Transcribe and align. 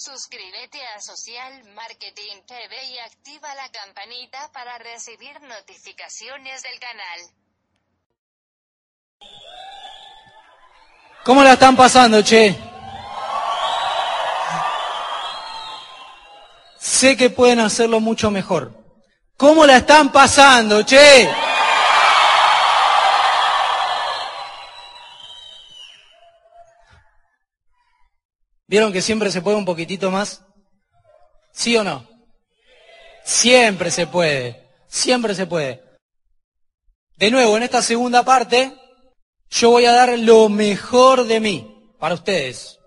Suscríbete 0.00 0.78
a 0.96 1.00
Social 1.00 1.64
Marketing 1.74 2.36
TV 2.46 2.84
y 2.84 2.98
activa 3.00 3.52
la 3.56 3.68
campanita 3.68 4.48
para 4.52 4.78
recibir 4.78 5.42
notificaciones 5.42 6.62
del 6.62 6.78
canal. 6.78 7.20
¿Cómo 11.24 11.42
la 11.42 11.54
están 11.54 11.74
pasando, 11.74 12.22
che? 12.22 12.56
Sé 16.78 17.16
que 17.16 17.28
pueden 17.28 17.58
hacerlo 17.58 17.98
mucho 17.98 18.30
mejor. 18.30 18.72
¿Cómo 19.36 19.66
la 19.66 19.78
están 19.78 20.12
pasando, 20.12 20.84
che? 20.84 21.28
¿Vieron 28.68 28.92
que 28.92 29.00
siempre 29.00 29.30
se 29.30 29.40
puede 29.40 29.56
un 29.56 29.64
poquitito 29.64 30.10
más? 30.10 30.44
¿Sí 31.52 31.74
o 31.78 31.82
no? 31.82 32.06
Siempre 33.24 33.90
se 33.90 34.06
puede, 34.06 34.68
siempre 34.86 35.34
se 35.34 35.46
puede. 35.46 35.82
De 37.16 37.30
nuevo, 37.30 37.56
en 37.56 37.62
esta 37.62 37.80
segunda 37.80 38.24
parte, 38.24 38.76
yo 39.48 39.70
voy 39.70 39.86
a 39.86 39.92
dar 39.92 40.18
lo 40.18 40.50
mejor 40.50 41.24
de 41.24 41.40
mí 41.40 41.94
para 41.98 42.14
ustedes. 42.14 42.78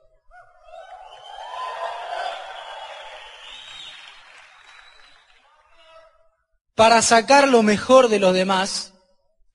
Para 6.76 7.02
sacar 7.02 7.48
lo 7.48 7.64
mejor 7.64 8.08
de 8.08 8.20
los 8.20 8.36
demás, 8.36 8.94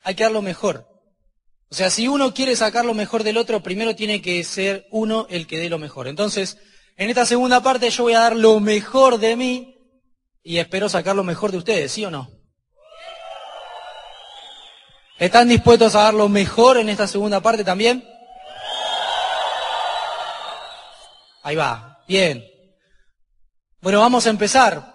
hay 0.02 0.16
que 0.16 0.24
dar 0.24 0.32
lo 0.32 0.42
mejor. 0.42 0.95
O 1.70 1.74
sea, 1.74 1.90
si 1.90 2.06
uno 2.06 2.32
quiere 2.32 2.54
sacar 2.54 2.84
lo 2.84 2.94
mejor 2.94 3.24
del 3.24 3.36
otro, 3.36 3.62
primero 3.62 3.96
tiene 3.96 4.22
que 4.22 4.42
ser 4.44 4.86
uno 4.90 5.26
el 5.28 5.46
que 5.46 5.58
dé 5.58 5.68
lo 5.68 5.78
mejor. 5.78 6.06
Entonces, 6.06 6.58
en 6.96 7.10
esta 7.10 7.26
segunda 7.26 7.62
parte 7.62 7.90
yo 7.90 8.04
voy 8.04 8.14
a 8.14 8.20
dar 8.20 8.36
lo 8.36 8.60
mejor 8.60 9.18
de 9.18 9.36
mí 9.36 9.76
y 10.42 10.58
espero 10.58 10.88
sacar 10.88 11.16
lo 11.16 11.24
mejor 11.24 11.50
de 11.50 11.58
ustedes, 11.58 11.90
¿sí 11.90 12.04
o 12.04 12.10
no? 12.10 12.30
¿Están 15.18 15.48
dispuestos 15.48 15.94
a 15.94 16.02
dar 16.02 16.14
lo 16.14 16.28
mejor 16.28 16.76
en 16.76 16.88
esta 16.88 17.06
segunda 17.06 17.40
parte 17.40 17.64
también? 17.64 18.06
Ahí 21.42 21.56
va, 21.56 22.04
bien. 22.06 22.44
Bueno, 23.80 24.00
vamos 24.00 24.26
a 24.26 24.30
empezar. 24.30 24.94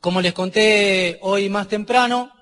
Como 0.00 0.20
les 0.20 0.32
conté 0.32 1.18
hoy 1.22 1.48
más 1.48 1.68
temprano, 1.68 2.32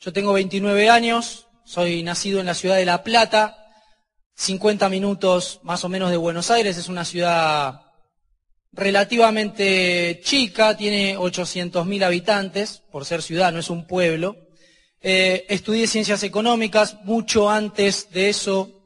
yo 0.00 0.12
tengo 0.12 0.32
29 0.32 0.90
años, 0.90 1.46
soy 1.64 2.02
nacido 2.02 2.40
en 2.40 2.46
la 2.46 2.54
ciudad 2.54 2.76
de 2.76 2.84
La 2.84 3.02
Plata, 3.02 3.56
50 4.36 4.88
minutos 4.88 5.60
más 5.62 5.84
o 5.84 5.88
menos 5.88 6.10
de 6.10 6.16
Buenos 6.16 6.50
Aires, 6.50 6.76
es 6.76 6.88
una 6.88 7.04
ciudad 7.04 7.82
relativamente 8.72 10.20
chica, 10.24 10.76
tiene 10.76 11.16
800.000 11.16 12.04
habitantes, 12.04 12.82
por 12.90 13.04
ser 13.04 13.22
ciudad, 13.22 13.52
no 13.52 13.60
es 13.60 13.70
un 13.70 13.86
pueblo. 13.86 14.36
Eh, 15.00 15.46
estudié 15.48 15.86
ciencias 15.86 16.22
económicas, 16.22 16.96
mucho 17.04 17.50
antes 17.50 18.10
de 18.10 18.28
eso, 18.28 18.82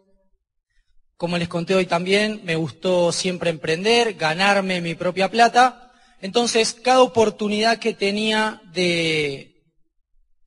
como 1.17 1.39
les 1.39 1.49
conté 1.49 1.75
hoy 1.75 1.87
también, 1.87 2.41
me 2.45 2.57
gustó 2.57 3.13
siempre 3.13 3.51
emprender, 3.51 4.15
ganarme 4.15 4.81
mi 4.81 4.95
propia 4.95 5.31
plata. 5.31 5.93
Entonces, 6.21 6.75
cada 6.75 7.01
oportunidad 7.01 7.79
que 7.79 7.95
tenía 7.95 8.61
de, 8.73 9.56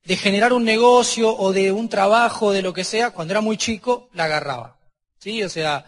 de 0.04 0.16
generar 0.16 0.52
un 0.52 0.64
negocio 0.64 1.36
o 1.36 1.52
de 1.52 1.72
un 1.72 1.88
trabajo, 1.88 2.52
de 2.52 2.62
lo 2.62 2.72
que 2.72 2.84
sea, 2.84 3.10
cuando 3.10 3.32
era 3.32 3.40
muy 3.40 3.56
chico, 3.56 4.08
la 4.12 4.24
agarraba. 4.24 4.78
¿Sí? 5.18 5.42
O 5.42 5.48
sea, 5.48 5.84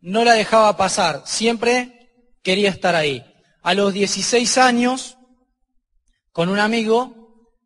no 0.00 0.24
la 0.24 0.34
dejaba 0.34 0.76
pasar. 0.76 1.22
Siempre 1.24 2.10
quería 2.42 2.70
estar 2.70 2.94
ahí. 2.94 3.24
A 3.62 3.74
los 3.74 3.92
16 3.92 4.58
años, 4.58 5.18
con 6.30 6.48
un 6.48 6.60
amigo, 6.60 7.56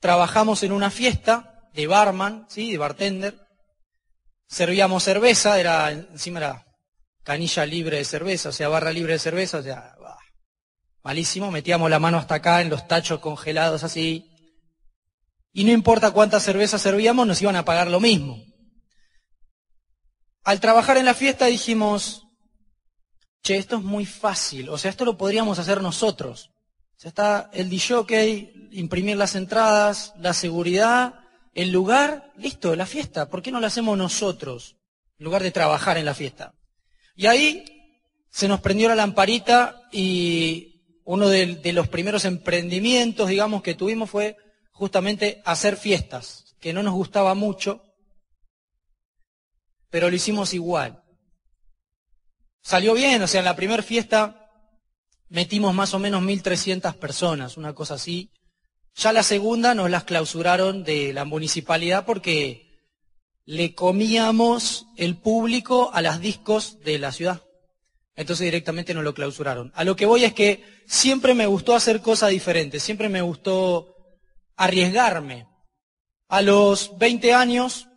trabajamos 0.00 0.62
en 0.62 0.72
una 0.72 0.90
fiesta 0.90 1.68
de 1.74 1.86
barman, 1.86 2.46
¿sí? 2.48 2.72
De 2.72 2.78
bartender. 2.78 3.46
Servíamos 4.46 5.02
cerveza, 5.02 5.58
era, 5.58 5.90
encima 5.90 6.38
era 6.38 6.66
canilla 7.22 7.66
libre 7.66 7.96
de 7.98 8.04
cerveza, 8.04 8.50
o 8.50 8.52
sea, 8.52 8.68
barra 8.68 8.92
libre 8.92 9.14
de 9.14 9.18
cerveza, 9.18 9.58
o 9.58 9.62
sea, 9.62 9.96
malísimo. 11.02 11.50
Metíamos 11.50 11.90
la 11.90 11.98
mano 11.98 12.18
hasta 12.18 12.36
acá 12.36 12.60
en 12.60 12.70
los 12.70 12.86
tachos 12.86 13.20
congelados 13.20 13.84
así, 13.84 14.30
y 15.56 15.62
no 15.62 15.70
importa 15.70 16.10
cuánta 16.10 16.40
cerveza 16.40 16.78
servíamos, 16.78 17.28
nos 17.28 17.40
iban 17.40 17.54
a 17.54 17.64
pagar 17.64 17.88
lo 17.88 18.00
mismo. 18.00 18.44
Al 20.42 20.60
trabajar 20.60 20.96
en 20.98 21.04
la 21.04 21.14
fiesta 21.14 21.46
dijimos, 21.46 22.26
che, 23.40 23.56
esto 23.56 23.76
es 23.76 23.82
muy 23.82 24.04
fácil, 24.04 24.68
o 24.68 24.76
sea, 24.76 24.90
esto 24.90 25.04
lo 25.04 25.16
podríamos 25.16 25.60
hacer 25.60 25.80
nosotros. 25.80 26.50
O 26.96 27.00
sea, 27.00 27.08
está 27.08 27.50
el 27.52 27.70
DJ, 27.70 28.52
imprimir 28.72 29.16
las 29.16 29.36
entradas, 29.36 30.12
la 30.18 30.34
seguridad, 30.34 31.20
el 31.54 31.70
lugar, 31.70 32.32
listo, 32.36 32.74
la 32.74 32.84
fiesta. 32.84 33.30
¿Por 33.30 33.40
qué 33.40 33.52
no 33.52 33.60
lo 33.60 33.68
hacemos 33.68 33.96
nosotros 33.96 34.76
en 35.18 35.24
lugar 35.24 35.44
de 35.44 35.52
trabajar 35.52 35.96
en 35.98 36.04
la 36.04 36.14
fiesta? 36.14 36.52
Y 37.14 37.26
ahí 37.26 37.64
se 38.28 38.48
nos 38.48 38.60
prendió 38.60 38.88
la 38.88 38.96
lamparita 38.96 39.82
y 39.92 40.98
uno 41.04 41.28
de 41.28 41.72
los 41.72 41.86
primeros 41.86 42.24
emprendimientos, 42.24 43.28
digamos, 43.28 43.62
que 43.62 43.74
tuvimos 43.74 44.10
fue 44.10 44.36
justamente 44.74 45.40
hacer 45.44 45.76
fiestas, 45.76 46.56
que 46.60 46.72
no 46.72 46.82
nos 46.82 46.94
gustaba 46.94 47.34
mucho, 47.34 47.82
pero 49.88 50.10
lo 50.10 50.16
hicimos 50.16 50.52
igual. 50.52 51.02
Salió 52.60 52.92
bien, 52.94 53.22
o 53.22 53.26
sea, 53.28 53.40
en 53.40 53.44
la 53.44 53.56
primera 53.56 53.82
fiesta 53.82 54.50
metimos 55.28 55.74
más 55.74 55.94
o 55.94 55.98
menos 55.98 56.22
1.300 56.22 56.96
personas, 56.96 57.56
una 57.56 57.74
cosa 57.74 57.94
así. 57.94 58.32
Ya 58.96 59.12
la 59.12 59.22
segunda 59.22 59.74
nos 59.74 59.90
las 59.90 60.04
clausuraron 60.04 60.82
de 60.82 61.12
la 61.12 61.24
municipalidad 61.24 62.04
porque 62.04 62.80
le 63.44 63.74
comíamos 63.74 64.86
el 64.96 65.16
público 65.16 65.90
a 65.92 66.02
las 66.02 66.20
discos 66.20 66.80
de 66.80 66.98
la 66.98 67.12
ciudad. 67.12 67.42
Entonces 68.16 68.44
directamente 68.44 68.94
nos 68.94 69.04
lo 69.04 69.14
clausuraron. 69.14 69.70
A 69.74 69.84
lo 69.84 69.94
que 69.94 70.06
voy 70.06 70.24
es 70.24 70.34
que 70.34 70.64
siempre 70.86 71.34
me 71.34 71.46
gustó 71.46 71.74
hacer 71.74 72.00
cosas 72.00 72.30
diferentes, 72.30 72.82
siempre 72.82 73.08
me 73.08 73.22
gustó 73.22 73.93
arriesgarme. 74.56 75.46
A 76.28 76.42
los 76.42 76.96
20 76.98 77.32
años 77.34 77.88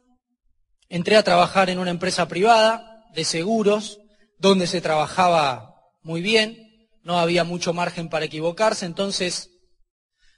entré 0.90 1.16
a 1.16 1.24
trabajar 1.24 1.70
en 1.70 1.80
una 1.80 1.92
empresa 1.92 2.28
privada 2.28 3.06
de 3.14 3.24
seguros, 3.24 4.00
donde 4.38 4.68
se 4.68 4.82
trabajaba 4.82 5.76
muy 6.02 6.22
bien, 6.22 6.90
no 7.04 7.20
había 7.20 7.44
mucho 7.44 7.74
margen 7.74 8.10
para 8.10 8.26
equivocarse, 8.26 8.86
entonces 8.86 9.50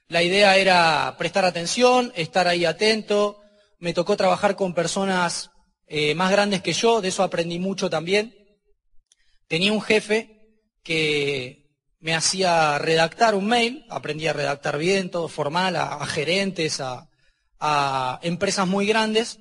la 0.07 0.23
idea 0.23 0.57
era 0.57 1.15
prestar 1.17 1.45
atención, 1.45 2.11
estar 2.15 2.47
ahí 2.47 2.65
atento, 2.65 3.41
me 3.77 3.93
tocó 3.93 4.17
trabajar 4.17 4.55
con 4.55 4.73
personas 4.73 5.51
eh, 5.87 6.15
más 6.15 6.31
grandes 6.31 6.61
que 6.61 6.73
yo, 6.73 7.01
de 7.01 7.09
eso 7.09 7.23
aprendí 7.23 7.59
mucho 7.59 7.89
también. 7.89 8.35
Tenía 9.47 9.71
un 9.71 9.81
jefe 9.81 10.57
que 10.83 11.68
me 11.99 12.15
hacía 12.15 12.77
redactar 12.77 13.35
un 13.35 13.47
mail, 13.47 13.85
aprendí 13.89 14.27
a 14.27 14.33
redactar 14.33 14.77
bien, 14.77 15.11
todo 15.11 15.27
formal, 15.27 15.75
a, 15.75 16.05
gerentes, 16.05 16.79
a, 16.79 17.09
a, 17.59 18.19
empresas 18.23 18.67
muy 18.67 18.87
grandes, 18.87 19.39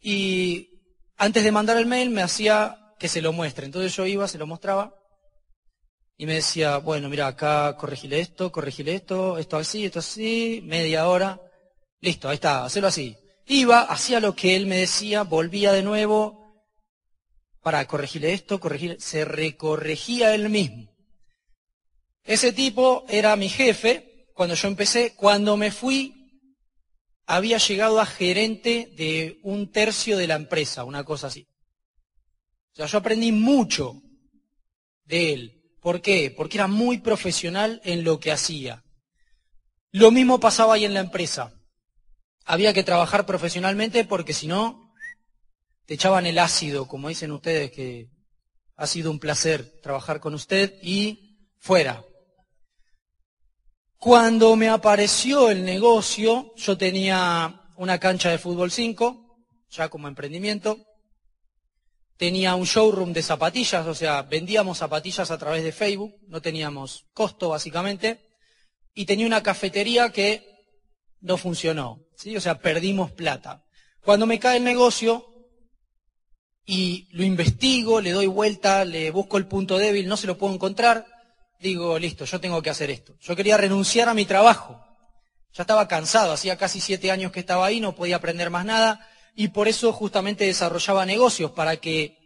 y 0.00 0.80
antes 1.16 1.42
de 1.42 1.52
mandar 1.52 1.76
el 1.76 1.86
mail 1.86 2.10
me 2.10 2.22
hacía 2.22 2.94
que 2.98 3.08
se 3.08 3.22
lo 3.22 3.32
muestre. 3.32 3.66
Entonces 3.66 3.94
yo 3.96 4.06
iba, 4.06 4.28
se 4.28 4.38
lo 4.38 4.46
mostraba, 4.46 4.94
y 6.16 6.26
me 6.26 6.34
decía, 6.34 6.78
bueno, 6.78 7.08
mira, 7.08 7.26
acá 7.26 7.76
corregile 7.76 8.20
esto, 8.20 8.52
corregile 8.52 8.94
esto, 8.94 9.38
esto 9.38 9.56
así, 9.56 9.84
esto 9.84 9.98
así, 9.98 10.60
media 10.64 11.08
hora, 11.08 11.40
listo, 12.00 12.28
ahí 12.28 12.36
está, 12.36 12.64
hacelo 12.64 12.86
así. 12.86 13.16
Iba, 13.46 13.80
hacía 13.80 14.20
lo 14.20 14.34
que 14.34 14.54
él 14.54 14.66
me 14.66 14.76
decía, 14.76 15.22
volvía 15.22 15.72
de 15.72 15.82
nuevo, 15.82 16.62
para 17.62 17.84
corregirle 17.86 18.32
esto, 18.32 18.60
corregirle, 18.60 19.00
se 19.00 19.24
recorregía 19.24 20.34
él 20.34 20.50
mismo. 20.50 20.93
Ese 22.24 22.52
tipo 22.52 23.04
era 23.08 23.36
mi 23.36 23.48
jefe 23.48 24.28
cuando 24.32 24.54
yo 24.54 24.68
empecé. 24.68 25.14
Cuando 25.14 25.56
me 25.56 25.70
fui, 25.70 26.40
había 27.26 27.58
llegado 27.58 28.00
a 28.00 28.06
gerente 28.06 28.92
de 28.96 29.38
un 29.42 29.70
tercio 29.70 30.16
de 30.16 30.26
la 30.26 30.34
empresa, 30.34 30.84
una 30.84 31.04
cosa 31.04 31.26
así. 31.28 31.46
O 32.72 32.76
sea, 32.76 32.86
yo 32.86 32.98
aprendí 32.98 33.30
mucho 33.30 34.02
de 35.04 35.32
él. 35.32 35.62
¿Por 35.80 36.00
qué? 36.00 36.32
Porque 36.34 36.56
era 36.56 36.66
muy 36.66 36.98
profesional 36.98 37.80
en 37.84 38.04
lo 38.04 38.18
que 38.18 38.32
hacía. 38.32 38.82
Lo 39.92 40.10
mismo 40.10 40.40
pasaba 40.40 40.74
ahí 40.74 40.84
en 40.84 40.94
la 40.94 41.00
empresa. 41.00 41.52
Había 42.46 42.72
que 42.72 42.82
trabajar 42.82 43.26
profesionalmente 43.26 44.04
porque 44.04 44.32
si 44.32 44.46
no, 44.46 44.92
te 45.86 45.94
echaban 45.94 46.26
el 46.26 46.38
ácido, 46.38 46.88
como 46.88 47.08
dicen 47.08 47.32
ustedes, 47.32 47.70
que 47.70 48.08
ha 48.76 48.86
sido 48.86 49.10
un 49.10 49.18
placer 49.18 49.80
trabajar 49.82 50.20
con 50.20 50.34
usted 50.34 50.78
y 50.82 51.38
fuera. 51.58 52.04
Cuando 53.98 54.54
me 54.56 54.68
apareció 54.68 55.50
el 55.50 55.64
negocio, 55.64 56.52
yo 56.56 56.76
tenía 56.76 57.62
una 57.76 57.98
cancha 57.98 58.30
de 58.30 58.38
fútbol 58.38 58.70
5, 58.70 59.38
ya 59.70 59.88
como 59.88 60.08
emprendimiento, 60.08 60.78
tenía 62.16 62.54
un 62.54 62.64
showroom 62.64 63.12
de 63.12 63.22
zapatillas, 63.22 63.86
o 63.86 63.94
sea, 63.94 64.22
vendíamos 64.22 64.78
zapatillas 64.78 65.30
a 65.30 65.38
través 65.38 65.64
de 65.64 65.72
Facebook, 65.72 66.14
no 66.28 66.40
teníamos 66.40 67.06
costo 67.12 67.48
básicamente, 67.50 68.20
y 68.94 69.06
tenía 69.06 69.26
una 69.26 69.42
cafetería 69.42 70.10
que 70.10 70.46
no 71.20 71.36
funcionó, 71.36 72.04
¿sí? 72.16 72.36
O 72.36 72.40
sea, 72.40 72.58
perdimos 72.60 73.10
plata. 73.10 73.64
Cuando 74.04 74.26
me 74.26 74.38
cae 74.38 74.58
el 74.58 74.64
negocio 74.64 75.26
y 76.64 77.08
lo 77.10 77.24
investigo, 77.24 78.00
le 78.00 78.12
doy 78.12 78.26
vuelta, 78.26 78.84
le 78.84 79.10
busco 79.10 79.38
el 79.38 79.46
punto 79.46 79.78
débil, 79.78 80.06
no 80.06 80.16
se 80.16 80.26
lo 80.26 80.38
puedo 80.38 80.54
encontrar, 80.54 81.06
digo, 81.64 81.98
listo, 81.98 82.26
yo 82.26 82.40
tengo 82.40 82.60
que 82.62 82.70
hacer 82.70 82.90
esto. 82.90 83.16
Yo 83.20 83.34
quería 83.34 83.56
renunciar 83.56 84.08
a 84.08 84.14
mi 84.14 84.26
trabajo. 84.26 84.84
Ya 85.52 85.62
estaba 85.62 85.88
cansado, 85.88 86.32
hacía 86.32 86.58
casi 86.58 86.80
siete 86.80 87.10
años 87.10 87.32
que 87.32 87.40
estaba 87.40 87.64
ahí, 87.64 87.80
no 87.80 87.94
podía 87.94 88.16
aprender 88.16 88.50
más 88.50 88.66
nada, 88.66 89.08
y 89.34 89.48
por 89.48 89.66
eso 89.66 89.92
justamente 89.92 90.44
desarrollaba 90.44 91.06
negocios, 91.06 91.52
para 91.52 91.76
que 91.78 92.18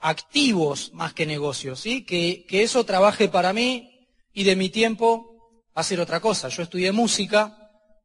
activos 0.00 0.92
más 0.92 1.14
que 1.14 1.26
negocios, 1.26 1.80
¿sí? 1.80 2.04
Que, 2.04 2.44
que 2.46 2.62
eso 2.62 2.84
trabaje 2.84 3.28
para 3.28 3.52
mí 3.52 4.08
y 4.32 4.44
de 4.44 4.56
mi 4.56 4.68
tiempo 4.68 5.26
hacer 5.74 6.00
otra 6.00 6.20
cosa. 6.20 6.48
Yo 6.48 6.62
estudié 6.62 6.92
música, 6.92 7.56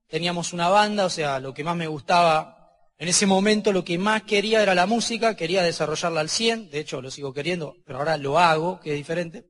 teníamos 0.07 0.53
una 0.53 0.69
banda, 0.69 1.05
o 1.05 1.09
sea, 1.09 1.39
lo 1.39 1.53
que 1.53 1.63
más 1.63 1.75
me 1.75 1.87
gustaba 1.87 2.57
en 2.97 3.07
ese 3.07 3.25
momento, 3.25 3.71
lo 3.71 3.85
que 3.85 3.97
más 3.97 4.23
quería 4.23 4.63
era 4.63 4.73
la 4.73 4.87
música, 4.87 5.35
quería 5.35 5.61
desarrollarla 5.61 6.21
al 6.21 6.29
100, 6.29 6.71
de 6.71 6.79
hecho 6.79 7.01
lo 7.01 7.11
sigo 7.11 7.33
queriendo, 7.33 7.75
pero 7.85 7.99
ahora 7.99 8.17
lo 8.17 8.39
hago, 8.39 8.79
que 8.79 8.91
es 8.91 8.97
diferente. 8.97 9.48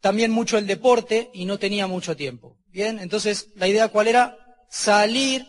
También 0.00 0.30
mucho 0.30 0.58
el 0.58 0.66
deporte 0.66 1.30
y 1.34 1.44
no 1.44 1.58
tenía 1.58 1.86
mucho 1.86 2.16
tiempo. 2.16 2.58
Bien, 2.68 2.98
entonces 2.98 3.48
la 3.56 3.68
idea 3.68 3.88
cuál 3.88 4.08
era? 4.08 4.36
Salir 4.70 5.46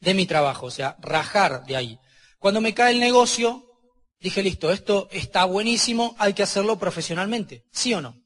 de 0.00 0.14
mi 0.14 0.26
trabajo, 0.26 0.66
o 0.66 0.70
sea, 0.70 0.96
rajar 1.00 1.64
de 1.64 1.76
ahí. 1.76 1.98
Cuando 2.38 2.60
me 2.60 2.74
cae 2.74 2.92
el 2.92 3.00
negocio, 3.00 3.64
dije, 4.20 4.42
listo, 4.42 4.72
esto 4.72 5.08
está 5.12 5.44
buenísimo, 5.44 6.14
hay 6.18 6.32
que 6.32 6.42
hacerlo 6.42 6.78
profesionalmente, 6.78 7.64
¿sí 7.72 7.94
o 7.94 8.00
no? 8.00 8.16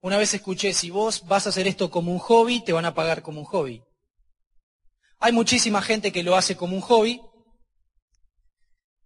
Una 0.00 0.16
vez 0.16 0.32
escuché, 0.34 0.72
si 0.72 0.90
vos 0.90 1.26
vas 1.26 1.46
a 1.46 1.48
hacer 1.50 1.66
esto 1.66 1.90
como 1.90 2.12
un 2.12 2.18
hobby, 2.18 2.60
te 2.64 2.72
van 2.72 2.84
a 2.84 2.94
pagar 2.94 3.22
como 3.22 3.40
un 3.40 3.46
hobby. 3.46 3.82
Hay 5.20 5.32
muchísima 5.32 5.82
gente 5.82 6.12
que 6.12 6.22
lo 6.22 6.36
hace 6.36 6.56
como 6.56 6.76
un 6.76 6.82
hobby. 6.82 7.20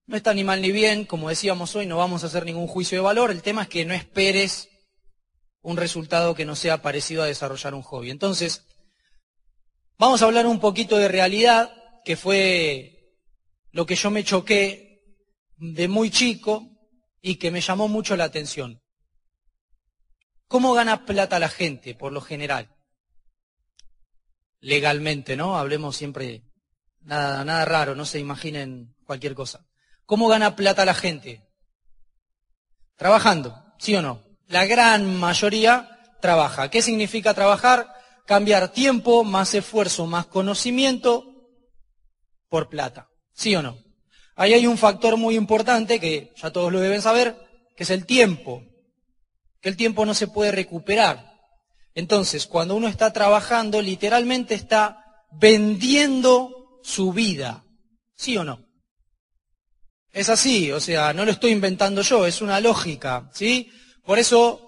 No 0.06 0.16
está 0.16 0.34
ni 0.34 0.42
mal 0.42 0.60
ni 0.60 0.72
bien, 0.72 1.04
como 1.04 1.28
decíamos 1.28 1.76
hoy, 1.76 1.86
no 1.86 1.96
vamos 1.96 2.24
a 2.24 2.26
hacer 2.26 2.44
ningún 2.44 2.66
juicio 2.66 2.98
de 2.98 3.02
valor. 3.02 3.30
El 3.30 3.42
tema 3.42 3.62
es 3.62 3.68
que 3.68 3.84
no 3.84 3.94
esperes 3.94 4.68
un 5.62 5.76
resultado 5.76 6.34
que 6.34 6.44
no 6.44 6.56
sea 6.56 6.82
parecido 6.82 7.22
a 7.22 7.26
desarrollar 7.26 7.74
un 7.74 7.82
hobby. 7.82 8.10
Entonces, 8.10 8.66
vamos 9.98 10.20
a 10.20 10.24
hablar 10.24 10.46
un 10.46 10.58
poquito 10.58 10.98
de 10.98 11.08
realidad, 11.08 11.72
que 12.04 12.16
fue 12.16 13.14
lo 13.70 13.86
que 13.86 13.94
yo 13.94 14.10
me 14.10 14.24
choqué 14.24 15.02
de 15.56 15.86
muy 15.86 16.10
chico 16.10 16.68
y 17.20 17.36
que 17.36 17.52
me 17.52 17.60
llamó 17.60 17.86
mucho 17.86 18.16
la 18.16 18.24
atención. 18.24 18.82
¿Cómo 20.48 20.74
gana 20.74 21.06
plata 21.06 21.38
la 21.38 21.48
gente, 21.48 21.94
por 21.94 22.12
lo 22.12 22.20
general? 22.20 22.74
Legalmente, 24.60 25.36
¿no? 25.36 25.56
Hablemos 25.56 25.96
siempre, 25.96 26.42
nada, 27.00 27.44
nada 27.44 27.64
raro, 27.64 27.94
no 27.94 28.04
se 28.04 28.18
imaginen 28.18 28.94
cualquier 29.06 29.34
cosa. 29.34 29.64
¿Cómo 30.12 30.28
gana 30.28 30.56
plata 30.56 30.84
la 30.84 30.92
gente? 30.92 31.40
Trabajando, 32.98 33.64
¿sí 33.78 33.94
o 33.94 34.02
no? 34.02 34.22
La 34.46 34.66
gran 34.66 35.16
mayoría 35.18 35.88
trabaja. 36.20 36.68
¿Qué 36.68 36.82
significa 36.82 37.32
trabajar? 37.32 37.88
Cambiar 38.26 38.72
tiempo, 38.72 39.24
más 39.24 39.54
esfuerzo, 39.54 40.04
más 40.04 40.26
conocimiento 40.26 41.24
por 42.50 42.68
plata. 42.68 43.08
¿Sí 43.32 43.56
o 43.56 43.62
no? 43.62 43.78
Ahí 44.36 44.52
hay 44.52 44.66
un 44.66 44.76
factor 44.76 45.16
muy 45.16 45.34
importante 45.34 45.98
que 45.98 46.34
ya 46.36 46.50
todos 46.50 46.70
lo 46.70 46.80
deben 46.80 47.00
saber, 47.00 47.34
que 47.74 47.84
es 47.84 47.88
el 47.88 48.04
tiempo 48.04 48.62
que 49.62 49.70
el 49.70 49.78
tiempo 49.78 50.04
no 50.04 50.12
se 50.12 50.26
puede 50.26 50.52
recuperar. 50.52 51.38
Entonces, 51.94 52.46
cuando 52.46 52.76
uno 52.76 52.86
está 52.86 53.14
trabajando, 53.14 53.80
literalmente 53.80 54.54
está 54.54 55.06
vendiendo 55.30 56.80
su 56.82 57.14
vida. 57.14 57.64
¿Sí 58.14 58.36
o 58.36 58.44
no? 58.44 58.71
Es 60.12 60.28
así, 60.28 60.70
o 60.70 60.80
sea, 60.80 61.12
no 61.12 61.24
lo 61.24 61.30
estoy 61.30 61.52
inventando 61.52 62.02
yo, 62.02 62.26
es 62.26 62.42
una 62.42 62.60
lógica, 62.60 63.30
¿sí? 63.32 63.70
Por 64.04 64.18
eso 64.18 64.60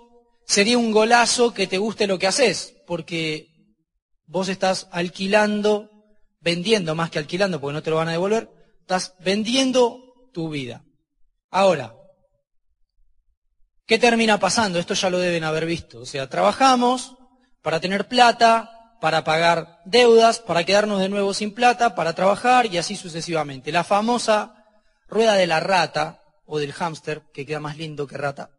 sería 0.46 0.78
un 0.78 0.90
golazo 0.90 1.52
que 1.52 1.66
te 1.66 1.78
guste 1.78 2.06
lo 2.06 2.18
que 2.18 2.26
haces, 2.26 2.74
porque 2.86 3.48
vos 4.26 4.48
estás 4.48 4.88
alquilando, 4.90 5.90
vendiendo 6.40 6.94
más 6.94 7.10
que 7.10 7.18
alquilando, 7.18 7.60
porque 7.60 7.74
no 7.74 7.82
te 7.82 7.90
lo 7.90 7.96
van 7.96 8.08
a 8.08 8.12
devolver, 8.12 8.48
estás 8.80 9.14
vendiendo 9.20 10.30
tu 10.32 10.48
vida. 10.48 10.82
Ahora, 11.50 11.94
¿Qué 13.86 13.98
termina 13.98 14.38
pasando? 14.38 14.78
Esto 14.78 14.94
ya 14.94 15.10
lo 15.10 15.18
deben 15.18 15.44
haber 15.44 15.66
visto. 15.66 16.00
O 16.00 16.06
sea, 16.06 16.28
trabajamos 16.28 17.16
para 17.60 17.80
tener 17.80 18.08
plata, 18.08 18.96
para 19.00 19.24
pagar 19.24 19.80
deudas, 19.84 20.38
para 20.38 20.64
quedarnos 20.64 21.00
de 21.00 21.10
nuevo 21.10 21.34
sin 21.34 21.52
plata, 21.52 21.94
para 21.94 22.14
trabajar 22.14 22.66
y 22.66 22.78
así 22.78 22.96
sucesivamente. 22.96 23.72
La 23.72 23.84
famosa 23.84 24.53
rueda 25.08 25.34
de 25.34 25.46
la 25.46 25.60
rata 25.60 26.22
o 26.46 26.58
del 26.58 26.72
hámster, 26.72 27.22
que 27.32 27.46
queda 27.46 27.60
más 27.60 27.76
lindo 27.76 28.06
que 28.06 28.16
rata. 28.16 28.50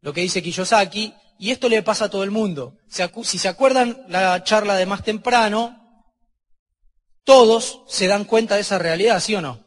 Lo 0.00 0.12
que 0.12 0.20
dice 0.20 0.42
Kiyosaki, 0.42 1.14
y 1.38 1.50
esto 1.50 1.68
le 1.68 1.82
pasa 1.82 2.06
a 2.06 2.10
todo 2.10 2.24
el 2.24 2.30
mundo. 2.30 2.78
Si 2.88 3.38
se 3.38 3.48
acuerdan 3.48 4.04
la 4.08 4.42
charla 4.44 4.76
de 4.76 4.86
más 4.86 5.02
temprano, 5.02 6.12
todos 7.24 7.82
se 7.88 8.06
dan 8.06 8.24
cuenta 8.24 8.54
de 8.54 8.60
esa 8.60 8.78
realidad, 8.78 9.20
¿sí 9.20 9.34
o 9.34 9.40
no? 9.40 9.64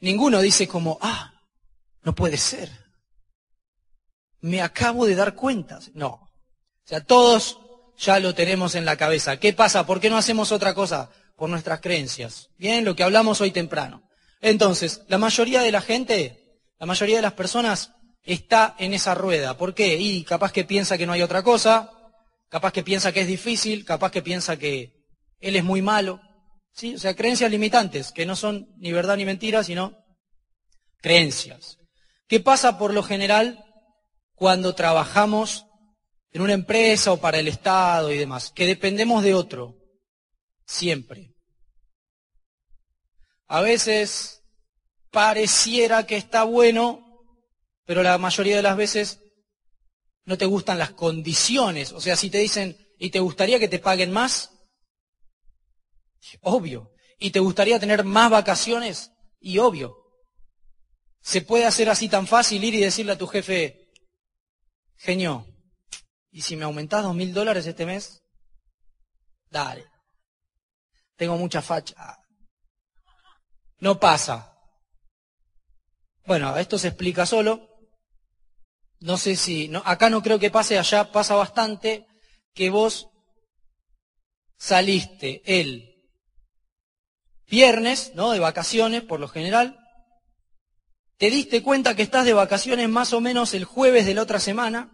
Ninguno 0.00 0.40
dice 0.40 0.68
como, 0.68 0.98
ah, 1.00 1.32
no 2.02 2.14
puede 2.14 2.36
ser. 2.36 2.70
Me 4.40 4.60
acabo 4.60 5.06
de 5.06 5.14
dar 5.14 5.34
cuenta. 5.34 5.80
No. 5.94 6.08
O 6.08 6.30
sea, 6.86 7.02
todos 7.02 7.58
ya 7.96 8.20
lo 8.20 8.34
tenemos 8.34 8.74
en 8.74 8.84
la 8.84 8.96
cabeza. 8.96 9.38
¿Qué 9.38 9.54
pasa? 9.54 9.86
¿Por 9.86 10.00
qué 10.00 10.10
no 10.10 10.18
hacemos 10.18 10.52
otra 10.52 10.74
cosa? 10.74 11.10
Por 11.44 11.50
nuestras 11.50 11.82
creencias. 11.82 12.48
Bien, 12.56 12.86
lo 12.86 12.96
que 12.96 13.02
hablamos 13.02 13.42
hoy 13.42 13.50
temprano. 13.50 14.08
Entonces, 14.40 15.02
la 15.08 15.18
mayoría 15.18 15.60
de 15.60 15.70
la 15.70 15.82
gente, 15.82 16.58
la 16.78 16.86
mayoría 16.86 17.16
de 17.16 17.20
las 17.20 17.34
personas 17.34 17.92
está 18.22 18.74
en 18.78 18.94
esa 18.94 19.14
rueda. 19.14 19.54
¿Por 19.58 19.74
qué? 19.74 19.98
Y 19.98 20.24
capaz 20.24 20.52
que 20.52 20.64
piensa 20.64 20.96
que 20.96 21.04
no 21.04 21.12
hay 21.12 21.20
otra 21.20 21.42
cosa, 21.42 21.92
capaz 22.48 22.72
que 22.72 22.82
piensa 22.82 23.12
que 23.12 23.20
es 23.20 23.26
difícil, 23.26 23.84
capaz 23.84 24.10
que 24.10 24.22
piensa 24.22 24.56
que 24.58 25.04
él 25.38 25.56
es 25.56 25.62
muy 25.62 25.82
malo. 25.82 26.18
¿Sí? 26.72 26.94
O 26.94 26.98
sea, 26.98 27.14
creencias 27.14 27.50
limitantes, 27.50 28.10
que 28.10 28.24
no 28.24 28.36
son 28.36 28.66
ni 28.78 28.92
verdad 28.92 29.18
ni 29.18 29.26
mentira, 29.26 29.62
sino 29.62 29.98
creencias. 31.02 31.76
¿Qué 32.26 32.40
pasa 32.40 32.78
por 32.78 32.94
lo 32.94 33.02
general 33.02 33.62
cuando 34.34 34.74
trabajamos 34.74 35.66
en 36.32 36.40
una 36.40 36.54
empresa 36.54 37.12
o 37.12 37.20
para 37.20 37.38
el 37.38 37.48
Estado 37.48 38.10
y 38.10 38.16
demás? 38.16 38.50
Que 38.50 38.64
dependemos 38.64 39.22
de 39.22 39.34
otro, 39.34 39.74
siempre. 40.66 41.33
A 43.46 43.60
veces 43.60 44.42
pareciera 45.10 46.06
que 46.06 46.16
está 46.16 46.44
bueno, 46.44 47.24
pero 47.84 48.02
la 48.02 48.18
mayoría 48.18 48.56
de 48.56 48.62
las 48.62 48.76
veces 48.76 49.20
no 50.24 50.38
te 50.38 50.46
gustan 50.46 50.78
las 50.78 50.90
condiciones. 50.90 51.92
O 51.92 52.00
sea, 52.00 52.16
si 52.16 52.30
te 52.30 52.38
dicen, 52.38 52.76
¿y 52.98 53.10
te 53.10 53.20
gustaría 53.20 53.58
que 53.58 53.68
te 53.68 53.78
paguen 53.78 54.12
más? 54.12 54.50
Obvio. 56.40 56.92
¿Y 57.18 57.30
te 57.30 57.40
gustaría 57.40 57.78
tener 57.78 58.04
más 58.04 58.30
vacaciones? 58.30 59.12
Y 59.40 59.58
obvio. 59.58 59.96
¿Se 61.20 61.42
puede 61.42 61.64
hacer 61.64 61.88
así 61.88 62.08
tan 62.08 62.26
fácil 62.26 62.62
ir 62.64 62.74
y 62.74 62.80
decirle 62.80 63.12
a 63.12 63.18
tu 63.18 63.26
jefe, 63.26 63.90
genio, 64.96 65.46
¿y 66.30 66.42
si 66.42 66.56
me 66.56 66.64
aumentás 66.64 67.02
dos 67.02 67.14
mil 67.14 67.32
dólares 67.32 67.66
este 67.66 67.86
mes? 67.86 68.22
Dale. 69.50 69.86
Tengo 71.16 71.36
mucha 71.36 71.62
facha. 71.62 72.18
No 73.78 73.98
pasa. 74.00 74.58
Bueno, 76.26 76.56
esto 76.56 76.78
se 76.78 76.88
explica 76.88 77.26
solo. 77.26 77.68
No 79.00 79.18
sé 79.18 79.36
si, 79.36 79.70
acá 79.84 80.08
no 80.08 80.22
creo 80.22 80.38
que 80.38 80.50
pase, 80.50 80.78
allá 80.78 81.12
pasa 81.12 81.34
bastante 81.34 82.06
que 82.54 82.70
vos 82.70 83.08
saliste 84.56 85.42
el 85.44 85.94
viernes, 87.46 88.12
¿no? 88.14 88.30
De 88.30 88.38
vacaciones, 88.38 89.02
por 89.02 89.20
lo 89.20 89.28
general, 89.28 89.78
te 91.18 91.30
diste 91.30 91.62
cuenta 91.62 91.94
que 91.94 92.02
estás 92.02 92.24
de 92.24 92.32
vacaciones 92.32 92.88
más 92.88 93.12
o 93.12 93.20
menos 93.20 93.54
el 93.54 93.64
jueves 93.64 94.06
de 94.06 94.14
la 94.14 94.22
otra 94.22 94.40
semana, 94.40 94.90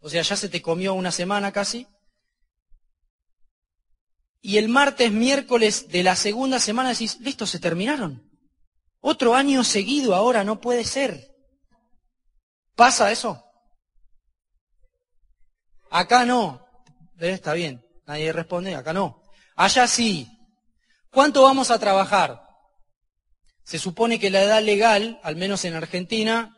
o 0.00 0.10
sea, 0.10 0.22
ya 0.22 0.36
se 0.36 0.48
te 0.48 0.62
comió 0.62 0.94
una 0.94 1.10
semana 1.10 1.52
casi, 1.52 1.86
y 4.40 4.58
el 4.58 4.68
martes, 4.68 5.10
miércoles 5.10 5.88
de 5.88 6.02
la 6.02 6.16
segunda 6.16 6.58
semana 6.58 6.90
decís, 6.90 7.18
listo, 7.20 7.46
se 7.46 7.58
terminaron. 7.58 8.28
Otro 9.00 9.34
año 9.34 9.64
seguido 9.64 10.14
ahora 10.14 10.44
no 10.44 10.60
puede 10.60 10.84
ser. 10.84 11.34
¿Pasa 12.74 13.10
eso? 13.10 13.44
Acá 15.90 16.24
no. 16.24 16.64
Está 17.18 17.54
bien, 17.54 17.84
nadie 18.06 18.32
responde, 18.32 18.74
acá 18.74 18.92
no. 18.92 19.22
Allá 19.56 19.86
sí. 19.86 20.28
¿Cuánto 21.10 21.42
vamos 21.42 21.70
a 21.70 21.78
trabajar? 21.78 22.46
Se 23.64 23.78
supone 23.78 24.18
que 24.20 24.30
la 24.30 24.42
edad 24.42 24.62
legal, 24.62 25.20
al 25.22 25.36
menos 25.36 25.64
en 25.64 25.74
Argentina, 25.74 26.56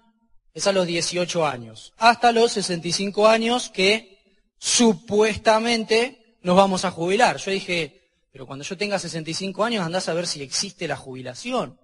es 0.53 0.67
a 0.67 0.73
los 0.73 0.87
18 0.87 1.47
años, 1.47 1.93
hasta 1.97 2.33
los 2.33 2.53
65 2.53 3.29
años 3.29 3.71
que 3.71 4.19
supuestamente 4.59 6.20
nos 6.43 6.57
vamos 6.57 6.85
a 6.85 6.91
jubilar. 6.91 7.37
Yo 7.39 7.51
dije, 7.51 8.01
pero 8.33 8.47
cuando 8.47 8.65
yo 8.65 8.77
tenga 8.77 8.99
65 8.99 9.65
años 9.65 9.85
andás 9.85 10.09
a 10.09 10.15
ver 10.15 10.27
si 10.27 10.43
existe 10.43 10.89
la 10.89 10.97
jubilación. 10.97 11.79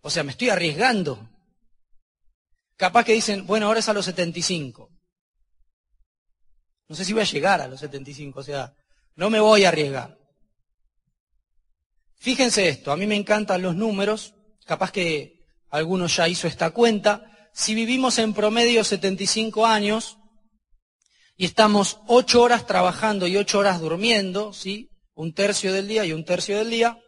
O 0.00 0.10
sea, 0.10 0.22
me 0.22 0.32
estoy 0.32 0.50
arriesgando. 0.50 1.28
Capaz 2.76 3.04
que 3.04 3.12
dicen, 3.12 3.46
bueno, 3.46 3.66
ahora 3.66 3.80
es 3.80 3.88
a 3.88 3.92
los 3.92 4.04
75. 4.04 4.90
No 6.88 6.94
sé 6.94 7.04
si 7.04 7.12
voy 7.12 7.22
a 7.22 7.26
llegar 7.26 7.60
a 7.60 7.68
los 7.68 7.80
75, 7.80 8.40
o 8.40 8.42
sea, 8.42 8.74
no 9.16 9.30
me 9.30 9.40
voy 9.40 9.64
a 9.64 9.68
arriesgar. 9.68 10.18
Fíjense 12.14 12.68
esto, 12.68 12.92
a 12.92 12.96
mí 12.96 13.06
me 13.06 13.16
encantan 13.16 13.62
los 13.62 13.74
números, 13.74 14.34
capaz 14.64 14.92
que 14.92 15.44
alguno 15.70 16.06
ya 16.06 16.28
hizo 16.28 16.46
esta 16.46 16.70
cuenta. 16.70 17.48
Si 17.52 17.74
vivimos 17.74 18.18
en 18.18 18.34
promedio 18.34 18.84
75 18.84 19.66
años 19.66 20.18
y 21.36 21.44
estamos 21.44 22.00
8 22.06 22.42
horas 22.42 22.66
trabajando 22.66 23.26
y 23.26 23.36
8 23.36 23.58
horas 23.58 23.80
durmiendo, 23.80 24.52
¿sí? 24.52 24.90
Un 25.14 25.32
tercio 25.32 25.72
del 25.72 25.88
día 25.88 26.04
y 26.04 26.12
un 26.12 26.24
tercio 26.24 26.58
del 26.58 26.70
día, 26.70 26.98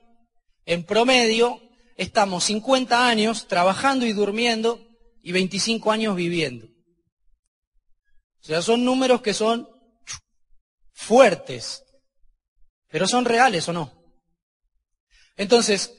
en 0.67 0.85
promedio 0.85 1.61
estamos 1.97 2.45
50 2.45 3.09
años 3.09 3.49
trabajando 3.49 4.07
y 4.07 4.13
durmiendo 4.13 4.81
y 5.23 5.33
25 5.33 5.91
años 5.91 6.15
viviendo. 6.15 6.67
O 6.67 8.45
sea, 8.45 8.63
son 8.63 8.85
números 8.85 9.23
que 9.23 9.35
son 9.35 9.69
fuertes, 10.93 11.83
pero 12.89 13.07
son 13.07 13.25
reales 13.25 13.69
o 13.69 13.73
no. 13.73 13.93
Entonces, 15.37 15.95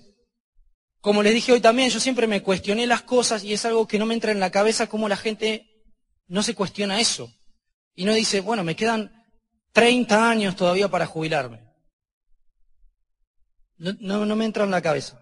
como 1.01 1.23
les 1.23 1.33
dije 1.33 1.51
hoy 1.53 1.61
también, 1.61 1.89
yo 1.89 1.99
siempre 1.99 2.27
me 2.27 2.43
cuestioné 2.43 2.85
las 2.85 3.01
cosas 3.01 3.43
y 3.43 3.53
es 3.53 3.65
algo 3.65 3.87
que 3.87 3.97
no 3.97 4.05
me 4.05 4.13
entra 4.13 4.31
en 4.31 4.39
la 4.39 4.51
cabeza 4.51 4.87
cómo 4.87 5.09
la 5.09 5.17
gente 5.17 5.65
no 6.27 6.43
se 6.43 6.55
cuestiona 6.55 6.99
eso. 6.99 7.33
Y 7.99 8.05
no 8.05 8.13
dice, 8.13 8.39
bueno, 8.39 8.63
me 8.63 8.77
quedan 8.77 9.11
30 9.73 10.29
años 10.29 10.55
todavía 10.55 10.87
para 10.87 11.05
jubilarme. 11.05 11.59
No, 13.75 14.25
no, 14.25 14.35
me 14.37 14.45
entra 14.45 14.63
en 14.63 14.71
la 14.71 14.81
cabeza. 14.81 15.21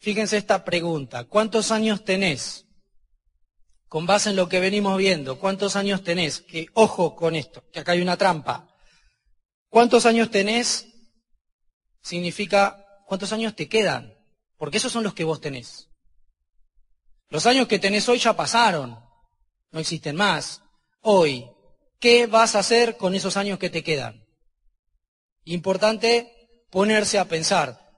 Fíjense 0.00 0.36
esta 0.36 0.64
pregunta. 0.64 1.22
¿Cuántos 1.22 1.70
años 1.70 2.04
tenés? 2.04 2.66
Con 3.86 4.06
base 4.06 4.30
en 4.30 4.36
lo 4.36 4.48
que 4.48 4.58
venimos 4.58 4.98
viendo, 4.98 5.38
¿cuántos 5.38 5.76
años 5.76 6.02
tenés? 6.02 6.40
Que, 6.40 6.66
ojo 6.74 7.14
con 7.14 7.36
esto, 7.36 7.62
que 7.70 7.78
acá 7.78 7.92
hay 7.92 8.02
una 8.02 8.16
trampa. 8.16 8.68
¿Cuántos 9.68 10.04
años 10.04 10.32
tenés? 10.32 10.88
Significa 12.02 12.84
cuántos 13.06 13.32
años 13.32 13.54
te 13.54 13.68
quedan. 13.68 14.18
Porque 14.56 14.78
esos 14.78 14.90
son 14.90 15.04
los 15.04 15.14
que 15.14 15.22
vos 15.22 15.40
tenés. 15.40 15.90
Los 17.28 17.46
años 17.46 17.68
que 17.68 17.78
tenés 17.78 18.08
hoy 18.08 18.18
ya 18.18 18.34
pasaron. 18.34 18.98
No 19.70 19.78
existen 19.78 20.16
más. 20.16 20.60
Hoy, 21.00 21.50
¿qué 22.00 22.26
vas 22.26 22.54
a 22.54 22.60
hacer 22.60 22.96
con 22.96 23.14
esos 23.14 23.36
años 23.36 23.58
que 23.58 23.70
te 23.70 23.82
quedan? 23.82 24.26
Importante 25.44 26.32
ponerse 26.70 27.18
a 27.18 27.26
pensar. 27.26 27.88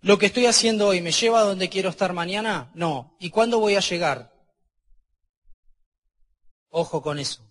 ¿Lo 0.00 0.18
que 0.18 0.26
estoy 0.26 0.46
haciendo 0.46 0.88
hoy 0.88 1.00
me 1.00 1.12
lleva 1.12 1.40
a 1.40 1.44
donde 1.44 1.68
quiero 1.68 1.90
estar 1.90 2.12
mañana? 2.12 2.70
No. 2.74 3.16
¿Y 3.20 3.30
cuándo 3.30 3.58
voy 3.58 3.74
a 3.74 3.80
llegar? 3.80 4.32
Ojo 6.70 7.02
con 7.02 7.18
eso. 7.18 7.46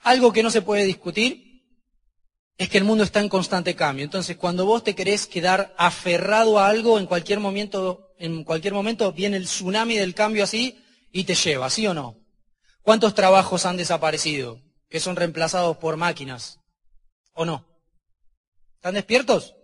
Algo 0.00 0.32
que 0.32 0.42
no 0.42 0.50
se 0.50 0.62
puede 0.62 0.84
discutir 0.84 1.52
es 2.58 2.68
que 2.68 2.78
el 2.78 2.84
mundo 2.84 3.04
está 3.04 3.20
en 3.20 3.28
constante 3.28 3.74
cambio. 3.74 4.04
Entonces, 4.04 4.36
cuando 4.36 4.66
vos 4.66 4.84
te 4.84 4.94
querés 4.94 5.26
quedar 5.26 5.74
aferrado 5.78 6.58
a 6.58 6.68
algo, 6.68 6.98
en 6.98 7.06
cualquier 7.06 7.40
momento, 7.40 8.12
en 8.18 8.44
cualquier 8.44 8.74
momento 8.74 9.12
viene 9.12 9.36
el 9.36 9.44
tsunami 9.44 9.96
del 9.96 10.14
cambio 10.14 10.44
así 10.44 10.78
y 11.12 11.24
te 11.24 11.34
lleva, 11.34 11.70
¿sí 11.70 11.86
o 11.86 11.94
no? 11.94 12.21
¿Cuántos 12.82 13.14
trabajos 13.14 13.64
han 13.64 13.76
desaparecido 13.76 14.60
que 14.88 15.00
son 15.00 15.16
reemplazados 15.16 15.76
por 15.76 15.96
máquinas? 15.96 16.60
¿O 17.32 17.44
no? 17.44 17.64
¿Están 18.76 18.94
despiertos? 18.94 19.54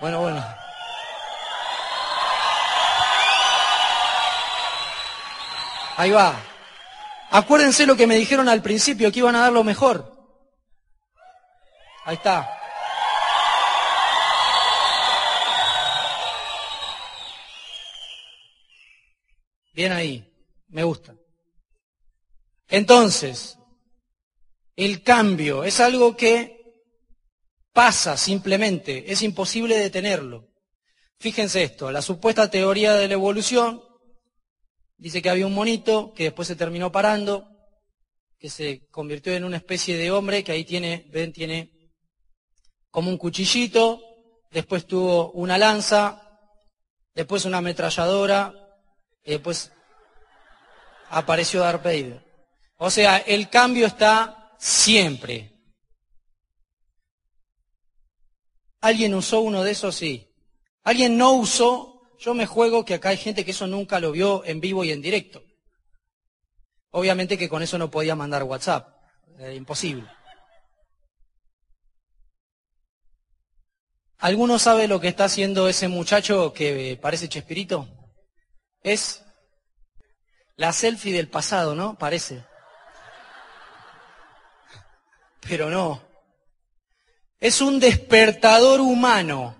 Bueno, 0.00 0.20
bueno. 0.20 0.44
Ahí 5.96 6.10
va. 6.10 6.34
Acuérdense 7.30 7.86
lo 7.86 7.96
que 7.96 8.06
me 8.06 8.16
dijeron 8.16 8.48
al 8.48 8.62
principio, 8.62 9.12
que 9.12 9.18
iban 9.18 9.36
a 9.36 9.40
dar 9.40 9.52
lo 9.52 9.62
mejor. 9.62 10.10
Ahí 12.04 12.16
está. 12.16 12.59
Bien 19.72 19.92
ahí, 19.92 20.30
me 20.68 20.82
gusta. 20.82 21.14
Entonces, 22.68 23.58
el 24.76 25.02
cambio 25.02 25.64
es 25.64 25.80
algo 25.80 26.16
que 26.16 26.60
pasa 27.72 28.16
simplemente, 28.16 29.12
es 29.12 29.22
imposible 29.22 29.76
detenerlo. 29.76 30.48
Fíjense 31.18 31.62
esto, 31.62 31.90
la 31.92 32.02
supuesta 32.02 32.50
teoría 32.50 32.94
de 32.94 33.08
la 33.08 33.14
evolución 33.14 33.82
dice 34.96 35.22
que 35.22 35.30
había 35.30 35.46
un 35.46 35.54
monito 35.54 36.12
que 36.14 36.24
después 36.24 36.48
se 36.48 36.56
terminó 36.56 36.90
parando, 36.90 37.48
que 38.38 38.48
se 38.48 38.86
convirtió 38.90 39.34
en 39.34 39.44
una 39.44 39.58
especie 39.58 39.96
de 39.96 40.10
hombre, 40.10 40.42
que 40.42 40.52
ahí 40.52 40.64
tiene, 40.64 41.06
ven, 41.10 41.32
tiene 41.32 41.92
como 42.90 43.10
un 43.10 43.18
cuchillito, 43.18 44.00
después 44.50 44.86
tuvo 44.86 45.30
una 45.32 45.58
lanza, 45.58 46.22
después 47.14 47.44
una 47.44 47.58
ametralladora, 47.58 48.59
y 49.24 49.32
después 49.32 49.72
apareció 51.10 51.60
Darth 51.60 51.82
Vader. 51.82 52.24
O 52.76 52.90
sea, 52.90 53.18
el 53.18 53.50
cambio 53.50 53.86
está 53.86 54.54
siempre. 54.58 55.52
¿Alguien 58.80 59.14
usó 59.14 59.40
uno 59.40 59.62
de 59.62 59.72
esos? 59.72 59.94
Sí. 59.94 60.32
¿Alguien 60.84 61.18
no 61.18 61.32
usó? 61.32 62.00
Yo 62.18 62.34
me 62.34 62.46
juego 62.46 62.84
que 62.84 62.94
acá 62.94 63.10
hay 63.10 63.16
gente 63.16 63.44
que 63.44 63.50
eso 63.50 63.66
nunca 63.66 64.00
lo 64.00 64.12
vio 64.12 64.44
en 64.44 64.60
vivo 64.60 64.84
y 64.84 64.92
en 64.92 65.02
directo. 65.02 65.42
Obviamente 66.90 67.38
que 67.38 67.48
con 67.48 67.62
eso 67.62 67.78
no 67.78 67.90
podía 67.90 68.16
mandar 68.16 68.42
WhatsApp. 68.44 68.88
imposible. 69.54 70.06
¿Alguno 74.18 74.58
sabe 74.58 74.86
lo 74.86 75.00
que 75.00 75.08
está 75.08 75.24
haciendo 75.24 75.68
ese 75.68 75.88
muchacho 75.88 76.52
que 76.52 76.98
parece 77.00 77.28
Chespirito? 77.28 77.99
Es 78.82 79.24
la 80.56 80.72
selfie 80.72 81.12
del 81.12 81.28
pasado, 81.28 81.74
¿no? 81.74 81.96
Parece. 81.98 82.44
Pero 85.40 85.70
no. 85.70 86.02
Es 87.38 87.60
un 87.60 87.80
despertador 87.80 88.80
humano. 88.80 89.56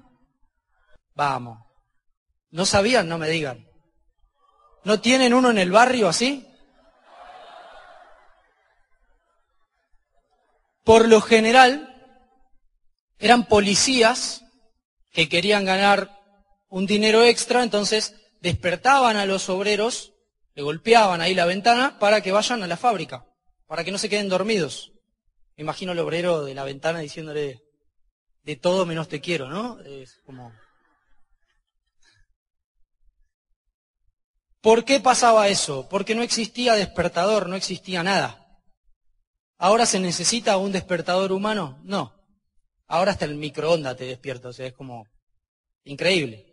Vamos. 1.14 1.58
¿No 2.50 2.66
sabían? 2.66 3.08
No 3.08 3.18
me 3.18 3.28
digan. 3.28 3.66
¿No 4.84 5.00
tienen 5.00 5.34
uno 5.34 5.50
en 5.50 5.58
el 5.58 5.70
barrio 5.70 6.08
así? 6.08 6.46
Por 10.84 11.08
lo 11.08 11.20
general, 11.20 11.86
eran 13.18 13.46
policías 13.46 14.44
que 15.12 15.28
querían 15.28 15.64
ganar 15.64 16.18
un 16.68 16.86
dinero 16.86 17.22
extra, 17.22 17.62
entonces 17.62 18.19
despertaban 18.40 19.16
a 19.16 19.26
los 19.26 19.48
obreros, 19.48 20.14
le 20.54 20.62
golpeaban 20.62 21.20
ahí 21.20 21.34
la 21.34 21.46
ventana 21.46 21.98
para 21.98 22.20
que 22.20 22.32
vayan 22.32 22.62
a 22.62 22.66
la 22.66 22.76
fábrica, 22.76 23.26
para 23.66 23.84
que 23.84 23.92
no 23.92 23.98
se 23.98 24.08
queden 24.08 24.28
dormidos. 24.28 24.92
Me 25.56 25.62
imagino 25.62 25.92
el 25.92 25.98
obrero 25.98 26.44
de 26.44 26.54
la 26.54 26.64
ventana 26.64 27.00
diciéndole, 27.00 27.62
de 28.42 28.56
todo 28.56 28.86
menos 28.86 29.08
te 29.08 29.20
quiero, 29.20 29.48
¿no? 29.48 29.80
Es 29.80 30.20
como... 30.24 30.52
¿Por 34.62 34.84
qué 34.84 35.00
pasaba 35.00 35.48
eso? 35.48 35.88
Porque 35.88 36.14
no 36.14 36.22
existía 36.22 36.74
despertador, 36.74 37.48
no 37.48 37.56
existía 37.56 38.02
nada. 38.02 38.60
¿Ahora 39.56 39.86
se 39.86 40.00
necesita 40.00 40.58
un 40.58 40.72
despertador 40.72 41.32
humano? 41.32 41.80
No. 41.82 42.14
Ahora 42.86 43.12
hasta 43.12 43.24
el 43.24 43.36
microondas 43.36 43.96
te 43.96 44.04
despierta, 44.04 44.48
o 44.48 44.52
sea, 44.52 44.66
es 44.66 44.74
como 44.74 45.06
increíble. 45.84 46.49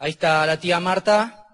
Ahí 0.00 0.10
está 0.10 0.44
la 0.46 0.58
tía 0.58 0.80
Marta 0.80 1.46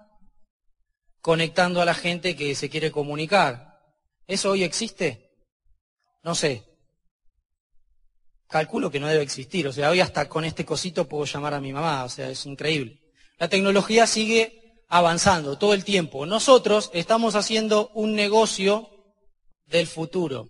conectando 1.21 1.79
a 1.79 1.85
la 1.85 1.93
gente 1.93 2.35
que 2.35 2.55
se 2.55 2.69
quiere 2.69 2.89
comunicar. 2.89 3.79
¿Eso 4.25 4.49
hoy 4.49 4.63
existe? 4.63 5.29
No 6.23 6.33
sé 6.33 6.67
calculo 8.47 8.89
que 8.89 8.99
no 8.99 9.07
debe 9.07 9.23
existir. 9.23 9.67
O 9.67 9.73
sea, 9.73 9.89
hoy 9.89 9.99
hasta 9.99 10.27
con 10.27 10.45
este 10.45 10.65
cosito 10.65 11.07
puedo 11.07 11.25
llamar 11.25 11.53
a 11.53 11.61
mi 11.61 11.73
mamá. 11.73 12.03
O 12.03 12.09
sea, 12.09 12.29
es 12.29 12.45
increíble. 12.45 12.99
La 13.37 13.49
tecnología 13.49 14.07
sigue 14.07 14.83
avanzando 14.87 15.57
todo 15.57 15.73
el 15.73 15.83
tiempo. 15.83 16.25
Nosotros 16.25 16.89
estamos 16.93 17.35
haciendo 17.35 17.91
un 17.93 18.15
negocio 18.15 18.89
del 19.65 19.87
futuro. 19.87 20.49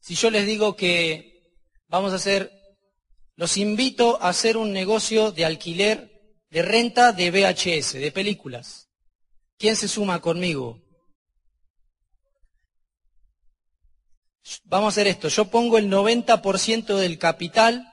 Si 0.00 0.14
yo 0.14 0.30
les 0.30 0.46
digo 0.46 0.76
que 0.76 1.62
vamos 1.88 2.12
a 2.12 2.16
hacer, 2.16 2.52
los 3.38 3.56
invito 3.56 4.20
a 4.20 4.30
hacer 4.30 4.56
un 4.56 4.72
negocio 4.72 5.30
de 5.30 5.44
alquiler, 5.44 6.10
de 6.50 6.60
renta 6.60 7.12
de 7.12 7.30
VHS, 7.30 7.92
de 7.92 8.10
películas. 8.10 8.88
¿Quién 9.56 9.76
se 9.76 9.86
suma 9.86 10.20
conmigo? 10.20 10.82
Vamos 14.64 14.86
a 14.86 14.88
hacer 14.88 15.06
esto. 15.06 15.28
Yo 15.28 15.44
pongo 15.44 15.78
el 15.78 15.88
90% 15.88 16.96
del 16.96 17.16
capital, 17.16 17.88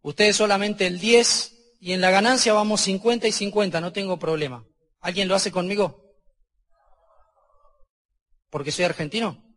ustedes 0.00 0.36
solamente 0.36 0.86
el 0.86 0.98
10% 0.98 1.52
y 1.78 1.92
en 1.92 2.00
la 2.00 2.10
ganancia 2.10 2.54
vamos 2.54 2.80
50 2.80 3.28
y 3.28 3.32
50, 3.32 3.78
no 3.78 3.92
tengo 3.92 4.18
problema. 4.18 4.64
¿Alguien 5.02 5.28
lo 5.28 5.34
hace 5.34 5.52
conmigo? 5.52 6.16
¿Porque 8.48 8.72
soy 8.72 8.86
argentino? 8.86 9.47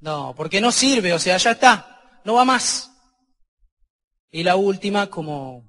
No, 0.00 0.34
porque 0.36 0.60
no 0.60 0.70
sirve, 0.70 1.12
o 1.12 1.18
sea, 1.18 1.36
ya 1.36 1.52
está, 1.52 2.20
no 2.24 2.34
va 2.34 2.44
más. 2.44 2.92
Y 4.30 4.42
la 4.42 4.56
última, 4.56 5.08
como... 5.08 5.66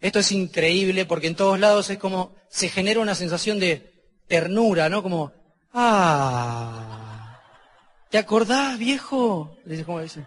Esto 0.00 0.18
es 0.18 0.32
increíble 0.32 1.06
porque 1.06 1.28
en 1.28 1.36
todos 1.36 1.58
lados 1.58 1.88
es 1.88 1.98
como, 1.98 2.34
se 2.50 2.68
genera 2.68 3.00
una 3.00 3.14
sensación 3.14 3.58
de 3.58 3.94
ternura, 4.26 4.90
¿no? 4.90 5.02
Como, 5.02 5.32
ah, 5.72 7.40
¿te 8.10 8.18
acordás, 8.18 8.78
viejo? 8.78 9.56
¿Cómo 9.86 10.00
dice? 10.00 10.26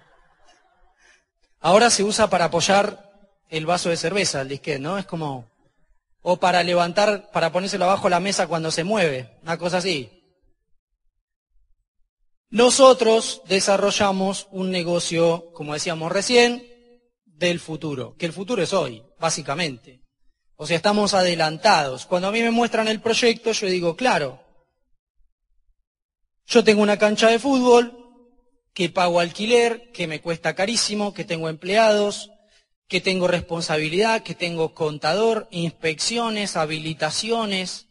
Ahora 1.60 1.92
se 1.92 2.04
usa 2.04 2.28
para 2.28 2.46
apoyar 2.46 3.08
el 3.50 3.68
vaso 3.68 3.90
de 3.90 3.98
cerveza, 3.98 4.42
el 4.42 4.48
disquete, 4.48 4.80
¿no? 4.80 4.98
Es 4.98 5.06
como, 5.06 5.48
o 6.22 6.38
para 6.38 6.64
levantar, 6.64 7.30
para 7.32 7.52
ponérselo 7.52 7.86
abajo 7.86 8.10
la 8.10 8.20
mesa 8.20 8.48
cuando 8.48 8.72
se 8.72 8.84
mueve, 8.84 9.38
una 9.44 9.58
cosa 9.58 9.78
así. 9.78 10.17
Nosotros 12.50 13.42
desarrollamos 13.48 14.48
un 14.52 14.72
negocio, 14.72 15.52
como 15.54 15.74
decíamos 15.74 16.12
recién, 16.12 16.66
del 17.26 17.60
futuro, 17.60 18.16
que 18.18 18.26
el 18.26 18.34
futuro 18.34 18.64
es 18.64 18.74
hoy, 18.74 19.04
básicamente. 19.20 20.02
O 20.56 20.66
sea, 20.66 20.78
estamos 20.78 21.14
adelantados. 21.14 22.06
Cuando 22.06 22.30
a 22.30 22.32
mí 22.32 22.42
me 22.42 22.52
muestran 22.52 22.88
el 22.88 23.02
proyecto, 23.02 23.52
yo 23.52 23.68
digo, 23.68 23.96
claro, 23.96 24.42
yo 26.46 26.64
tengo 26.64 26.82
una 26.82 26.98
cancha 26.98 27.28
de 27.28 27.40
fútbol, 27.40 27.94
que 28.74 28.90
pago 28.90 29.20
alquiler, 29.20 29.92
que 29.92 30.08
me 30.08 30.22
cuesta 30.22 30.56
carísimo, 30.56 31.14
que 31.14 31.26
tengo 31.26 31.50
empleados, 31.50 32.32
que 32.88 33.02
tengo 33.02 33.28
responsabilidad, 33.28 34.24
que 34.24 34.36
tengo 34.36 34.74
contador, 34.74 35.48
inspecciones, 35.52 36.56
habilitaciones, 36.56 37.87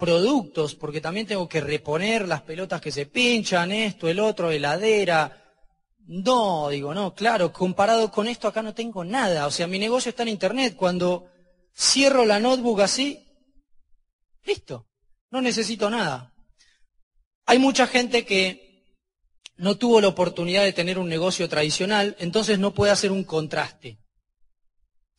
productos, 0.00 0.74
porque 0.74 1.00
también 1.00 1.26
tengo 1.26 1.48
que 1.48 1.60
reponer 1.60 2.26
las 2.26 2.42
pelotas 2.42 2.80
que 2.80 2.90
se 2.90 3.06
pinchan, 3.06 3.70
esto, 3.70 4.08
el 4.08 4.18
otro, 4.18 4.50
heladera. 4.50 5.54
No, 6.06 6.70
digo, 6.70 6.92
no, 6.92 7.14
claro, 7.14 7.52
comparado 7.52 8.10
con 8.10 8.26
esto 8.26 8.48
acá 8.48 8.62
no 8.62 8.74
tengo 8.74 9.04
nada. 9.04 9.46
O 9.46 9.50
sea, 9.52 9.68
mi 9.68 9.78
negocio 9.78 10.08
está 10.10 10.24
en 10.24 10.30
Internet. 10.30 10.74
Cuando 10.74 11.30
cierro 11.76 12.24
la 12.24 12.40
notebook 12.40 12.80
así, 12.80 13.24
listo, 14.44 14.88
no 15.30 15.40
necesito 15.40 15.88
nada. 15.88 16.34
Hay 17.46 17.58
mucha 17.58 17.86
gente 17.86 18.24
que 18.24 18.96
no 19.56 19.76
tuvo 19.76 20.00
la 20.00 20.08
oportunidad 20.08 20.64
de 20.64 20.72
tener 20.72 20.98
un 20.98 21.08
negocio 21.08 21.48
tradicional, 21.48 22.16
entonces 22.18 22.58
no 22.58 22.72
puede 22.72 22.92
hacer 22.92 23.12
un 23.12 23.24
contraste. 23.24 24.00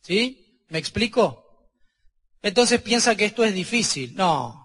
¿Sí? 0.02 0.64
¿Me 0.68 0.78
explico? 0.78 1.70
Entonces 2.42 2.82
piensa 2.82 3.14
que 3.14 3.24
esto 3.24 3.44
es 3.44 3.54
difícil. 3.54 4.14
No. 4.16 4.61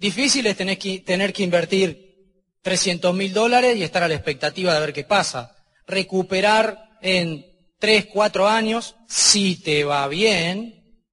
Difícil 0.00 0.46
es 0.46 0.56
tener 0.56 0.78
que, 0.78 1.00
tener 1.00 1.30
que 1.30 1.42
invertir 1.42 2.32
300 2.62 3.14
mil 3.14 3.34
dólares 3.34 3.76
y 3.76 3.82
estar 3.82 4.02
a 4.02 4.08
la 4.08 4.14
expectativa 4.14 4.72
de 4.72 4.80
ver 4.80 4.94
qué 4.94 5.04
pasa. 5.04 5.54
Recuperar 5.86 6.96
en 7.02 7.44
3, 7.78 8.06
4 8.06 8.48
años, 8.48 8.96
si 9.06 9.56
te 9.56 9.84
va 9.84 10.08
bien, 10.08 11.04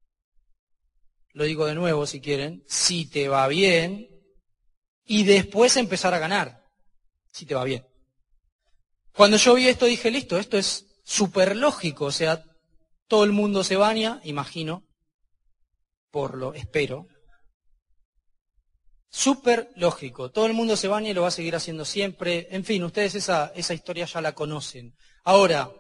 lo 1.34 1.44
digo 1.44 1.66
de 1.66 1.76
nuevo 1.76 2.08
si 2.08 2.22
quieren, 2.22 2.64
si 2.66 3.10
te 3.10 3.28
va 3.28 3.46
bien, 3.50 4.08
y 5.06 5.26
después 5.26 5.76
empezar 5.76 6.14
a 6.14 6.20
ganar 6.20 6.64
si 7.34 7.46
te 7.46 7.56
va 7.56 7.66
bien. 7.66 7.86
Cuando 9.12 9.36
yo 9.36 9.56
vi 9.56 9.68
esto 9.68 9.86
dije, 9.86 10.10
listo, 10.12 10.40
esto 10.40 10.58
es 10.58 10.86
súper 11.04 11.58
lógico, 11.58 12.06
o 12.06 12.12
sea, 12.14 12.42
todo 13.10 13.26
el 13.26 13.34
mundo 13.34 13.66
se 13.66 13.76
baña, 13.76 14.22
imagino, 14.24 14.86
por 16.10 16.38
lo 16.38 16.54
espero. 16.54 17.08
Súper 19.10 19.72
lógico, 19.76 20.32
todo 20.32 20.46
el 20.46 20.54
mundo 20.54 20.76
se 20.76 20.88
baña 20.88 21.10
y 21.10 21.14
lo 21.14 21.22
va 21.22 21.30
a 21.30 21.32
seguir 21.32 21.56
haciendo 21.56 21.86
siempre. 21.86 22.48
En 22.52 22.64
fin, 22.64 22.84
ustedes 22.84 23.16
esa, 23.16 23.52
esa 23.56 23.74
historia 23.74 24.06
ya 24.06 24.22
la 24.22 24.34
conocen. 24.34 24.96
Ahora, 25.24 25.72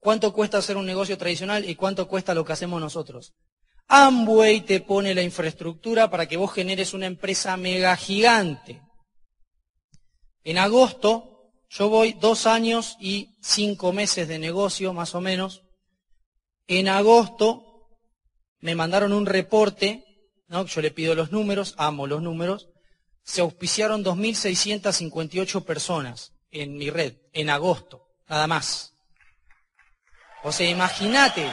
¿cuánto 0.00 0.32
cuesta 0.32 0.58
hacer 0.58 0.76
un 0.76 0.86
negocio 0.86 1.18
tradicional 1.18 1.68
y 1.68 1.74
cuánto 1.74 2.08
cuesta 2.08 2.34
lo 2.34 2.44
que 2.44 2.52
hacemos 2.54 2.80
nosotros? 2.80 3.34
Amway 3.88 4.62
te 4.62 4.80
pone 4.80 5.14
la 5.14 5.22
infraestructura 5.22 6.08
para 6.10 6.26
que 6.26 6.36
vos 6.36 6.52
generes 6.52 6.94
una 6.94 7.06
empresa 7.06 7.56
mega 7.56 7.94
gigante. 7.96 8.80
En 10.44 10.58
agosto, 10.58 11.52
yo 11.68 11.88
voy 11.88 12.14
dos 12.14 12.46
años 12.46 12.96
y 13.00 13.36
cinco 13.40 13.92
meses 13.92 14.28
de 14.28 14.38
negocio, 14.38 14.92
más 14.92 15.14
o 15.14 15.20
menos. 15.20 15.62
En 16.66 16.88
agosto 16.88 17.88
me 18.60 18.74
mandaron 18.74 19.12
un 19.12 19.26
reporte, 19.26 20.11
yo 20.66 20.82
le 20.82 20.90
pido 20.90 21.14
los 21.14 21.32
números, 21.32 21.74
amo 21.78 22.06
los 22.06 22.22
números. 22.22 22.68
Se 23.24 23.40
auspiciaron 23.40 24.04
2.658 24.04 25.64
personas 25.64 26.32
en 26.50 26.76
mi 26.76 26.90
red, 26.90 27.14
en 27.32 27.48
agosto, 27.48 28.06
nada 28.28 28.46
más. 28.46 28.94
O 30.42 30.52
sea, 30.52 30.68
imagínate. 30.68 31.50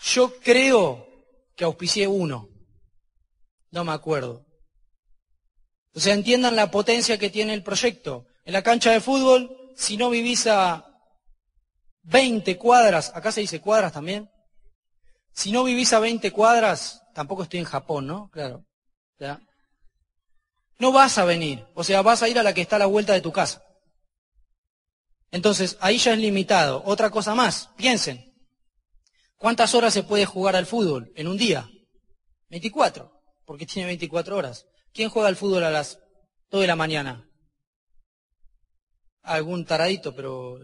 Yo 0.00 0.34
creo 0.40 1.06
que 1.54 1.64
auspicié 1.64 2.08
uno. 2.08 2.48
No 3.70 3.84
me 3.84 3.92
acuerdo. 3.92 4.46
O 5.94 6.00
sea, 6.00 6.14
entiendan 6.14 6.56
la 6.56 6.70
potencia 6.70 7.18
que 7.18 7.30
tiene 7.30 7.54
el 7.54 7.62
proyecto. 7.62 8.26
En 8.44 8.54
la 8.54 8.62
cancha 8.62 8.92
de 8.92 9.00
fútbol, 9.00 9.54
si 9.76 9.96
no 9.96 10.10
vivís 10.10 10.46
a 10.46 10.87
20 12.08 12.56
cuadras, 12.58 13.12
acá 13.14 13.32
se 13.32 13.40
dice 13.40 13.60
cuadras 13.60 13.92
también. 13.92 14.28
Si 15.32 15.52
no 15.52 15.64
vivís 15.64 15.92
a 15.92 16.00
20 16.00 16.30
cuadras, 16.32 17.02
tampoco 17.14 17.44
estoy 17.44 17.60
en 17.60 17.66
Japón, 17.66 18.06
¿no? 18.06 18.28
Claro. 18.30 18.64
No 20.78 20.92
vas 20.92 21.18
a 21.18 21.24
venir. 21.24 21.66
O 21.74 21.84
sea, 21.84 22.02
vas 22.02 22.22
a 22.22 22.28
ir 22.28 22.38
a 22.38 22.42
la 22.42 22.54
que 22.54 22.62
está 22.62 22.76
a 22.76 22.80
la 22.80 22.86
vuelta 22.86 23.12
de 23.12 23.20
tu 23.20 23.32
casa. 23.32 23.62
Entonces, 25.30 25.76
ahí 25.80 25.98
ya 25.98 26.12
es 26.12 26.18
limitado. 26.18 26.82
Otra 26.86 27.10
cosa 27.10 27.34
más, 27.34 27.70
piensen. 27.76 28.32
¿Cuántas 29.36 29.74
horas 29.74 29.92
se 29.92 30.02
puede 30.02 30.24
jugar 30.24 30.56
al 30.56 30.66
fútbol 30.66 31.12
en 31.14 31.28
un 31.28 31.36
día? 31.36 31.68
24 32.48 33.18
porque 33.48 33.64
tiene 33.64 33.86
24 33.86 34.36
horas. 34.36 34.66
¿Quién 34.92 35.08
juega 35.08 35.28
al 35.28 35.36
fútbol 35.36 35.64
a 35.64 35.70
las 35.70 35.98
2 36.50 36.60
de 36.60 36.66
la 36.66 36.76
mañana? 36.76 37.26
Algún 39.22 39.64
taradito, 39.64 40.14
pero, 40.14 40.58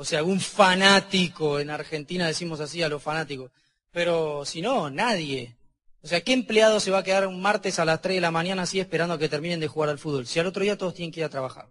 o 0.00 0.04
sea, 0.06 0.20
algún 0.20 0.40
fanático. 0.40 1.60
En 1.60 1.68
Argentina 1.68 2.26
decimos 2.26 2.58
así 2.60 2.82
a 2.82 2.88
los 2.88 3.02
fanáticos. 3.02 3.50
Pero 3.92 4.46
si 4.46 4.62
no, 4.62 4.88
nadie. 4.88 5.58
O 6.02 6.08
sea, 6.08 6.22
¿qué 6.22 6.32
empleado 6.32 6.80
se 6.80 6.90
va 6.90 7.00
a 7.00 7.02
quedar 7.02 7.26
un 7.26 7.42
martes 7.42 7.78
a 7.78 7.84
las 7.84 8.00
3 8.00 8.14
de 8.14 8.20
la 8.22 8.30
mañana 8.30 8.62
así 8.62 8.80
esperando 8.80 9.12
a 9.12 9.18
que 9.18 9.28
terminen 9.28 9.60
de 9.60 9.68
jugar 9.68 9.90
al 9.90 9.98
fútbol? 9.98 10.26
Si 10.26 10.40
al 10.40 10.46
otro 10.46 10.62
día 10.62 10.78
todos 10.78 10.94
tienen 10.94 11.12
que 11.12 11.20
ir 11.20 11.26
a 11.26 11.28
trabajar. 11.28 11.68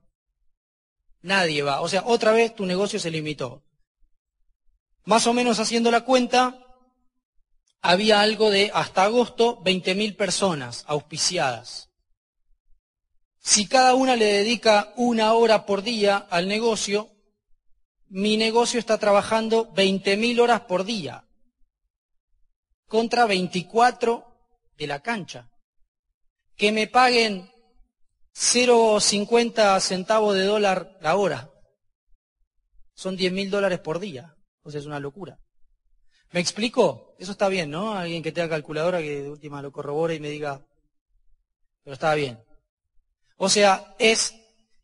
Nadie 1.24 1.64
va. 1.64 1.82
O 1.82 1.90
sea, 1.90 2.04
otra 2.06 2.32
vez 2.32 2.54
tu 2.54 2.68
negocio 2.68 3.00
se 3.00 3.10
limitó. 3.10 3.64
Más 5.06 5.26
o 5.26 5.34
menos 5.34 5.60
haciendo 5.60 5.90
la 5.90 6.02
cuenta, 6.02 6.68
había 7.82 8.22
algo 8.22 8.52
de 8.52 8.70
hasta 8.76 9.06
agosto 9.06 9.60
20.000 9.64 10.16
personas 10.16 10.84
auspiciadas. 10.86 11.90
Si 13.40 13.68
cada 13.68 13.96
una 13.96 14.16
le 14.16 14.26
dedica 14.26 14.94
una 14.98 15.34
hora 15.34 15.66
por 15.66 15.82
día 15.82 16.28
al 16.30 16.48
negocio, 16.48 17.10
mi 18.10 18.38
negocio 18.38 18.80
está 18.80 18.98
trabajando 18.98 19.72
20.000 19.74 20.40
horas 20.40 20.62
por 20.62 20.84
día 20.84 21.26
contra 22.88 23.26
24 23.26 24.26
de 24.76 24.88
la 24.88 25.02
cancha. 25.02 25.50
Que 26.56 26.72
me 26.72 26.88
paguen 26.88 27.50
0,50 28.34 29.80
centavos 29.80 30.36
de 30.36 30.44
dólar 30.44 30.98
la 31.02 31.16
hora. 31.16 31.52
Son 32.94 33.18
10.000 33.18 33.50
dólares 33.50 33.80
por 33.80 34.00
día. 34.00 34.36
O 34.64 34.72
sea, 34.72 34.80
es 34.80 34.86
una 34.86 35.00
locura. 35.00 35.40
¿Me 36.32 36.40
explico? 36.40 37.16
Eso 37.18 37.32
está 37.32 37.48
bien, 37.48 37.70
¿no? 37.72 37.94
Alguien 37.94 38.22
que 38.22 38.32
tenga 38.32 38.50
calculadora 38.50 39.00
que 39.00 39.22
de 39.22 39.30
última 39.30 39.62
lo 39.62 39.72
corrobore 39.72 40.16
y 40.16 40.20
me 40.20 40.30
diga, 40.30 40.66
pero 41.84 41.94
está 41.94 42.14
bien. 42.16 42.44
O 43.38 43.50
sea, 43.50 43.96
es 44.00 44.36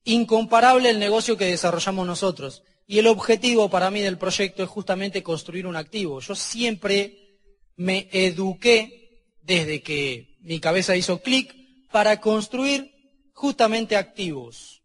incomparable 0.05 0.89
el 0.89 0.99
negocio 0.99 1.37
que 1.37 1.45
desarrollamos 1.45 2.07
nosotros. 2.07 2.63
Y 2.87 2.99
el 2.99 3.07
objetivo 3.07 3.69
para 3.69 3.89
mí 3.89 4.01
del 4.01 4.17
proyecto 4.17 4.63
es 4.63 4.69
justamente 4.69 5.23
construir 5.23 5.65
un 5.65 5.75
activo. 5.75 6.19
Yo 6.19 6.35
siempre 6.35 7.39
me 7.75 8.07
eduqué 8.11 9.25
desde 9.41 9.81
que 9.81 10.37
mi 10.41 10.59
cabeza 10.59 10.95
hizo 10.95 11.21
clic 11.21 11.53
para 11.91 12.19
construir 12.21 12.91
justamente 13.33 13.95
activos. 13.95 14.83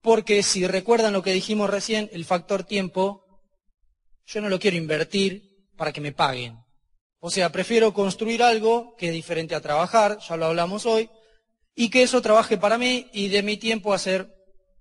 Porque 0.00 0.42
si 0.42 0.66
recuerdan 0.66 1.12
lo 1.12 1.22
que 1.22 1.32
dijimos 1.32 1.68
recién, 1.68 2.08
el 2.12 2.24
factor 2.24 2.64
tiempo, 2.64 3.24
yo 4.26 4.40
no 4.40 4.48
lo 4.48 4.58
quiero 4.58 4.76
invertir 4.76 5.66
para 5.76 5.92
que 5.92 6.00
me 6.00 6.12
paguen. 6.12 6.58
O 7.20 7.30
sea, 7.30 7.50
prefiero 7.50 7.92
construir 7.92 8.42
algo 8.42 8.94
que 8.96 9.08
es 9.08 9.12
diferente 9.12 9.54
a 9.54 9.60
trabajar, 9.60 10.18
ya 10.26 10.36
lo 10.36 10.46
hablamos 10.46 10.86
hoy, 10.86 11.10
y 11.74 11.90
que 11.90 12.02
eso 12.02 12.22
trabaje 12.22 12.58
para 12.58 12.78
mí 12.78 13.08
y 13.12 13.28
de 13.28 13.42
mi 13.42 13.56
tiempo 13.56 13.92
hacer 13.92 14.34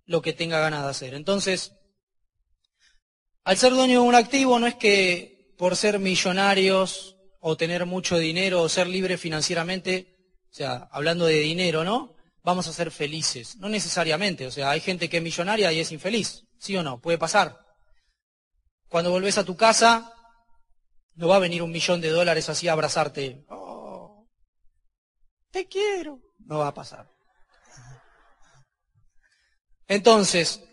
lo 0.05 0.21
que 0.21 0.33
tenga 0.33 0.59
ganas 0.59 0.83
de 0.83 0.89
hacer. 0.89 1.13
Entonces, 1.13 1.73
al 3.47 3.55
ser 3.55 3.71
dueño 3.71 4.01
de 4.01 4.07
un 4.09 4.13
activo 4.13 4.59
no 4.59 4.67
es 4.67 4.75
que 4.75 5.53
por 5.57 5.77
ser 5.77 5.99
millonarios 5.99 7.15
o 7.39 7.55
tener 7.55 7.85
mucho 7.85 8.17
dinero 8.17 8.61
o 8.61 8.67
ser 8.67 8.87
libre 8.87 9.17
financieramente, 9.17 10.17
o 10.51 10.53
sea, 10.53 10.89
hablando 10.91 11.25
de 11.25 11.39
dinero, 11.39 11.85
¿no? 11.85 12.13
Vamos 12.43 12.67
a 12.67 12.73
ser 12.73 12.91
felices. 12.91 13.55
No 13.55 13.69
necesariamente, 13.69 14.47
o 14.47 14.51
sea, 14.51 14.71
hay 14.71 14.81
gente 14.81 15.07
que 15.07 15.17
es 15.17 15.23
millonaria 15.23 15.71
y 15.71 15.79
es 15.79 15.93
infeliz, 15.93 16.43
¿sí 16.59 16.75
o 16.75 16.83
no? 16.83 16.99
Puede 16.99 17.17
pasar. 17.17 17.57
Cuando 18.89 19.11
volvés 19.11 19.37
a 19.37 19.45
tu 19.45 19.55
casa, 19.55 20.13
no 21.15 21.29
va 21.29 21.37
a 21.37 21.39
venir 21.39 21.63
un 21.63 21.71
millón 21.71 22.01
de 22.01 22.09
dólares 22.09 22.49
así 22.49 22.67
a 22.67 22.73
abrazarte. 22.73 23.45
Oh, 23.47 24.27
te 25.51 25.69
quiero. 25.69 26.19
No 26.39 26.57
va 26.57 26.67
a 26.67 26.73
pasar. 26.73 27.09
Entonces, 29.87 30.66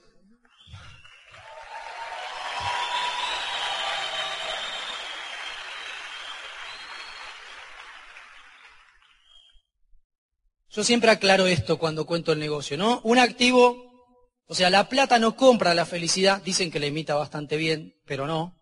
yo 10.75 10.83
siempre 10.83 11.11
aclaro 11.11 11.47
esto 11.47 11.79
cuando 11.79 12.05
cuento 12.05 12.33
el 12.33 12.41
negocio, 12.41 12.77
¿no? 12.77 13.01
Un 13.05 13.19
activo, 13.19 13.77
o 14.47 14.55
sea, 14.57 14.71
la 14.71 14.89
plata 14.89 15.21
no 15.21 15.37
compra 15.37 15.73
la 15.73 15.87
felicidad, 15.87 16.43
dicen 16.43 16.71
que 16.73 16.81
la 16.81 16.87
imita 16.87 17.15
bastante 17.15 17.57
bien, 17.57 17.95
pero 18.05 18.27
no. 18.27 18.59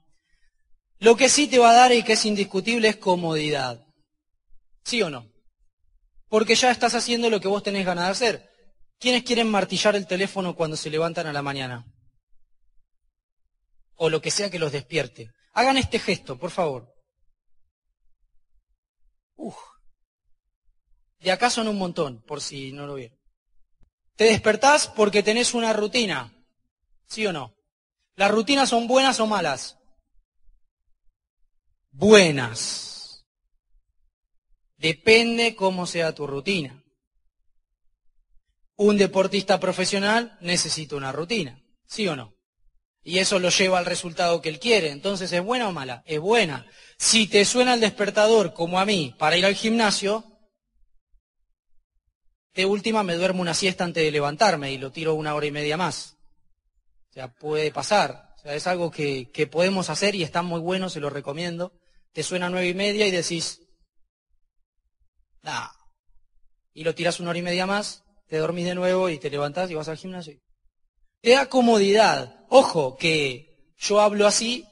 Lo 0.98 1.16
que 1.16 1.30
sí 1.30 1.48
te 1.48 1.58
va 1.58 1.70
a 1.70 1.74
dar 1.74 1.92
y 1.92 2.02
que 2.02 2.12
es 2.12 2.26
indiscutible 2.26 2.88
es 2.88 2.96
comodidad. 2.96 3.86
¿Sí 4.84 5.00
o 5.00 5.08
no? 5.08 5.26
Porque 6.28 6.54
ya 6.54 6.70
estás 6.70 6.94
haciendo 6.94 7.30
lo 7.30 7.40
que 7.40 7.48
vos 7.48 7.62
tenés 7.62 7.86
ganas 7.86 8.04
de 8.04 8.10
hacer. 8.10 8.50
¿Quiénes 9.00 9.22
quieren 9.22 9.50
martillar 9.50 9.96
el 9.96 10.06
teléfono 10.06 10.54
cuando 10.54 10.76
se 10.76 10.90
levantan 10.90 11.26
a 11.26 11.32
la 11.32 11.42
mañana? 11.42 11.86
O 13.96 14.10
lo 14.10 14.20
que 14.20 14.30
sea 14.30 14.50
que 14.50 14.58
los 14.58 14.70
despierte. 14.70 15.30
Hagan 15.54 15.78
este 15.78 15.98
gesto, 15.98 16.38
por 16.38 16.50
favor. 16.50 16.92
Uf. 19.36 19.71
De 21.22 21.30
acá 21.30 21.50
son 21.50 21.68
un 21.68 21.78
montón, 21.78 22.22
por 22.22 22.40
si 22.40 22.72
no 22.72 22.86
lo 22.86 22.94
vieron. 22.94 23.18
Te 24.16 24.24
despertás 24.24 24.88
porque 24.88 25.22
tenés 25.22 25.54
una 25.54 25.72
rutina. 25.72 26.32
¿Sí 27.06 27.26
o 27.26 27.32
no? 27.32 27.54
¿Las 28.16 28.30
rutinas 28.30 28.68
son 28.68 28.86
buenas 28.86 29.20
o 29.20 29.26
malas? 29.26 29.78
buenas. 31.92 33.24
Depende 34.76 35.54
cómo 35.54 35.86
sea 35.86 36.14
tu 36.14 36.26
rutina. 36.26 36.82
Un 38.76 38.96
deportista 38.96 39.60
profesional 39.60 40.36
necesita 40.40 40.96
una 40.96 41.12
rutina, 41.12 41.62
¿sí 41.86 42.08
o 42.08 42.16
no? 42.16 42.34
Y 43.04 43.18
eso 43.18 43.38
lo 43.38 43.50
lleva 43.50 43.78
al 43.78 43.86
resultado 43.86 44.40
que 44.40 44.48
él 44.48 44.58
quiere. 44.58 44.90
Entonces, 44.90 45.30
¿es 45.32 45.42
buena 45.42 45.68
o 45.68 45.72
mala? 45.72 46.02
Es 46.06 46.20
buena. 46.20 46.66
Si 46.98 47.26
te 47.26 47.44
suena 47.44 47.74
el 47.74 47.80
despertador, 47.80 48.54
como 48.54 48.80
a 48.80 48.84
mí, 48.84 49.14
para 49.18 49.36
ir 49.36 49.44
al 49.44 49.54
gimnasio, 49.54 50.31
de 52.54 52.66
última 52.66 53.02
me 53.02 53.14
duermo 53.14 53.42
una 53.42 53.54
siesta 53.54 53.84
antes 53.84 54.02
de 54.02 54.10
levantarme 54.10 54.72
y 54.72 54.78
lo 54.78 54.92
tiro 54.92 55.14
una 55.14 55.34
hora 55.34 55.46
y 55.46 55.52
media 55.52 55.76
más. 55.76 56.16
O 57.10 57.12
sea, 57.14 57.32
puede 57.32 57.70
pasar. 57.70 58.34
O 58.36 58.40
sea, 58.40 58.54
es 58.54 58.66
algo 58.66 58.90
que, 58.90 59.30
que 59.30 59.46
podemos 59.46 59.90
hacer 59.90 60.14
y 60.14 60.22
está 60.22 60.42
muy 60.42 60.60
bueno, 60.60 60.88
se 60.88 61.00
lo 61.00 61.10
recomiendo 61.10 61.72
te 62.12 62.22
suena 62.22 62.50
nueve 62.50 62.68
y 62.68 62.74
media 62.74 63.06
y 63.06 63.10
decís, 63.10 63.60
nah. 65.42 65.68
Y 66.74 66.84
lo 66.84 66.94
tiras 66.94 67.20
una 67.20 67.30
hora 67.30 67.38
y 67.38 67.42
media 67.42 67.66
más, 67.66 68.04
te 68.26 68.38
dormís 68.38 68.66
de 68.66 68.74
nuevo 68.74 69.08
y 69.08 69.18
te 69.18 69.30
levantás 69.30 69.70
y 69.70 69.74
vas 69.74 69.88
al 69.88 69.98
gimnasio. 69.98 70.38
Te 71.20 71.30
da 71.30 71.48
comodidad. 71.48 72.44
Ojo, 72.48 72.96
que 72.96 73.72
yo 73.76 74.00
hablo 74.00 74.26
así 74.26 74.66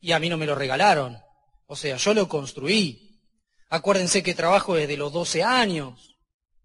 y 0.00 0.12
a 0.12 0.18
mí 0.18 0.28
no 0.28 0.36
me 0.36 0.46
lo 0.46 0.54
regalaron. 0.54 1.18
O 1.66 1.76
sea, 1.76 1.96
yo 1.96 2.14
lo 2.14 2.28
construí. 2.28 3.22
Acuérdense 3.68 4.22
que 4.22 4.34
trabajo 4.34 4.74
desde 4.74 4.96
los 4.96 5.12
12 5.12 5.42
años. 5.42 6.09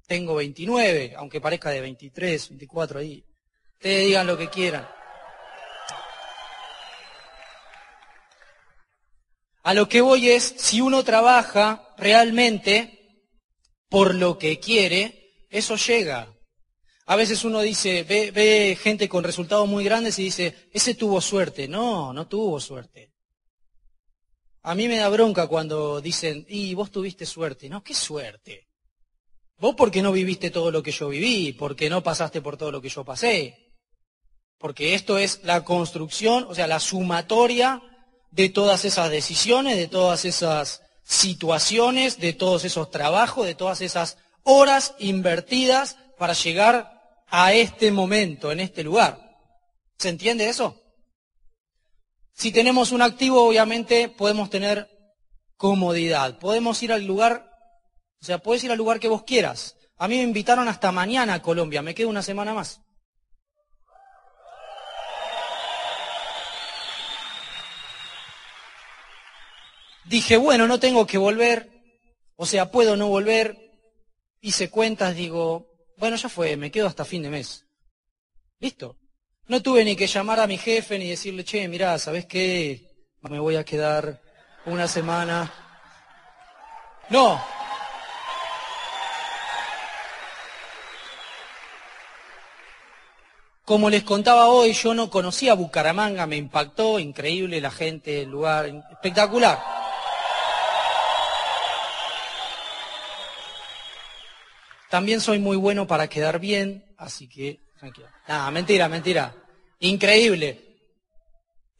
Tengo 0.07 0.35
29, 0.35 1.15
aunque 1.17 1.41
parezca 1.41 1.71
de 1.71 1.81
23, 1.81 2.49
24 2.49 2.99
ahí. 2.99 3.25
Ustedes 3.73 4.05
digan 4.05 4.27
lo 4.27 4.37
que 4.37 4.49
quieran. 4.49 4.87
A 9.63 9.73
lo 9.73 9.89
que 9.89 10.01
voy 10.01 10.29
es, 10.29 10.43
si 10.57 10.79
uno 10.79 11.03
trabaja 11.03 11.91
realmente 11.97 13.23
por 13.89 14.13
lo 14.13 14.37
que 14.37 14.59
quiere, 14.59 15.47
eso 15.49 15.75
llega. 15.75 16.31
A 17.07 17.15
veces 17.15 17.43
uno 17.43 17.61
dice, 17.61 18.03
ve, 18.03 18.77
gente 18.79 19.09
con 19.09 19.23
resultados 19.23 19.67
muy 19.67 19.83
grandes 19.83 20.19
y 20.19 20.25
dice, 20.25 20.69
ese 20.71 20.93
tuvo 20.93 21.19
suerte. 21.19 21.67
No, 21.67 22.13
no 22.13 22.27
tuvo 22.27 22.59
suerte. 22.59 23.11
A 24.61 24.75
mí 24.75 24.87
me 24.87 24.97
da 24.97 25.09
bronca 25.09 25.47
cuando 25.47 25.99
dicen, 25.99 26.45
y 26.47 26.75
vos 26.75 26.91
tuviste 26.91 27.25
suerte. 27.25 27.67
No, 27.67 27.83
¿qué 27.83 27.95
suerte? 27.95 28.67
Vos 29.57 29.75
porque 29.77 30.01
no 30.01 30.11
viviste 30.11 30.51
todo 30.51 30.71
lo 30.71 30.83
que 30.83 30.91
yo 30.91 31.09
viví, 31.09 31.53
porque 31.53 31.89
no 31.89 32.03
pasaste 32.03 32.41
por 32.41 32.57
todo 32.57 32.71
lo 32.71 32.81
que 32.81 32.89
yo 32.89 33.05
pasé. 33.05 33.73
Porque 34.57 34.93
esto 34.93 35.17
es 35.17 35.41
la 35.43 35.63
construcción, 35.63 36.45
o 36.49 36.55
sea, 36.55 36.67
la 36.67 36.79
sumatoria 36.79 37.81
de 38.31 38.49
todas 38.49 38.83
esas 38.83 39.09
decisiones, 39.09 39.77
de 39.77 39.87
todas 39.87 40.25
esas 40.25 40.81
situaciones, 41.03 42.19
de 42.19 42.33
todos 42.33 42.65
esos 42.65 42.89
trabajos, 42.89 43.45
de 43.45 43.55
todas 43.55 43.81
esas 43.81 44.17
horas 44.43 44.95
invertidas 44.99 45.97
para 46.17 46.33
llegar 46.33 46.95
a 47.27 47.53
este 47.53 47.91
momento, 47.91 48.51
en 48.51 48.59
este 48.59 48.83
lugar. 48.83 49.37
¿Se 49.97 50.09
entiende 50.09 50.49
eso? 50.49 50.81
Si 52.33 52.51
tenemos 52.51 52.91
un 52.91 53.01
activo, 53.01 53.47
obviamente 53.47 54.09
podemos 54.09 54.49
tener 54.49 54.89
comodidad. 55.57 56.37
Podemos 56.37 56.81
ir 56.83 56.91
al 56.91 57.05
lugar, 57.05 57.44
o 58.25 58.27
sea, 58.27 58.39
puedes 58.39 58.63
ir 58.63 58.71
al 58.71 58.77
lugar 58.79 58.99
que 58.99 59.07
vos 59.07 59.21
quieras. 59.21 59.77
A 59.97 60.07
mí 60.07 60.15
me 60.17 60.23
invitaron 60.23 60.67
hasta 60.67 60.91
mañana 60.91 61.35
a 61.35 61.41
Colombia, 61.43 61.83
me 61.83 61.93
quedo 61.93 62.09
una 62.09 62.23
semana 62.23 62.55
más. 62.55 62.81
Dije, 70.05 70.37
bueno, 70.37 70.65
no 70.65 70.79
tengo 70.79 71.05
que 71.05 71.19
volver, 71.19 71.69
o 72.35 72.47
sea, 72.47 72.71
puedo 72.71 72.97
no 72.97 73.09
volver. 73.09 73.59
Hice 74.41 74.71
cuentas, 74.71 75.15
digo, 75.15 75.67
bueno, 75.97 76.15
ya 76.15 76.27
fue, 76.27 76.57
me 76.57 76.71
quedo 76.71 76.87
hasta 76.87 77.05
fin 77.05 77.21
de 77.21 77.29
mes. 77.29 77.67
Listo. 78.59 78.97
No 79.45 79.61
tuve 79.61 79.85
ni 79.85 79.95
que 79.95 80.07
llamar 80.07 80.39
a 80.39 80.47
mi 80.47 80.57
jefe 80.57 80.97
ni 80.97 81.11
decirle, 81.11 81.43
che, 81.43 81.67
mirá, 81.67 81.99
¿sabes 81.99 82.25
qué? 82.25 82.89
Me 83.21 83.37
voy 83.37 83.55
a 83.55 83.63
quedar 83.63 84.19
una 84.65 84.87
semana. 84.87 85.53
No. 87.11 87.39
Como 93.65 93.89
les 93.89 94.03
contaba 94.03 94.49
hoy, 94.49 94.73
yo 94.73 94.93
no 94.93 95.09
conocía 95.09 95.55
Bucaramanga, 95.55 96.27
me 96.27 96.37
impactó, 96.37 96.99
increíble 96.99 97.59
la 97.59 97.71
gente, 97.71 98.21
el 98.21 98.29
lugar, 98.29 98.67
espectacular. 98.91 99.59
También 104.91 105.19
soy 105.19 105.39
muy 105.39 105.57
bueno 105.57 105.87
para 105.87 106.07
quedar 106.07 106.39
bien, 106.39 106.85
así 106.95 107.27
que 107.27 107.59
tranquilo. 107.79 108.07
Nada, 108.27 108.51
mentira, 108.51 108.87
mentira. 108.87 109.35
Increíble. 109.79 110.77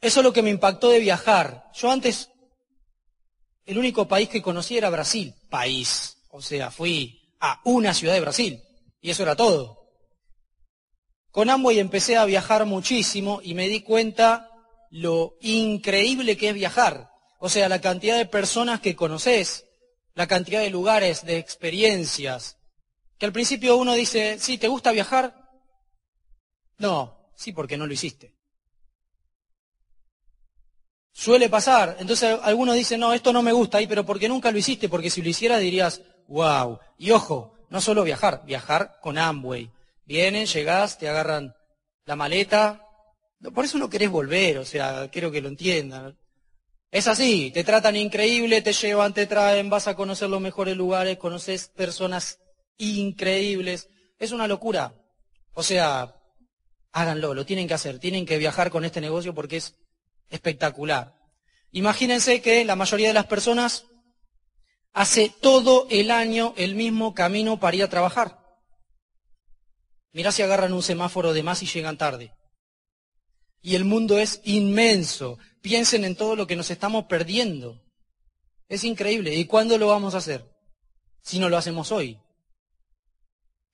Eso 0.00 0.20
es 0.20 0.24
lo 0.24 0.32
que 0.32 0.42
me 0.42 0.50
impactó 0.50 0.90
de 0.90 0.98
viajar. 0.98 1.70
Yo 1.72 1.92
antes, 1.92 2.30
el 3.64 3.78
único 3.78 4.08
país 4.08 4.28
que 4.28 4.42
conocí 4.42 4.76
era 4.76 4.90
Brasil. 4.90 5.32
País. 5.48 6.18
O 6.30 6.42
sea, 6.42 6.72
fui 6.72 7.32
a 7.38 7.60
una 7.64 7.94
ciudad 7.94 8.14
de 8.14 8.20
Brasil. 8.20 8.60
Y 9.00 9.10
eso 9.10 9.22
era 9.22 9.36
todo. 9.36 9.75
Con 11.36 11.50
Amway 11.50 11.80
empecé 11.80 12.16
a 12.16 12.24
viajar 12.24 12.64
muchísimo 12.64 13.40
y 13.42 13.52
me 13.52 13.68
di 13.68 13.82
cuenta 13.82 14.48
lo 14.88 15.36
increíble 15.42 16.38
que 16.38 16.48
es 16.48 16.54
viajar. 16.54 17.10
O 17.38 17.50
sea, 17.50 17.68
la 17.68 17.82
cantidad 17.82 18.16
de 18.16 18.24
personas 18.24 18.80
que 18.80 18.96
conoces, 18.96 19.66
la 20.14 20.26
cantidad 20.26 20.62
de 20.62 20.70
lugares, 20.70 21.26
de 21.26 21.36
experiencias, 21.36 22.56
que 23.18 23.26
al 23.26 23.34
principio 23.34 23.76
uno 23.76 23.92
dice, 23.92 24.38
sí, 24.38 24.56
¿te 24.56 24.68
gusta 24.68 24.92
viajar? 24.92 25.36
No, 26.78 27.30
sí, 27.34 27.52
porque 27.52 27.76
no 27.76 27.86
lo 27.86 27.92
hiciste. 27.92 28.34
Suele 31.12 31.50
pasar. 31.50 31.98
Entonces 32.00 32.38
algunos 32.44 32.76
dicen, 32.76 32.98
no, 32.98 33.12
esto 33.12 33.34
no 33.34 33.42
me 33.42 33.52
gusta 33.52 33.78
pero 33.86 34.06
porque 34.06 34.30
nunca 34.30 34.50
lo 34.50 34.56
hiciste, 34.56 34.88
porque 34.88 35.10
si 35.10 35.20
lo 35.20 35.28
hicieras 35.28 35.60
dirías, 35.60 36.00
wow. 36.28 36.78
Y 36.96 37.10
ojo, 37.10 37.58
no 37.68 37.82
solo 37.82 38.04
viajar, 38.04 38.42
viajar 38.46 38.98
con 39.02 39.18
Amway. 39.18 39.75
Vienen, 40.06 40.46
llegás, 40.46 40.98
te 40.98 41.08
agarran 41.08 41.54
la 42.04 42.16
maleta. 42.16 42.80
Por 43.52 43.64
eso 43.64 43.76
no 43.76 43.90
querés 43.90 44.10
volver, 44.10 44.58
o 44.58 44.64
sea, 44.64 45.10
quiero 45.10 45.30
que 45.30 45.42
lo 45.42 45.48
entiendan. 45.48 46.16
Es 46.90 47.08
así, 47.08 47.50
te 47.50 47.64
tratan 47.64 47.96
increíble, 47.96 48.62
te 48.62 48.72
llevan, 48.72 49.12
te 49.12 49.26
traen, 49.26 49.68
vas 49.68 49.88
a 49.88 49.96
conocer 49.96 50.30
los 50.30 50.40
mejores 50.40 50.76
lugares, 50.76 51.18
conoces 51.18 51.68
personas 51.68 52.38
increíbles. 52.78 53.88
Es 54.18 54.30
una 54.32 54.46
locura. 54.46 54.94
O 55.52 55.62
sea, 55.62 56.14
háganlo, 56.92 57.34
lo 57.34 57.44
tienen 57.44 57.66
que 57.66 57.74
hacer, 57.74 57.98
tienen 57.98 58.24
que 58.24 58.38
viajar 58.38 58.70
con 58.70 58.84
este 58.84 59.00
negocio 59.00 59.34
porque 59.34 59.56
es 59.56 59.74
espectacular. 60.30 61.14
Imagínense 61.72 62.40
que 62.40 62.64
la 62.64 62.76
mayoría 62.76 63.08
de 63.08 63.14
las 63.14 63.26
personas 63.26 63.84
hace 64.92 65.30
todo 65.40 65.86
el 65.90 66.10
año 66.10 66.54
el 66.56 66.74
mismo 66.76 67.14
camino 67.14 67.58
para 67.58 67.76
ir 67.76 67.82
a 67.82 67.90
trabajar. 67.90 68.45
Mirá 70.16 70.32
si 70.32 70.40
agarran 70.40 70.72
un 70.72 70.82
semáforo 70.82 71.34
de 71.34 71.42
más 71.42 71.62
y 71.62 71.66
llegan 71.66 71.98
tarde. 71.98 72.32
Y 73.60 73.74
el 73.74 73.84
mundo 73.84 74.18
es 74.18 74.40
inmenso. 74.44 75.38
Piensen 75.60 76.06
en 76.06 76.16
todo 76.16 76.36
lo 76.36 76.46
que 76.46 76.56
nos 76.56 76.70
estamos 76.70 77.04
perdiendo. 77.04 77.84
Es 78.66 78.84
increíble. 78.84 79.34
¿Y 79.34 79.44
cuándo 79.44 79.76
lo 79.76 79.88
vamos 79.88 80.14
a 80.14 80.18
hacer? 80.18 80.42
Si 81.20 81.38
no 81.38 81.50
lo 81.50 81.58
hacemos 81.58 81.92
hoy. 81.92 82.18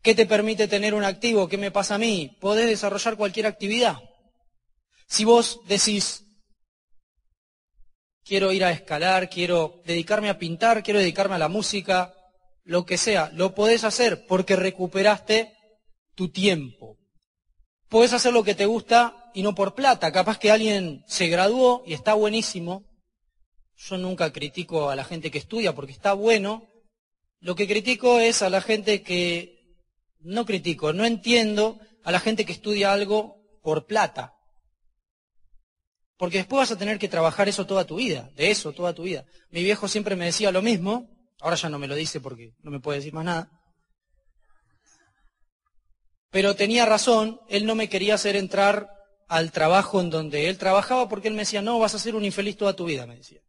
¿Qué 0.02 0.16
te 0.16 0.26
permite 0.26 0.66
tener 0.66 0.94
un 0.94 1.04
activo? 1.04 1.48
¿Qué 1.48 1.58
me 1.58 1.70
pasa 1.70 1.94
a 1.94 1.98
mí? 1.98 2.36
Podés 2.40 2.66
desarrollar 2.66 3.16
cualquier 3.16 3.46
actividad. 3.46 4.00
Si 5.06 5.24
vos 5.24 5.60
decís, 5.68 6.24
quiero 8.24 8.50
ir 8.50 8.64
a 8.64 8.72
escalar, 8.72 9.30
quiero 9.30 9.80
dedicarme 9.84 10.28
a 10.28 10.40
pintar, 10.40 10.82
quiero 10.82 10.98
dedicarme 10.98 11.36
a 11.36 11.38
la 11.38 11.46
música, 11.46 12.12
lo 12.64 12.84
que 12.84 12.98
sea, 12.98 13.30
lo 13.32 13.54
podés 13.54 13.84
hacer 13.84 14.26
porque 14.26 14.56
recuperaste 14.56 15.61
tu 16.14 16.30
tiempo. 16.30 16.98
Podés 17.88 18.12
hacer 18.12 18.32
lo 18.32 18.44
que 18.44 18.54
te 18.54 18.66
gusta 18.66 19.30
y 19.34 19.42
no 19.42 19.54
por 19.54 19.74
plata. 19.74 20.12
Capaz 20.12 20.38
que 20.38 20.50
alguien 20.50 21.04
se 21.06 21.28
graduó 21.28 21.82
y 21.86 21.92
está 21.92 22.14
buenísimo. 22.14 22.84
Yo 23.76 23.98
nunca 23.98 24.32
critico 24.32 24.90
a 24.90 24.96
la 24.96 25.04
gente 25.04 25.30
que 25.30 25.38
estudia 25.38 25.74
porque 25.74 25.92
está 25.92 26.12
bueno. 26.12 26.68
Lo 27.40 27.54
que 27.54 27.66
critico 27.66 28.20
es 28.20 28.42
a 28.42 28.50
la 28.50 28.60
gente 28.60 29.02
que 29.02 29.76
no 30.20 30.46
critico, 30.46 30.92
no 30.92 31.04
entiendo 31.04 31.80
a 32.04 32.12
la 32.12 32.20
gente 32.20 32.44
que 32.44 32.52
estudia 32.52 32.92
algo 32.92 33.36
por 33.62 33.86
plata. 33.86 34.34
Porque 36.16 36.38
después 36.38 36.58
vas 36.58 36.70
a 36.70 36.78
tener 36.78 36.98
que 36.98 37.08
trabajar 37.08 37.48
eso 37.48 37.66
toda 37.66 37.84
tu 37.84 37.96
vida, 37.96 38.30
de 38.36 38.50
eso 38.50 38.72
toda 38.72 38.94
tu 38.94 39.02
vida. 39.02 39.24
Mi 39.50 39.62
viejo 39.62 39.88
siempre 39.88 40.14
me 40.14 40.26
decía 40.26 40.52
lo 40.52 40.62
mismo, 40.62 41.08
ahora 41.40 41.56
ya 41.56 41.68
no 41.68 41.80
me 41.80 41.88
lo 41.88 41.96
dice 41.96 42.20
porque 42.20 42.54
no 42.62 42.70
me 42.70 42.80
puede 42.80 42.98
decir 42.98 43.12
más 43.12 43.24
nada. 43.24 43.50
Pero 46.32 46.56
tenía 46.56 46.86
razón, 46.86 47.40
él 47.48 47.66
no 47.66 47.74
me 47.74 47.90
quería 47.90 48.14
hacer 48.14 48.36
entrar 48.36 48.88
al 49.28 49.52
trabajo 49.52 50.00
en 50.00 50.08
donde 50.08 50.48
él 50.48 50.56
trabajaba 50.56 51.06
porque 51.06 51.28
él 51.28 51.34
me 51.34 51.42
decía, 51.42 51.60
no, 51.60 51.78
vas 51.78 51.94
a 51.94 51.98
ser 51.98 52.16
un 52.16 52.24
infeliz 52.24 52.56
toda 52.56 52.74
tu 52.74 52.86
vida, 52.86 53.06
me 53.06 53.16
decía. 53.16 53.40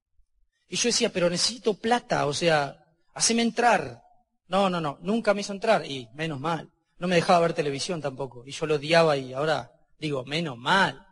Y 0.67 0.75
yo 0.75 0.89
decía, 0.89 1.09
pero 1.09 1.29
necesito 1.29 1.75
plata, 1.75 2.25
o 2.25 2.33
sea, 2.33 2.75
haceme 3.13 3.41
entrar. 3.41 4.01
No, 4.47 4.69
no, 4.69 4.81
no, 4.81 4.97
nunca 5.01 5.33
me 5.33 5.41
hizo 5.41 5.53
entrar 5.53 5.85
y 5.85 6.09
menos 6.13 6.41
mal. 6.41 6.69
No 6.97 7.07
me 7.07 7.15
dejaba 7.15 7.39
ver 7.39 7.53
televisión 7.53 8.01
tampoco 8.01 8.43
y 8.45 8.51
yo 8.51 8.65
lo 8.65 8.75
odiaba 8.75 9.15
y 9.15 9.31
ahora 9.31 9.71
digo, 9.97 10.25
menos 10.25 10.57
mal. 10.57 11.07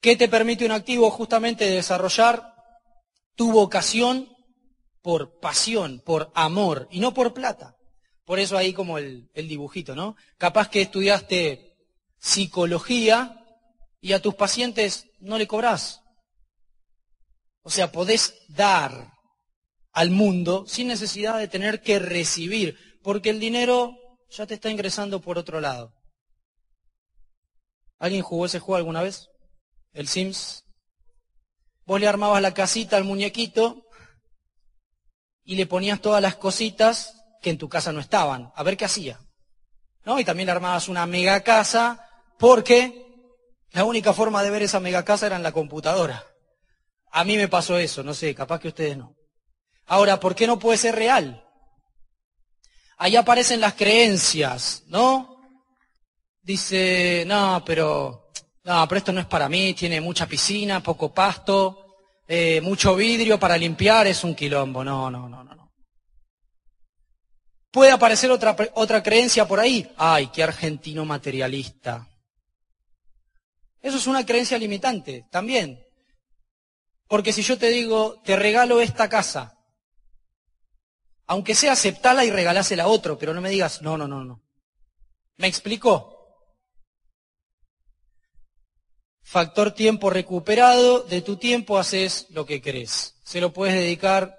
¿Qué 0.00 0.16
te 0.16 0.28
permite 0.28 0.66
un 0.66 0.72
activo? 0.72 1.10
Justamente 1.12 1.70
desarrollar 1.70 2.54
tu 3.36 3.52
vocación 3.52 4.28
por 5.00 5.38
pasión, 5.38 6.02
por 6.04 6.32
amor 6.34 6.88
y 6.90 6.98
no 6.98 7.14
por 7.14 7.32
plata. 7.32 7.76
Por 8.24 8.38
eso 8.38 8.56
ahí 8.56 8.72
como 8.72 8.98
el, 8.98 9.28
dibujito, 9.34 9.94
¿no? 9.94 10.16
Capaz 10.38 10.68
que 10.68 10.82
estudiaste 10.82 11.76
psicología 12.18 13.44
y 14.00 14.12
a 14.12 14.22
tus 14.22 14.34
pacientes 14.34 15.06
no 15.20 15.38
le 15.38 15.46
cobrás. 15.46 16.02
O 17.62 17.70
sea, 17.70 17.92
podés 17.92 18.34
dar 18.48 19.12
al 19.92 20.10
mundo 20.10 20.64
sin 20.66 20.88
necesidad 20.88 21.38
de 21.38 21.48
tener 21.48 21.82
que 21.82 21.98
recibir, 21.98 22.78
porque 23.02 23.30
el 23.30 23.40
dinero 23.40 23.96
ya 24.30 24.46
te 24.46 24.54
está 24.54 24.70
ingresando 24.70 25.20
por 25.20 25.38
otro 25.38 25.60
lado. 25.60 25.92
¿Alguien 27.98 28.22
jugó 28.22 28.46
ese 28.46 28.58
juego 28.58 28.76
alguna 28.76 29.02
vez? 29.02 29.28
el 29.92 30.08
Sims, 30.08 30.64
vos 31.84 32.00
le 32.00 32.08
armabas 32.08 32.40
la 32.42 32.54
casita 32.54 32.96
al 32.96 33.04
muñequito 33.04 33.86
y 35.44 35.56
le 35.56 35.66
ponías 35.66 36.00
todas 36.00 36.22
las 36.22 36.36
cositas 36.36 37.21
que 37.42 37.50
en 37.50 37.58
tu 37.58 37.68
casa 37.68 37.92
no 37.92 38.00
estaban, 38.00 38.52
a 38.54 38.62
ver 38.62 38.76
qué 38.76 38.86
hacía. 38.86 39.20
¿No? 40.04 40.18
Y 40.18 40.24
también 40.24 40.50
armabas 40.50 40.88
una 40.88 41.06
mega 41.06 41.42
casa 41.42 42.08
porque 42.38 43.06
la 43.70 43.84
única 43.84 44.12
forma 44.12 44.42
de 44.42 44.50
ver 44.50 44.62
esa 44.62 44.80
mega 44.80 45.04
casa 45.04 45.26
era 45.26 45.36
en 45.36 45.42
la 45.42 45.52
computadora. 45.52 46.24
A 47.12 47.24
mí 47.24 47.36
me 47.36 47.48
pasó 47.48 47.78
eso, 47.78 48.02
no 48.02 48.14
sé, 48.14 48.34
capaz 48.34 48.58
que 48.60 48.68
ustedes 48.68 48.96
no. 48.96 49.14
Ahora, 49.86 50.18
¿por 50.18 50.34
qué 50.34 50.46
no 50.46 50.58
puede 50.58 50.78
ser 50.78 50.94
real? 50.94 51.44
Ahí 52.96 53.16
aparecen 53.16 53.60
las 53.60 53.74
creencias, 53.74 54.84
¿no? 54.86 55.36
Dice, 56.40 57.24
no, 57.26 57.62
pero 57.64 58.30
no, 58.64 58.86
pero 58.88 58.98
esto 58.98 59.12
no 59.12 59.20
es 59.20 59.26
para 59.26 59.48
mí, 59.48 59.74
tiene 59.74 60.00
mucha 60.00 60.26
piscina, 60.26 60.82
poco 60.82 61.12
pasto, 61.12 61.96
eh, 62.28 62.60
mucho 62.60 62.94
vidrio 62.94 63.38
para 63.38 63.56
limpiar, 63.56 64.06
es 64.06 64.22
un 64.22 64.34
quilombo. 64.34 64.84
No, 64.84 65.10
no, 65.10 65.28
no, 65.28 65.42
no. 65.42 65.61
Puede 67.72 67.90
aparecer 67.90 68.30
otra, 68.30 68.54
otra 68.74 69.02
creencia 69.02 69.48
por 69.48 69.58
ahí. 69.58 69.90
Ay, 69.96 70.28
qué 70.28 70.42
argentino 70.42 71.04
materialista. 71.04 72.06
Eso 73.80 73.96
es 73.96 74.06
una 74.06 74.24
creencia 74.24 74.58
limitante 74.58 75.26
también. 75.30 75.84
Porque 77.08 77.32
si 77.32 77.42
yo 77.42 77.58
te 77.58 77.70
digo, 77.70 78.20
te 78.24 78.36
regalo 78.36 78.80
esta 78.80 79.08
casa, 79.08 79.58
aunque 81.26 81.54
sea 81.54 81.72
aceptala 81.72 82.24
y 82.24 82.30
regalásela 82.30 82.84
a 82.84 82.88
otro, 82.88 83.18
pero 83.18 83.32
no 83.32 83.40
me 83.40 83.50
digas, 83.50 83.80
no, 83.80 83.96
no, 83.96 84.06
no, 84.06 84.22
no. 84.22 84.42
¿Me 85.38 85.46
explicó? 85.46 86.12
Factor 89.22 89.72
tiempo 89.72 90.10
recuperado, 90.10 91.00
de 91.00 91.22
tu 91.22 91.36
tiempo 91.38 91.78
haces 91.78 92.26
lo 92.30 92.44
que 92.44 92.60
querés. 92.60 93.14
Se 93.24 93.40
lo 93.40 93.50
puedes 93.52 93.74
dedicar 93.74 94.38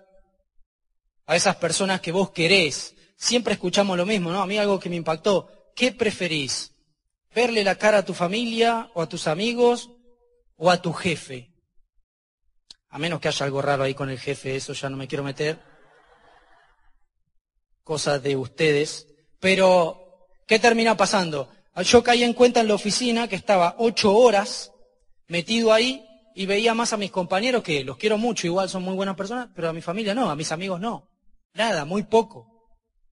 a 1.25 1.35
esas 1.35 1.55
personas 1.55 1.99
que 1.99 2.11
vos 2.11 2.29
querés. 2.29 2.92
Siempre 3.23 3.53
escuchamos 3.53 3.95
lo 3.95 4.05
mismo, 4.05 4.33
¿no? 4.33 4.41
A 4.41 4.45
mí 4.45 4.57
algo 4.57 4.81
que 4.81 4.89
me 4.89 4.97
impactó. 4.97 5.49
¿Qué 5.77 5.93
preferís? 5.93 6.73
¿Verle 7.33 7.63
la 7.63 7.77
cara 7.77 7.99
a 7.99 8.05
tu 8.05 8.13
familia 8.13 8.91
o 8.93 9.01
a 9.01 9.07
tus 9.07 9.27
amigos 9.27 9.91
o 10.57 10.69
a 10.69 10.81
tu 10.81 10.91
jefe? 10.91 11.49
A 12.89 12.99
menos 12.99 13.21
que 13.21 13.29
haya 13.29 13.45
algo 13.45 13.61
raro 13.61 13.83
ahí 13.83 13.93
con 13.93 14.09
el 14.09 14.19
jefe, 14.19 14.57
eso 14.57 14.73
ya 14.73 14.89
no 14.89 14.97
me 14.97 15.07
quiero 15.07 15.23
meter. 15.23 15.57
Cosas 17.85 18.21
de 18.21 18.35
ustedes. 18.35 19.07
Pero, 19.39 20.27
¿qué 20.45 20.59
termina 20.59 20.97
pasando? 20.97 21.49
Yo 21.77 22.03
caí 22.03 22.23
en 22.23 22.33
cuenta 22.33 22.59
en 22.59 22.67
la 22.67 22.75
oficina 22.75 23.29
que 23.29 23.37
estaba 23.37 23.75
ocho 23.77 24.13
horas 24.13 24.73
metido 25.29 25.71
ahí 25.71 26.05
y 26.35 26.45
veía 26.45 26.73
más 26.73 26.91
a 26.91 26.97
mis 26.97 27.09
compañeros 27.09 27.63
que 27.63 27.85
los 27.85 27.95
quiero 27.95 28.17
mucho, 28.17 28.47
igual 28.47 28.67
son 28.67 28.83
muy 28.83 28.95
buenas 28.95 29.15
personas, 29.15 29.47
pero 29.55 29.69
a 29.69 29.73
mi 29.73 29.81
familia 29.81 30.13
no, 30.13 30.29
a 30.29 30.35
mis 30.35 30.51
amigos 30.51 30.81
no. 30.81 31.07
Nada, 31.53 31.85
muy 31.85 32.03
poco. 32.03 32.52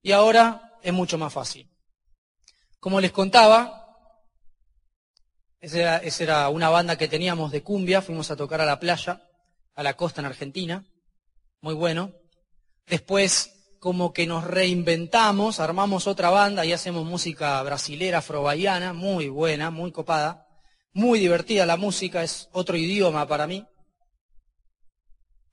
Y 0.02 0.12
ahora 0.12 0.78
es 0.82 0.94
mucho 0.94 1.18
más 1.18 1.32
fácil. 1.34 1.70
Como 2.80 3.00
les 3.00 3.12
contaba, 3.12 3.86
esa 5.60 5.78
era, 5.78 5.98
era 6.20 6.50
una 6.50 6.70
banda 6.70 6.98
que 6.98 7.08
teníamos 7.08 7.52
de 7.52 7.62
cumbia, 7.62 8.02
fuimos 8.02 8.32
a 8.32 8.36
tocar 8.36 8.62
a 8.62 8.66
la 8.66 8.80
playa, 8.80 9.22
a 9.76 9.84
la 9.84 9.96
costa 9.96 10.22
en 10.22 10.28
Argentina, 10.28 10.84
muy 11.62 11.76
bueno. 11.76 12.12
Después 12.88 13.78
como 13.80 14.14
que 14.14 14.28
nos 14.28 14.44
reinventamos, 14.44 15.60
armamos 15.60 16.06
otra 16.06 16.30
banda 16.30 16.66
y 16.66 16.72
hacemos 16.72 17.04
música 17.04 17.62
brasilera, 17.64 18.20
afrobahiana, 18.20 18.94
muy 18.94 19.28
buena, 19.28 19.72
muy 19.72 19.92
copada. 19.92 20.48
Muy 20.94 21.20
divertida 21.20 21.66
la 21.66 21.78
música, 21.78 22.22
es 22.22 22.50
otro 22.52 22.78
idioma 22.78 23.28
para 23.28 23.48
mí. 23.48 23.66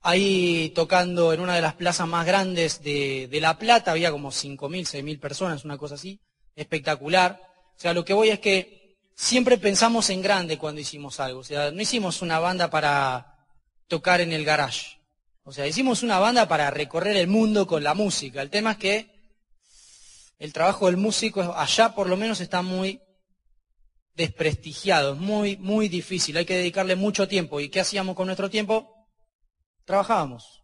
Ahí 0.00 0.70
tocando 0.74 1.32
en 1.32 1.40
una 1.40 1.54
de 1.54 1.60
las 1.60 1.74
plazas 1.74 2.06
más 2.06 2.24
grandes 2.24 2.82
de, 2.82 3.28
La 3.40 3.58
Plata, 3.58 3.90
había 3.90 4.10
como 4.10 4.30
5.000, 4.30 4.58
6.000 4.58 5.20
personas, 5.20 5.64
una 5.64 5.76
cosa 5.76 5.96
así, 5.96 6.20
espectacular. 6.54 7.40
O 7.76 7.80
sea, 7.80 7.92
lo 7.92 8.04
que 8.04 8.12
voy 8.12 8.30
es 8.30 8.38
que 8.38 8.96
siempre 9.14 9.58
pensamos 9.58 10.10
en 10.10 10.22
grande 10.22 10.58
cuando 10.58 10.80
hicimos 10.80 11.18
algo. 11.20 11.40
O 11.40 11.44
sea, 11.44 11.70
no 11.70 11.82
hicimos 11.82 12.22
una 12.22 12.38
banda 12.38 12.70
para 12.70 13.38
tocar 13.88 14.20
en 14.20 14.32
el 14.32 14.44
garage. 14.44 14.98
O 15.42 15.52
sea, 15.52 15.66
hicimos 15.66 16.02
una 16.02 16.18
banda 16.18 16.46
para 16.46 16.70
recorrer 16.70 17.16
el 17.16 17.26
mundo 17.26 17.66
con 17.66 17.82
la 17.82 17.94
música. 17.94 18.42
El 18.42 18.50
tema 18.50 18.72
es 18.72 18.78
que 18.78 19.18
el 20.38 20.52
trabajo 20.52 20.86
del 20.86 20.96
músico 20.96 21.54
allá 21.56 21.94
por 21.94 22.08
lo 22.08 22.16
menos 22.16 22.40
está 22.40 22.62
muy 22.62 23.00
desprestigiado, 24.14 25.14
es 25.14 25.18
muy, 25.18 25.56
muy 25.56 25.88
difícil, 25.88 26.36
hay 26.36 26.44
que 26.44 26.56
dedicarle 26.56 26.96
mucho 26.96 27.28
tiempo. 27.28 27.60
¿Y 27.60 27.68
qué 27.68 27.80
hacíamos 27.80 28.14
con 28.14 28.26
nuestro 28.26 28.50
tiempo? 28.50 28.97
Trabajábamos. 29.88 30.62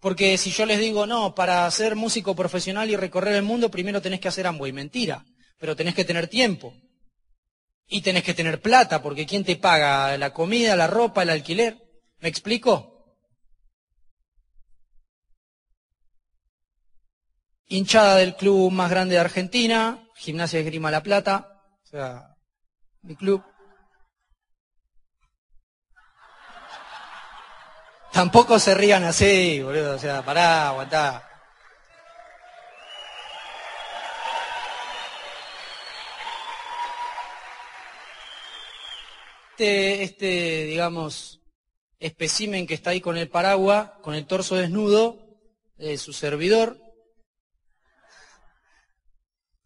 Porque 0.00 0.36
si 0.36 0.50
yo 0.50 0.66
les 0.66 0.80
digo, 0.80 1.06
no, 1.06 1.32
para 1.32 1.70
ser 1.70 1.94
músico 1.94 2.34
profesional 2.34 2.90
y 2.90 2.96
recorrer 2.96 3.36
el 3.36 3.44
mundo, 3.44 3.70
primero 3.70 4.02
tenés 4.02 4.18
que 4.18 4.26
hacer 4.26 4.48
Amway. 4.48 4.72
Mentira, 4.72 5.24
pero 5.60 5.76
tenés 5.76 5.94
que 5.94 6.04
tener 6.04 6.26
tiempo. 6.26 6.74
Y 7.86 8.02
tenés 8.02 8.24
que 8.24 8.34
tener 8.34 8.60
plata, 8.60 9.00
porque 9.00 9.26
¿quién 9.26 9.44
te 9.44 9.54
paga 9.54 10.18
la 10.18 10.32
comida, 10.32 10.74
la 10.74 10.88
ropa, 10.88 11.22
el 11.22 11.30
alquiler? 11.30 11.78
¿Me 12.18 12.28
explico? 12.28 13.14
Hinchada 17.68 18.16
del 18.16 18.34
club 18.34 18.72
más 18.72 18.90
grande 18.90 19.14
de 19.14 19.20
Argentina, 19.20 20.04
Gimnasia 20.16 20.58
de 20.58 20.64
Grima 20.64 20.90
La 20.90 21.04
Plata, 21.04 21.62
o 21.84 21.86
sea, 21.86 22.34
mi 23.02 23.14
club. 23.14 23.44
Tampoco 28.12 28.58
se 28.58 28.74
rían 28.74 29.04
así, 29.04 29.62
boludo, 29.62 29.94
o 29.94 29.98
sea, 29.98 30.22
pará, 30.24 30.68
aguantá. 30.68 31.26
Este, 39.60 40.02
este, 40.02 40.64
digamos, 40.64 41.42
especimen 41.98 42.66
que 42.66 42.72
está 42.72 42.90
ahí 42.90 43.00
con 43.02 43.18
el 43.18 43.28
paraguas, 43.28 43.90
con 44.02 44.14
el 44.14 44.26
torso 44.26 44.56
desnudo, 44.56 45.18
de 45.76 45.98
su 45.98 46.14
servidor. 46.14 46.78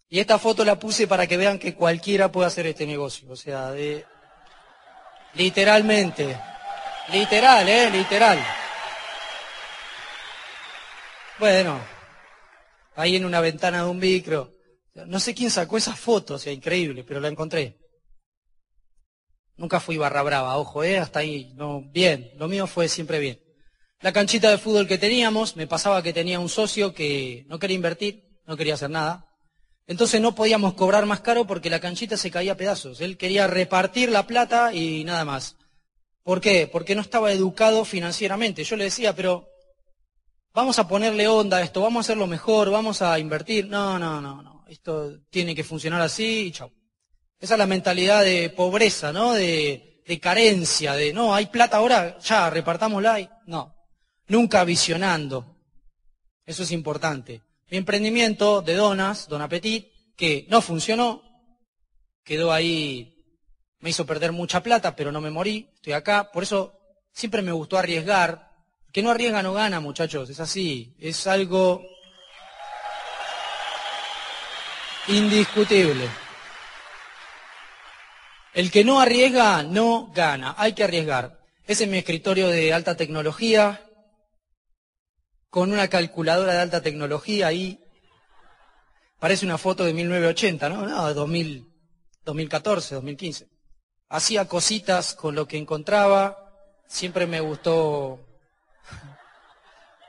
Y 0.08 0.18
esta 0.18 0.38
foto 0.38 0.64
la 0.64 0.78
puse 0.78 1.06
para 1.06 1.26
que 1.28 1.36
vean 1.36 1.60
que 1.60 1.74
cualquiera 1.74 2.32
puede 2.32 2.48
hacer 2.48 2.66
este 2.66 2.86
negocio, 2.86 3.30
o 3.30 3.36
sea, 3.36 3.70
de 3.70 4.04
literalmente. 5.34 6.40
Literal, 7.12 7.68
¿eh? 7.68 7.90
Literal. 7.90 8.38
Bueno, 11.38 11.80
ahí 12.96 13.16
en 13.16 13.24
una 13.24 13.40
ventana 13.40 13.82
de 13.84 13.90
un 13.90 13.98
micro. 13.98 14.54
No 15.06 15.18
sé 15.18 15.34
quién 15.34 15.50
sacó 15.50 15.76
esa 15.76 15.94
foto, 15.94 16.34
o 16.34 16.38
sea, 16.38 16.52
increíble, 16.52 17.04
pero 17.04 17.20
la 17.20 17.28
encontré. 17.28 17.78
Nunca 19.56 19.80
fui 19.80 19.96
barra 19.96 20.22
brava, 20.22 20.56
ojo, 20.56 20.82
¿eh? 20.82 20.98
Hasta 20.98 21.20
ahí, 21.20 21.52
no, 21.54 21.82
bien, 21.90 22.32
lo 22.36 22.48
mío 22.48 22.66
fue 22.66 22.88
siempre 22.88 23.18
bien. 23.18 23.40
La 24.00 24.12
canchita 24.12 24.50
de 24.50 24.58
fútbol 24.58 24.86
que 24.86 24.98
teníamos, 24.98 25.56
me 25.56 25.66
pasaba 25.66 26.02
que 26.02 26.12
tenía 26.12 26.40
un 26.40 26.48
socio 26.48 26.94
que 26.94 27.44
no 27.48 27.58
quería 27.58 27.76
invertir, 27.76 28.24
no 28.46 28.56
quería 28.56 28.74
hacer 28.74 28.90
nada. 28.90 29.28
Entonces 29.86 30.20
no 30.20 30.34
podíamos 30.34 30.74
cobrar 30.74 31.06
más 31.06 31.20
caro 31.20 31.46
porque 31.46 31.70
la 31.70 31.80
canchita 31.80 32.16
se 32.16 32.30
caía 32.30 32.52
a 32.52 32.56
pedazos. 32.56 33.00
Él 33.00 33.16
quería 33.16 33.46
repartir 33.46 34.10
la 34.10 34.26
plata 34.26 34.72
y 34.72 35.04
nada 35.04 35.24
más. 35.24 35.56
¿Por 36.24 36.40
qué? 36.40 36.66
Porque 36.66 36.94
no 36.94 37.02
estaba 37.02 37.30
educado 37.30 37.84
financieramente. 37.84 38.64
Yo 38.64 38.76
le 38.76 38.84
decía, 38.84 39.14
pero 39.14 39.46
vamos 40.54 40.78
a 40.78 40.88
ponerle 40.88 41.28
onda 41.28 41.58
a 41.58 41.62
esto, 41.62 41.82
vamos 41.82 41.98
a 41.98 42.04
hacerlo 42.06 42.26
mejor, 42.26 42.70
vamos 42.70 43.02
a 43.02 43.18
invertir. 43.18 43.68
No, 43.68 43.98
no, 43.98 44.22
no, 44.22 44.42
no. 44.42 44.64
Esto 44.66 45.20
tiene 45.28 45.54
que 45.54 45.62
funcionar 45.62 46.00
así 46.00 46.46
y 46.46 46.50
chao. 46.50 46.72
Esa 47.38 47.54
es 47.54 47.58
la 47.58 47.66
mentalidad 47.66 48.24
de 48.24 48.48
pobreza, 48.48 49.12
¿no? 49.12 49.34
De, 49.34 50.02
de 50.06 50.20
carencia, 50.20 50.94
de 50.94 51.12
no, 51.12 51.34
hay 51.34 51.46
plata 51.46 51.76
ahora, 51.76 52.18
ya, 52.18 52.48
repartámosla. 52.48 53.20
Y... 53.20 53.28
No, 53.46 53.74
nunca 54.28 54.64
visionando. 54.64 55.58
Eso 56.46 56.62
es 56.62 56.72
importante. 56.72 57.42
Mi 57.70 57.76
emprendimiento 57.76 58.62
de 58.62 58.74
donas, 58.74 59.28
Don 59.28 59.42
Apetit, 59.42 59.88
que 60.16 60.46
no 60.48 60.62
funcionó, 60.62 61.22
quedó 62.22 62.50
ahí 62.50 63.13
me 63.84 63.90
hizo 63.90 64.06
perder 64.06 64.32
mucha 64.32 64.62
plata, 64.62 64.96
pero 64.96 65.12
no 65.12 65.20
me 65.20 65.30
morí, 65.30 65.68
estoy 65.74 65.92
acá. 65.92 66.32
Por 66.32 66.42
eso 66.42 66.72
siempre 67.12 67.42
me 67.42 67.52
gustó 67.52 67.76
arriesgar. 67.76 68.50
Que 68.90 69.02
no 69.02 69.10
arriesga 69.10 69.42
no 69.42 69.52
gana, 69.52 69.78
muchachos, 69.78 70.30
es 70.30 70.40
así. 70.40 70.96
Es 70.98 71.26
algo 71.26 71.84
indiscutible. 75.06 76.08
El 78.54 78.70
que 78.70 78.84
no 78.84 79.00
arriesga 79.00 79.62
no 79.62 80.10
gana, 80.14 80.54
hay 80.56 80.72
que 80.72 80.84
arriesgar. 80.84 81.38
Ese 81.66 81.84
es 81.84 81.90
mi 81.90 81.98
escritorio 81.98 82.48
de 82.48 82.72
alta 82.72 82.96
tecnología, 82.96 83.84
con 85.50 85.70
una 85.70 85.88
calculadora 85.88 86.54
de 86.54 86.60
alta 86.60 86.80
tecnología 86.80 87.48
ahí. 87.48 87.84
Parece 89.18 89.44
una 89.44 89.58
foto 89.58 89.84
de 89.84 89.92
1980, 89.92 90.70
¿no? 90.70 90.86
No, 90.86 91.06
de 91.06 91.12
2000, 91.12 91.68
2014, 92.24 92.94
2015 92.94 93.53
hacía 94.14 94.46
cositas 94.46 95.16
con 95.16 95.34
lo 95.34 95.48
que 95.48 95.58
encontraba, 95.58 96.38
siempre 96.86 97.26
me 97.26 97.40
gustó, 97.40 98.20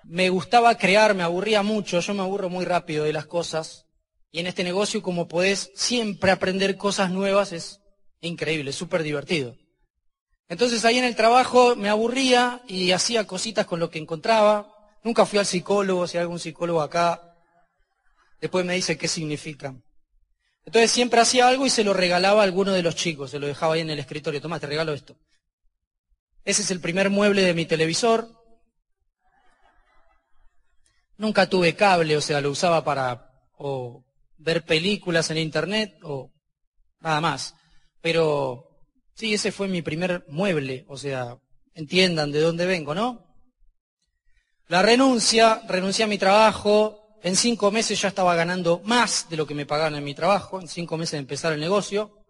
me 0.03 0.29
gustaba 0.29 0.77
crear, 0.77 1.15
me 1.15 1.23
aburría 1.23 1.63
mucho, 1.63 1.99
yo 1.99 2.13
me 2.13 2.21
aburro 2.21 2.47
muy 2.47 2.65
rápido 2.65 3.03
de 3.03 3.13
las 3.13 3.25
cosas, 3.25 3.87
y 4.31 4.41
en 4.41 4.45
este 4.45 4.63
negocio 4.63 5.01
como 5.01 5.27
podés 5.27 5.71
siempre 5.73 6.29
aprender 6.29 6.77
cosas 6.77 7.09
nuevas 7.09 7.51
es 7.51 7.81
increíble, 8.21 8.73
súper 8.73 9.01
divertido. 9.01 9.55
Entonces 10.49 10.85
ahí 10.85 10.99
en 10.99 11.05
el 11.05 11.15
trabajo 11.15 11.75
me 11.75 11.89
aburría 11.89 12.61
y 12.67 12.91
hacía 12.91 13.25
cositas 13.25 13.65
con 13.65 13.79
lo 13.79 13.89
que 13.89 13.97
encontraba, 13.97 14.71
nunca 15.03 15.25
fui 15.25 15.39
al 15.39 15.47
psicólogo, 15.47 16.05
si 16.05 16.19
hay 16.19 16.21
algún 16.21 16.39
psicólogo 16.39 16.83
acá, 16.83 17.35
después 18.39 18.63
me 18.65 18.75
dice 18.75 18.99
qué 18.99 19.07
significa. 19.07 19.73
Entonces 20.65 20.91
siempre 20.91 21.21
hacía 21.21 21.47
algo 21.47 21.65
y 21.65 21.69
se 21.69 21.83
lo 21.83 21.93
regalaba 21.93 22.41
a 22.41 22.43
alguno 22.43 22.71
de 22.71 22.81
los 22.81 22.95
chicos, 22.95 23.31
se 23.31 23.39
lo 23.39 23.47
dejaba 23.47 23.75
ahí 23.75 23.81
en 23.81 23.89
el 23.91 23.99
escritorio. 23.99 24.41
Tomás, 24.41 24.61
te 24.61 24.67
regalo 24.67 24.93
esto. 24.93 25.15
Ese 26.43 26.63
es 26.63 26.71
el 26.71 26.79
primer 26.79 27.09
mueble 27.09 27.43
de 27.43 27.53
mi 27.53 27.65
televisor. 27.65 28.29
Nunca 31.17 31.47
tuve 31.47 31.75
cable, 31.75 32.17
o 32.17 32.21
sea, 32.21 32.41
lo 32.41 32.51
usaba 32.51 32.83
para 32.83 33.31
ver 34.37 34.65
películas 34.65 35.29
en 35.31 35.37
internet 35.37 35.97
o 36.03 36.31
nada 36.99 37.21
más. 37.21 37.55
Pero 38.01 38.67
sí, 39.13 39.33
ese 39.33 39.51
fue 39.51 39.67
mi 39.67 39.81
primer 39.81 40.25
mueble, 40.27 40.85
o 40.87 40.97
sea, 40.97 41.37
entiendan 41.73 42.31
de 42.31 42.41
dónde 42.41 42.65
vengo, 42.65 42.93
¿no? 42.93 43.23
La 44.67 44.81
renuncia, 44.81 45.61
renuncié 45.67 46.05
a 46.05 46.07
mi 46.07 46.17
trabajo, 46.17 47.04
en 47.25 47.35
cinco 47.35 47.71
meses 47.71 47.99
ya 47.99 48.09
estaba 48.09 48.35
ganando 48.35 48.81
más 48.85 49.27
de 49.29 49.35
lo 49.35 49.47
que 49.47 49.55
me 49.55 49.65
pagaban 49.65 49.95
en 49.95 50.03
mi 50.03 50.13
trabajo, 50.13 50.61
en 50.61 50.67
cinco 50.67 50.95
meses 50.95 51.13
de 51.13 51.17
empezar 51.17 51.53
el 51.53 51.59
negocio. 51.59 52.23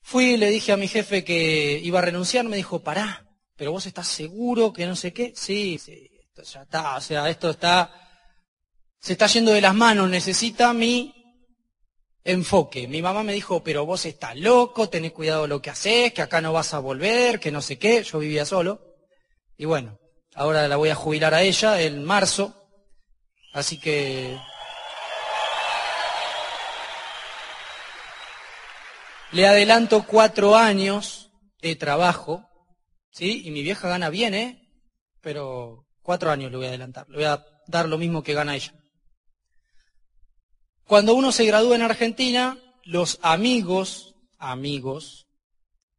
Fui 0.00 0.34
y 0.34 0.36
le 0.36 0.48
dije 0.48 0.70
a 0.70 0.76
mi 0.76 0.86
jefe 0.86 1.24
que 1.24 1.80
iba 1.82 1.98
a 1.98 2.02
renunciar, 2.02 2.44
me 2.44 2.56
dijo, 2.56 2.84
pará, 2.84 3.26
pero 3.56 3.72
vos 3.72 3.84
estás 3.86 4.06
seguro 4.06 4.72
que 4.72 4.86
no 4.86 4.94
sé 4.94 5.12
qué. 5.12 5.32
Sí, 5.34 5.76
sí, 5.76 6.08
esto 6.20 6.44
ya 6.44 6.62
está, 6.62 6.98
o 6.98 7.00
sea, 7.00 7.28
esto 7.28 7.50
está, 7.50 7.90
se 9.00 9.14
está 9.14 9.26
yendo 9.26 9.50
de 9.50 9.60
las 9.60 9.74
manos, 9.74 10.08
necesita 10.08 10.72
mi 10.72 11.12
enfoque. 12.22 12.86
Mi 12.86 13.02
mamá 13.02 13.24
me 13.24 13.32
dijo, 13.32 13.64
pero 13.64 13.84
vos 13.84 14.06
estás 14.06 14.36
loco, 14.36 14.88
tenés 14.88 15.10
cuidado 15.10 15.48
lo 15.48 15.60
que 15.60 15.70
haces, 15.70 16.12
que 16.12 16.22
acá 16.22 16.40
no 16.40 16.52
vas 16.52 16.74
a 16.74 16.78
volver, 16.78 17.40
que 17.40 17.50
no 17.50 17.60
sé 17.60 17.76
qué. 17.76 18.04
Yo 18.04 18.20
vivía 18.20 18.44
solo. 18.44 18.80
Y 19.56 19.64
bueno, 19.64 19.98
ahora 20.36 20.68
la 20.68 20.76
voy 20.76 20.90
a 20.90 20.94
jubilar 20.94 21.34
a 21.34 21.42
ella 21.42 21.80
en 21.80 22.04
marzo. 22.04 22.54
Así 23.58 23.78
que... 23.78 24.38
Le 29.32 29.46
adelanto 29.46 30.06
cuatro 30.06 30.56
años 30.56 31.30
de 31.60 31.76
trabajo, 31.76 32.48
¿sí? 33.10 33.42
Y 33.44 33.50
mi 33.50 33.62
vieja 33.62 33.88
gana 33.88 34.08
bien, 34.08 34.32
¿eh? 34.32 34.70
Pero 35.20 35.86
cuatro 36.02 36.30
años 36.30 36.50
le 36.50 36.56
voy 36.56 36.66
a 36.66 36.68
adelantar, 36.70 37.06
le 37.10 37.16
voy 37.16 37.24
a 37.24 37.44
dar 37.66 37.88
lo 37.88 37.98
mismo 37.98 38.22
que 38.22 38.32
gana 38.32 38.56
ella. 38.56 38.72
Cuando 40.86 41.14
uno 41.14 41.32
se 41.32 41.44
gradúa 41.44 41.76
en 41.76 41.82
Argentina, 41.82 42.56
los 42.84 43.18
amigos, 43.22 44.14
amigos, 44.38 45.26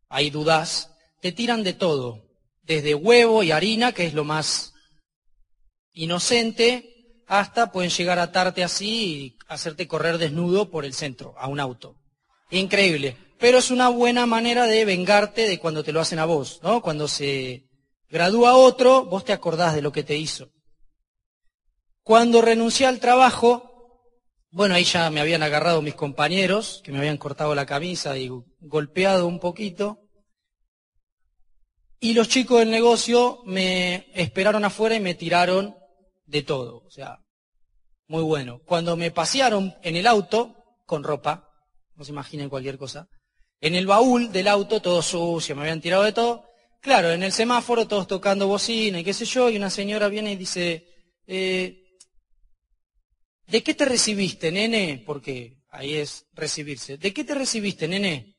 hay 0.07 0.31
dudas, 0.31 0.95
te 1.21 1.31
tiran 1.31 1.61
de 1.63 1.73
todo, 1.73 2.25
desde 2.63 2.95
huevo 2.95 3.43
y 3.43 3.51
harina, 3.51 3.91
que 3.91 4.07
es 4.07 4.15
lo 4.15 4.23
más 4.23 4.73
inocente, 5.93 6.98
hasta 7.29 7.71
pueden 7.71 7.91
llegar 7.91 8.17
a 8.17 8.23
atarte 8.23 8.63
así 8.63 8.89
y 8.89 9.37
hacerte 9.47 9.87
correr 9.87 10.17
desnudo 10.17 10.71
por 10.71 10.83
el 10.83 10.95
centro, 10.95 11.35
a 11.37 11.47
un 11.47 11.59
auto. 11.59 11.95
Increíble. 12.49 13.15
Pero 13.37 13.59
es 13.59 13.69
una 13.69 13.87
buena 13.87 14.25
manera 14.25 14.65
de 14.65 14.83
vengarte 14.83 15.47
de 15.47 15.59
cuando 15.59 15.83
te 15.83 15.93
lo 15.93 16.01
hacen 16.01 16.17
a 16.17 16.25
vos, 16.25 16.59
¿no? 16.63 16.81
Cuando 16.81 17.07
se 17.07 17.69
gradúa 18.09 18.55
otro, 18.55 19.05
vos 19.05 19.23
te 19.23 19.31
acordás 19.31 19.75
de 19.75 19.83
lo 19.83 19.91
que 19.91 20.03
te 20.03 20.17
hizo. 20.17 20.49
Cuando 22.01 22.41
renuncié 22.41 22.87
al 22.87 22.99
trabajo, 22.99 24.01
bueno, 24.49 24.73
ahí 24.73 24.83
ya 24.83 25.11
me 25.11 25.21
habían 25.21 25.43
agarrado 25.43 25.83
mis 25.83 25.93
compañeros, 25.93 26.81
que 26.83 26.91
me 26.91 26.97
habían 26.97 27.17
cortado 27.17 27.53
la 27.53 27.67
camisa 27.67 28.17
y 28.17 28.31
golpeado 28.59 29.27
un 29.27 29.39
poquito. 29.39 29.99
Y 31.99 32.13
los 32.13 32.27
chicos 32.27 32.59
del 32.59 32.71
negocio 32.71 33.43
me 33.45 34.07
esperaron 34.15 34.65
afuera 34.65 34.95
y 34.95 34.99
me 34.99 35.13
tiraron 35.13 35.78
de 36.29 36.43
todo, 36.43 36.83
o 36.85 36.91
sea, 36.91 37.19
muy 38.07 38.23
bueno. 38.23 38.61
Cuando 38.65 38.95
me 38.95 39.11
pasearon 39.11 39.75
en 39.81 39.95
el 39.95 40.07
auto, 40.07 40.55
con 40.85 41.03
ropa, 41.03 41.49
no 41.95 42.03
se 42.03 42.11
imaginen 42.11 42.49
cualquier 42.49 42.77
cosa. 42.77 43.07
En 43.59 43.75
el 43.75 43.87
baúl 43.87 44.31
del 44.31 44.47
auto, 44.47 44.81
todo 44.81 45.01
sucio, 45.01 45.55
me 45.55 45.63
habían 45.63 45.81
tirado 45.81 46.03
de 46.03 46.13
todo. 46.13 46.45
Claro, 46.81 47.11
en 47.11 47.23
el 47.23 47.31
semáforo, 47.31 47.87
todos 47.87 48.07
tocando 48.07 48.47
bocina 48.47 48.99
y 48.99 49.03
qué 49.03 49.13
sé 49.13 49.25
yo, 49.25 49.49
y 49.49 49.57
una 49.57 49.69
señora 49.69 50.07
viene 50.07 50.31
y 50.31 50.37
dice, 50.37 50.87
eh, 51.27 51.83
¿de 53.47 53.63
qué 53.63 53.73
te 53.73 53.85
recibiste, 53.85 54.51
nene? 54.51 55.03
Porque 55.05 55.57
ahí 55.71 55.95
es 55.95 56.25
recibirse. 56.33 56.97
¿De 56.97 57.13
qué 57.13 57.23
te 57.23 57.35
recibiste, 57.35 57.87
nene? 57.87 58.35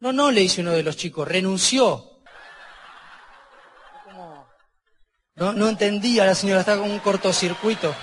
No, 0.00 0.12
no, 0.12 0.30
le 0.30 0.42
dice 0.42 0.60
uno 0.60 0.72
de 0.72 0.82
los 0.82 0.96
chicos, 0.96 1.26
renunció. 1.26 2.11
No, 5.34 5.52
no 5.52 5.68
entendía 5.68 6.26
la 6.26 6.34
señora, 6.34 6.60
estaba 6.60 6.82
con 6.82 6.90
un 6.90 6.98
cortocircuito. 6.98 7.94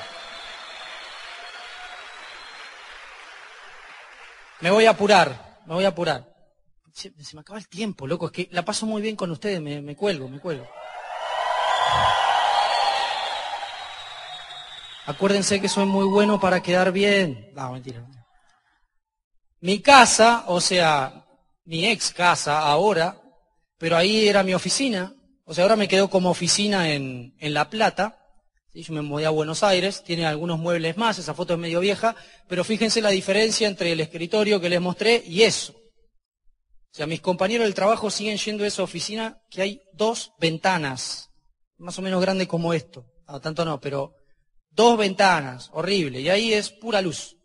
Me 4.61 4.71
voy 4.71 4.86
a 4.86 4.91
apurar, 4.91 5.61
me 5.65 5.75
voy 5.75 5.86
a 5.86 5.89
apurar. 5.89 6.27
Se, 6.91 7.13
me 7.34 7.41
acaba 7.41 7.59
el 7.59 7.69
tiempo, 7.69 8.07
loco, 8.07 8.25
es 8.25 8.32
que 8.32 8.49
la 8.51 8.65
paso 8.65 8.86
muy 8.86 9.01
bien 9.01 9.15
con 9.15 9.32
ustedes, 9.32 9.61
me, 9.61 9.82
me 9.82 9.95
cuelgo, 9.95 10.27
me 10.27 10.39
cuelgo. 10.39 10.67
Acuérdense 15.05 15.61
que 15.61 15.69
soy 15.69 15.86
muy 15.86 16.05
bueno 16.05 16.39
para 16.39 16.61
quedar 16.61 16.91
bien. 16.91 17.51
No, 17.55 17.71
mentira. 17.71 18.05
Mi 19.61 19.82
casa, 19.82 20.43
o 20.47 20.61
sea, 20.61 21.25
mi 21.65 21.88
ex 21.88 22.11
casa 22.11 22.59
ahora, 22.59 23.19
pero 23.77 23.97
ahí 23.97 24.27
era 24.27 24.43
mi 24.43 24.53
oficina, 24.53 25.13
o 25.49 25.53
sea, 25.55 25.63
ahora 25.63 25.75
me 25.75 25.87
quedo 25.87 26.11
como 26.11 26.29
oficina 26.29 26.93
en, 26.93 27.33
en 27.39 27.55
La 27.55 27.71
Plata. 27.71 28.19
Yo 28.71 28.93
me 28.93 29.01
mudé 29.01 29.25
a 29.25 29.31
Buenos 29.31 29.63
Aires, 29.63 30.03
tiene 30.03 30.27
algunos 30.27 30.59
muebles 30.59 30.95
más, 30.95 31.17
esa 31.17 31.33
foto 31.33 31.55
es 31.55 31.59
medio 31.59 31.79
vieja, 31.79 32.15
pero 32.47 32.63
fíjense 32.63 33.01
la 33.01 33.09
diferencia 33.09 33.67
entre 33.67 33.91
el 33.91 33.99
escritorio 33.99 34.61
que 34.61 34.69
les 34.69 34.79
mostré 34.79 35.23
y 35.25 35.41
eso. 35.41 35.73
O 35.73 36.93
sea, 36.93 37.07
mis 37.07 37.19
compañeros 37.19 37.65
del 37.65 37.73
trabajo 37.73 38.11
siguen 38.11 38.37
yendo 38.37 38.63
a 38.63 38.67
esa 38.67 38.83
oficina 38.83 39.41
que 39.49 39.63
hay 39.63 39.81
dos 39.91 40.33
ventanas, 40.39 41.31
más 41.79 41.97
o 41.97 42.03
menos 42.03 42.21
grande 42.21 42.47
como 42.47 42.75
esto. 42.75 43.07
No, 43.27 43.41
tanto 43.41 43.65
no, 43.65 43.79
pero 43.79 44.13
dos 44.69 44.99
ventanas, 44.99 45.71
horrible, 45.73 46.21
y 46.21 46.29
ahí 46.29 46.53
es 46.53 46.69
pura 46.69 47.01
luz. 47.01 47.37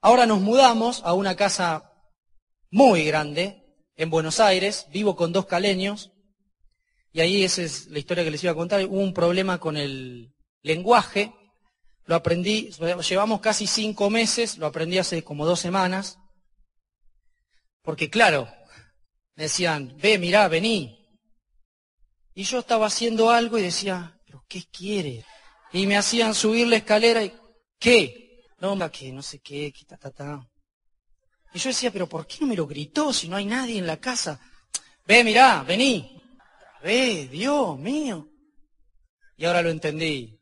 Ahora 0.00 0.26
nos 0.26 0.40
mudamos 0.40 1.02
a 1.04 1.14
una 1.14 1.36
casa 1.36 1.92
muy 2.68 3.04
grande 3.04 3.62
en 3.94 4.10
Buenos 4.10 4.40
Aires, 4.40 4.88
vivo 4.90 5.14
con 5.14 5.32
dos 5.32 5.46
caleños, 5.46 6.10
y 7.12 7.20
ahí 7.20 7.42
esa 7.42 7.62
es 7.62 7.88
la 7.88 7.98
historia 7.98 8.24
que 8.24 8.30
les 8.30 8.42
iba 8.42 8.52
a 8.52 8.56
contar. 8.56 8.84
Hubo 8.84 9.00
un 9.00 9.12
problema 9.12 9.58
con 9.58 9.76
el 9.76 10.32
lenguaje. 10.62 11.32
Lo 12.04 12.14
aprendí, 12.14 12.70
llevamos 13.08 13.40
casi 13.40 13.66
cinco 13.66 14.10
meses, 14.10 14.58
lo 14.58 14.66
aprendí 14.66 14.98
hace 14.98 15.22
como 15.22 15.46
dos 15.46 15.60
semanas. 15.60 16.18
Porque 17.82 18.10
claro, 18.10 18.48
me 19.34 19.44
decían, 19.44 19.96
ve, 20.00 20.18
mirá, 20.18 20.48
vení. 20.48 20.96
Y 22.34 22.44
yo 22.44 22.60
estaba 22.60 22.86
haciendo 22.86 23.30
algo 23.30 23.58
y 23.58 23.62
decía, 23.62 24.18
pero 24.24 24.44
¿qué 24.48 24.64
quiere? 24.70 25.24
Y 25.72 25.86
me 25.86 25.96
hacían 25.96 26.34
subir 26.34 26.66
la 26.68 26.76
escalera 26.76 27.24
y, 27.24 27.32
¿qué? 27.78 28.44
No, 28.58 28.76
que 28.90 29.12
no 29.12 29.22
sé 29.22 29.40
qué, 29.40 29.72
que 29.72 29.84
ta, 29.84 29.96
ta, 29.96 30.10
ta. 30.10 30.48
Y 31.52 31.58
yo 31.58 31.70
decía, 31.70 31.90
pero 31.90 32.08
¿por 32.08 32.26
qué 32.26 32.38
no 32.40 32.46
me 32.46 32.56
lo 32.56 32.66
gritó 32.66 33.12
si 33.12 33.28
no 33.28 33.36
hay 33.36 33.46
nadie 33.46 33.78
en 33.78 33.86
la 33.86 33.98
casa? 33.98 34.40
Ve, 35.06 35.24
mirá, 35.24 35.64
vení. 35.64 36.19
¡Eh, 36.82 37.28
Dios 37.28 37.78
mío! 37.78 38.28
Y 39.36 39.44
ahora 39.44 39.62
lo 39.62 39.70
entendí. 39.70 40.38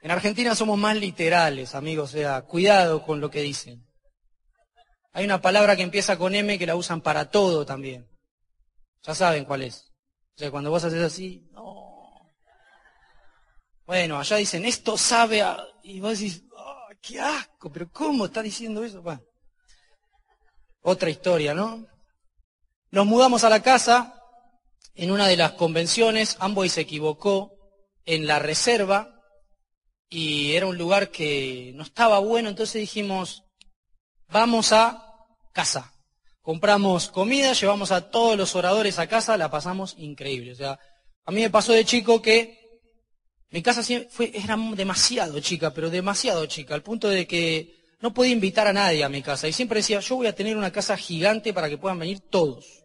En 0.00 0.10
Argentina 0.10 0.54
somos 0.54 0.78
más 0.78 0.96
literales, 0.96 1.74
amigos, 1.74 2.10
o 2.10 2.12
sea, 2.16 2.42
cuidado 2.42 3.04
con 3.04 3.20
lo 3.20 3.30
que 3.30 3.40
dicen. 3.40 3.86
Hay 5.12 5.24
una 5.24 5.40
palabra 5.40 5.76
que 5.76 5.82
empieza 5.82 6.18
con 6.18 6.34
M 6.34 6.58
que 6.58 6.66
la 6.66 6.74
usan 6.74 7.00
para 7.02 7.30
todo 7.30 7.64
también. 7.64 8.08
Ya 9.02 9.14
saben 9.14 9.44
cuál 9.44 9.62
es. 9.62 9.92
O 10.34 10.38
sea, 10.38 10.50
cuando 10.50 10.70
vos 10.70 10.82
haces 10.82 11.02
así, 11.02 11.46
no. 11.52 11.92
Bueno, 13.86 14.18
allá 14.18 14.36
dicen, 14.36 14.64
esto 14.64 14.96
sabe 14.96 15.42
a... 15.42 15.62
Y 15.82 16.00
vos 16.00 16.18
decís, 16.18 16.42
oh, 16.56 16.88
qué 17.00 17.20
asco, 17.20 17.70
pero 17.70 17.90
¿cómo 17.90 18.24
está 18.24 18.42
diciendo 18.42 18.82
eso? 18.82 19.02
Bueno, 19.02 19.22
otra 20.80 21.10
historia, 21.10 21.54
¿no? 21.54 21.86
Nos 22.92 23.06
mudamos 23.06 23.42
a 23.42 23.48
la 23.48 23.62
casa 23.62 24.22
en 24.94 25.12
una 25.12 25.26
de 25.26 25.38
las 25.38 25.52
convenciones, 25.52 26.36
Amboy 26.40 26.68
se 26.68 26.82
equivocó 26.82 27.54
en 28.04 28.26
la 28.26 28.38
reserva 28.38 29.18
y 30.10 30.52
era 30.52 30.66
un 30.66 30.76
lugar 30.76 31.10
que 31.10 31.72
no 31.74 31.84
estaba 31.84 32.18
bueno, 32.18 32.50
entonces 32.50 32.82
dijimos, 32.82 33.44
vamos 34.28 34.72
a 34.72 35.08
casa. 35.54 35.94
Compramos 36.42 37.08
comida, 37.08 37.54
llevamos 37.54 37.92
a 37.92 38.10
todos 38.10 38.36
los 38.36 38.54
oradores 38.56 38.98
a 38.98 39.06
casa, 39.06 39.38
la 39.38 39.50
pasamos 39.50 39.94
increíble. 39.96 40.52
O 40.52 40.56
sea, 40.56 40.78
a 41.24 41.32
mí 41.32 41.40
me 41.40 41.48
pasó 41.48 41.72
de 41.72 41.86
chico 41.86 42.20
que 42.20 42.58
mi 43.48 43.62
casa 43.62 43.82
fue, 44.10 44.32
era 44.34 44.58
demasiado 44.76 45.40
chica, 45.40 45.72
pero 45.72 45.88
demasiado 45.88 46.44
chica, 46.44 46.74
al 46.74 46.82
punto 46.82 47.08
de 47.08 47.26
que 47.26 47.74
no 48.00 48.12
podía 48.12 48.32
invitar 48.32 48.66
a 48.66 48.74
nadie 48.74 49.02
a 49.02 49.08
mi 49.08 49.22
casa. 49.22 49.48
Y 49.48 49.54
siempre 49.54 49.78
decía, 49.78 50.00
yo 50.00 50.16
voy 50.16 50.26
a 50.26 50.34
tener 50.34 50.58
una 50.58 50.72
casa 50.72 50.94
gigante 50.98 51.54
para 51.54 51.70
que 51.70 51.78
puedan 51.78 51.98
venir 51.98 52.20
todos 52.28 52.81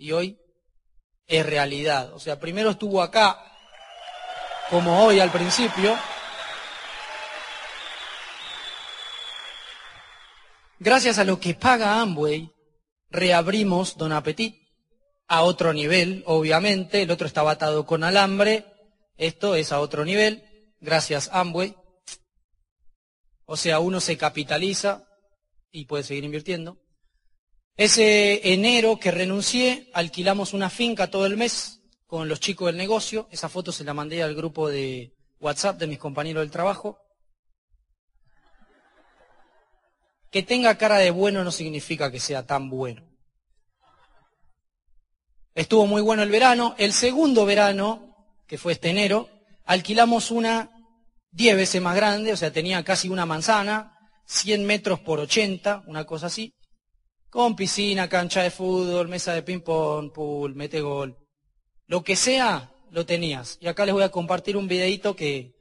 y 0.00 0.12
hoy 0.12 0.40
es 1.26 1.44
realidad. 1.44 2.14
O 2.14 2.18
sea, 2.18 2.40
primero 2.40 2.70
estuvo 2.70 3.02
acá, 3.02 3.38
como 4.70 5.04
hoy 5.04 5.20
al 5.20 5.30
principio. 5.30 5.94
Gracias 10.78 11.18
a 11.18 11.24
lo 11.24 11.38
que 11.38 11.52
paga 11.52 12.00
Amway, 12.00 12.50
reabrimos 13.10 13.98
Don 13.98 14.12
Apetit 14.12 14.56
a 15.28 15.42
otro 15.42 15.74
nivel, 15.74 16.24
obviamente. 16.26 17.02
El 17.02 17.10
otro 17.10 17.26
estaba 17.26 17.50
atado 17.50 17.84
con 17.84 18.02
alambre. 18.02 18.64
Esto 19.18 19.54
es 19.54 19.70
a 19.70 19.80
otro 19.80 20.06
nivel. 20.06 20.42
Gracias 20.80 21.28
Amway. 21.30 21.76
O 23.44 23.58
sea, 23.58 23.80
uno 23.80 24.00
se 24.00 24.16
capitaliza 24.16 25.06
y 25.70 25.84
puede 25.84 26.04
seguir 26.04 26.24
invirtiendo. 26.24 26.78
Ese 27.80 28.52
enero 28.52 28.98
que 28.98 29.10
renuncié, 29.10 29.88
alquilamos 29.94 30.52
una 30.52 30.68
finca 30.68 31.10
todo 31.10 31.24
el 31.24 31.38
mes 31.38 31.80
con 32.06 32.28
los 32.28 32.38
chicos 32.38 32.66
del 32.66 32.76
negocio. 32.76 33.26
Esa 33.30 33.48
foto 33.48 33.72
se 33.72 33.84
la 33.84 33.94
mandé 33.94 34.22
al 34.22 34.34
grupo 34.34 34.68
de 34.68 35.16
WhatsApp 35.40 35.78
de 35.78 35.86
mis 35.86 35.98
compañeros 35.98 36.42
del 36.42 36.50
trabajo. 36.50 36.98
Que 40.30 40.42
tenga 40.42 40.76
cara 40.76 40.98
de 40.98 41.10
bueno 41.10 41.42
no 41.42 41.50
significa 41.50 42.10
que 42.10 42.20
sea 42.20 42.44
tan 42.44 42.68
bueno. 42.68 43.02
Estuvo 45.54 45.86
muy 45.86 46.02
bueno 46.02 46.22
el 46.22 46.28
verano. 46.28 46.74
El 46.76 46.92
segundo 46.92 47.46
verano, 47.46 48.14
que 48.46 48.58
fue 48.58 48.72
este 48.72 48.90
enero, 48.90 49.30
alquilamos 49.64 50.30
una 50.30 50.70
diez 51.30 51.56
veces 51.56 51.80
más 51.80 51.96
grande, 51.96 52.34
o 52.34 52.36
sea, 52.36 52.52
tenía 52.52 52.84
casi 52.84 53.08
una 53.08 53.24
manzana, 53.24 53.96
100 54.26 54.66
metros 54.66 55.00
por 55.00 55.18
80, 55.18 55.84
una 55.86 56.04
cosa 56.04 56.26
así 56.26 56.52
con 57.30 57.54
piscina, 57.54 58.08
cancha 58.08 58.42
de 58.42 58.50
fútbol, 58.50 59.08
mesa 59.08 59.32
de 59.32 59.42
ping-pong, 59.42 60.12
pool, 60.12 60.54
mete 60.54 60.80
gol. 60.80 61.16
Lo 61.86 62.02
que 62.02 62.16
sea, 62.16 62.74
lo 62.90 63.06
tenías. 63.06 63.56
Y 63.60 63.68
acá 63.68 63.86
les 63.86 63.94
voy 63.94 64.02
a 64.02 64.10
compartir 64.10 64.56
un 64.56 64.68
videito 64.68 65.14
que, 65.14 65.54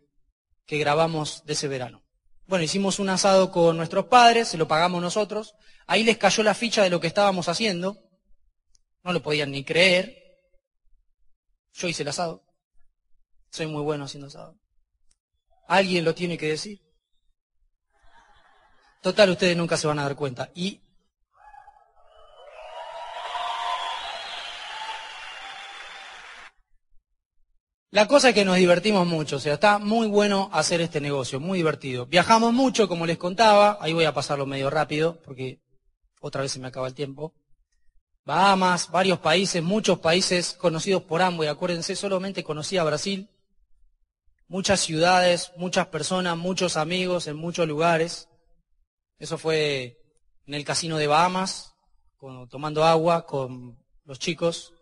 que 0.66 0.78
grabamos 0.78 1.46
de 1.46 1.54
ese 1.54 1.68
verano. 1.68 2.04
Bueno, 2.48 2.64
hicimos 2.64 2.98
un 2.98 3.10
asado 3.10 3.52
con 3.52 3.78
nuestros 3.78 4.06
padres, 4.06 4.48
se 4.48 4.58
lo 4.58 4.68
pagamos 4.68 5.02
nosotros. 5.02 5.54
Ahí 5.86 6.04
les 6.04 6.18
cayó 6.18 6.42
la 6.42 6.56
ficha 6.56 6.84
de 6.84 6.90
lo 6.90 7.00
que 7.00 7.08
estábamos 7.08 7.48
haciendo. 7.48 7.98
No 9.04 9.14
lo 9.14 9.22
podían 9.22 9.52
ni 9.52 9.64
creer. 9.64 10.18
Yo 11.74 11.88
hice 11.88 12.02
el 12.02 12.10
asado. 12.10 12.44
Soy 13.52 13.68
muy 13.68 13.84
bueno 13.84 14.06
haciendo 14.06 14.28
asado. 14.28 14.60
Alguien 15.68 16.04
lo 16.04 16.16
tiene 16.16 16.38
que 16.38 16.50
decir. 16.50 16.82
Total, 19.02 19.30
ustedes 19.30 19.56
nunca 19.56 19.78
se 19.78 19.88
van 19.88 20.00
a 20.00 20.04
dar 20.04 20.16
cuenta. 20.16 20.52
Y 20.56 20.82
La 27.92 28.08
cosa 28.08 28.30
es 28.30 28.36
que 28.36 28.46
nos 28.46 28.58
divertimos 28.58 29.08
mucho, 29.08 29.38
o 29.38 29.40
sea, 29.40 29.56
está 29.56 29.80
muy 29.80 30.06
bueno 30.08 30.48
hacer 30.54 30.80
este 30.80 31.02
negocio, 31.02 31.40
muy 31.40 31.58
divertido. 31.58 32.06
Viajamos 32.06 32.54
mucho, 32.54 32.88
como 32.88 33.08
les 33.08 33.18
contaba, 33.18 33.80
ahí 33.82 33.94
voy 33.94 34.06
a 34.06 34.14
pasarlo 34.14 34.46
medio 34.46 34.70
rápido, 34.70 35.20
porque 35.26 35.60
otra 36.22 36.44
vez 36.44 36.52
se 36.52 36.60
me 36.60 36.68
acaba 36.68 36.88
el 36.88 36.94
tiempo. 36.94 37.34
Bahamas, 38.26 38.92
varios 38.92 39.18
países, 39.18 39.64
muchos 39.64 39.98
países 39.98 40.54
conocidos 40.54 41.02
por 41.02 41.24
ambos, 41.24 41.48
y 41.48 41.50
acuérdense, 41.50 41.96
solamente 41.96 42.44
conocí 42.44 42.78
a 42.78 42.84
Brasil. 42.84 43.28
Muchas 44.48 44.82
ciudades, 44.82 45.52
muchas 45.58 45.88
personas, 45.88 46.38
muchos 46.38 46.78
amigos 46.78 47.26
en 47.26 47.38
muchos 47.38 47.68
lugares. 47.68 48.30
Eso 49.18 49.40
fue 49.40 49.98
en 50.46 50.54
el 50.54 50.64
casino 50.64 50.98
de 50.98 51.08
Bahamas, 51.08 51.74
tomando 52.52 52.84
agua 52.84 53.26
con 53.26 53.84
los 54.06 54.20
chicos, 54.20 54.74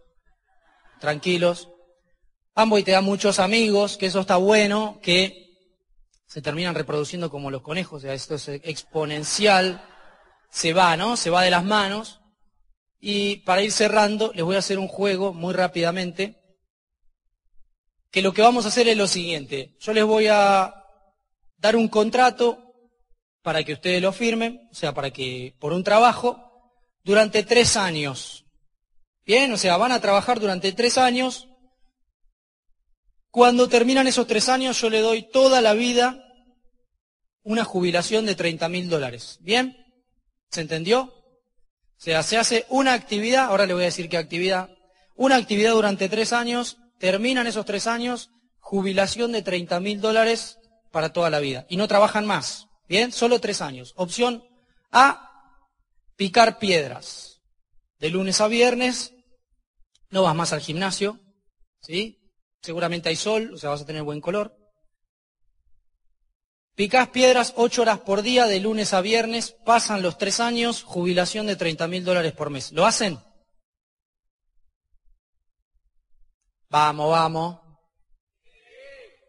tranquilos. 1.00 1.70
Amboy 2.58 2.82
te 2.82 2.90
da 2.90 3.02
muchos 3.02 3.38
amigos, 3.38 3.98
que 3.98 4.08
eso 4.08 4.22
está 4.22 4.38
bueno, 4.38 5.00
que 5.04 5.56
se 6.26 6.42
terminan 6.42 6.74
reproduciendo 6.74 7.30
como 7.30 7.52
los 7.52 7.62
conejos, 7.62 8.00
o 8.00 8.00
sea, 8.00 8.16
esto 8.16 8.34
es 8.34 8.48
exponencial, 8.48 9.86
se 10.50 10.74
va, 10.74 10.98
¿no? 10.98 11.18
Se 11.18 11.30
va 11.30 11.44
de 11.44 11.52
las 11.52 11.64
manos. 11.64 12.20
Y 13.00 13.38
para 13.42 13.62
ir 13.62 13.72
cerrando, 13.72 14.32
les 14.34 14.44
voy 14.44 14.56
a 14.56 14.60
hacer 14.60 14.80
un 14.80 14.88
juego 14.88 15.36
muy 15.36 15.54
rápidamente, 15.54 16.42
que 18.10 18.24
lo 18.24 18.34
que 18.34 18.42
vamos 18.42 18.66
a 18.66 18.70
hacer 18.70 18.88
es 18.88 18.98
lo 18.98 19.08
siguiente. 19.08 19.76
Yo 19.80 19.94
les 19.94 20.06
voy 20.06 20.26
a 20.26 20.74
dar 21.58 21.76
un 21.76 21.88
contrato 21.88 22.74
para 23.44 23.64
que 23.64 23.74
ustedes 23.74 24.02
lo 24.02 24.12
firmen, 24.12 24.68
o 24.72 24.74
sea, 24.74 24.96
para 24.96 25.12
que, 25.12 25.56
por 25.60 25.74
un 25.74 25.84
trabajo, 25.84 26.72
durante 27.04 27.44
tres 27.44 27.78
años. 27.78 28.46
Bien, 29.28 29.54
o 29.54 29.58
sea, 29.58 29.78
van 29.78 29.92
a 29.92 30.02
trabajar 30.02 30.40
durante 30.40 30.72
tres 30.72 30.98
años. 30.98 31.50
Cuando 33.32 33.68
terminan 33.70 34.08
esos 34.08 34.28
tres 34.28 34.50
años, 34.50 34.80
yo 34.82 34.90
le 34.90 35.02
doy 35.02 35.30
toda 35.30 35.62
la 35.62 35.74
vida 35.74 36.24
una 37.44 37.64
jubilación 37.64 38.26
de 38.26 38.36
30 38.36 38.68
mil 38.70 38.90
dólares. 38.90 39.38
¿Bien? 39.42 39.78
¿Se 40.52 40.62
entendió? 40.62 41.02
O 41.02 42.00
sea, 42.00 42.22
se 42.24 42.38
hace 42.38 42.66
una 42.70 42.94
actividad, 42.94 43.46
ahora 43.46 43.66
le 43.66 43.74
voy 43.74 43.84
a 43.84 43.86
decir 43.86 44.10
qué 44.10 44.18
actividad, 44.18 44.70
una 45.16 45.36
actividad 45.38 45.72
durante 45.72 46.10
tres 46.10 46.34
años, 46.34 46.78
terminan 47.00 47.48
esos 47.48 47.66
tres 47.66 47.88
años, 47.88 48.30
jubilación 48.60 49.32
de 49.32 49.42
30 49.42 49.80
mil 49.80 50.02
dólares 50.02 50.60
para 50.92 51.14
toda 51.14 51.30
la 51.30 51.40
vida. 51.40 51.66
Y 51.70 51.78
no 51.78 51.88
trabajan 51.88 52.26
más. 52.26 52.68
Bien, 52.88 53.12
solo 53.12 53.40
tres 53.40 53.62
años. 53.62 53.94
Opción 53.96 54.44
A, 54.92 55.32
picar 56.16 56.60
piedras. 56.60 57.42
De 58.00 58.10
lunes 58.10 58.42
a 58.42 58.48
viernes, 58.48 59.14
no 60.10 60.24
vas 60.24 60.36
más 60.36 60.54
al 60.54 60.62
gimnasio, 60.62 61.20
¿sí? 61.82 62.17
Seguramente 62.68 63.08
hay 63.08 63.16
sol, 63.16 63.54
o 63.54 63.58
sea, 63.58 63.70
vas 63.70 63.84
a 63.84 63.86
tener 63.86 64.04
buen 64.04 64.20
color. 64.20 64.54
Picás 66.76 67.08
piedras 67.08 67.54
ocho 67.56 67.84
horas 67.84 68.02
por 68.02 68.24
día 68.24 68.46
de 68.46 68.60
lunes 68.60 68.94
a 68.94 69.00
viernes, 69.00 69.52
pasan 69.52 70.02
los 70.02 70.18
tres 70.18 70.42
años, 70.42 70.84
jubilación 70.84 71.48
de 71.48 71.56
30 71.56 71.88
mil 71.88 72.04
dólares 72.04 72.34
por 72.34 72.50
mes. 72.50 72.74
¿Lo 72.74 72.86
hacen? 72.86 73.20
Vamos, 76.68 77.10
vamos. 77.10 77.62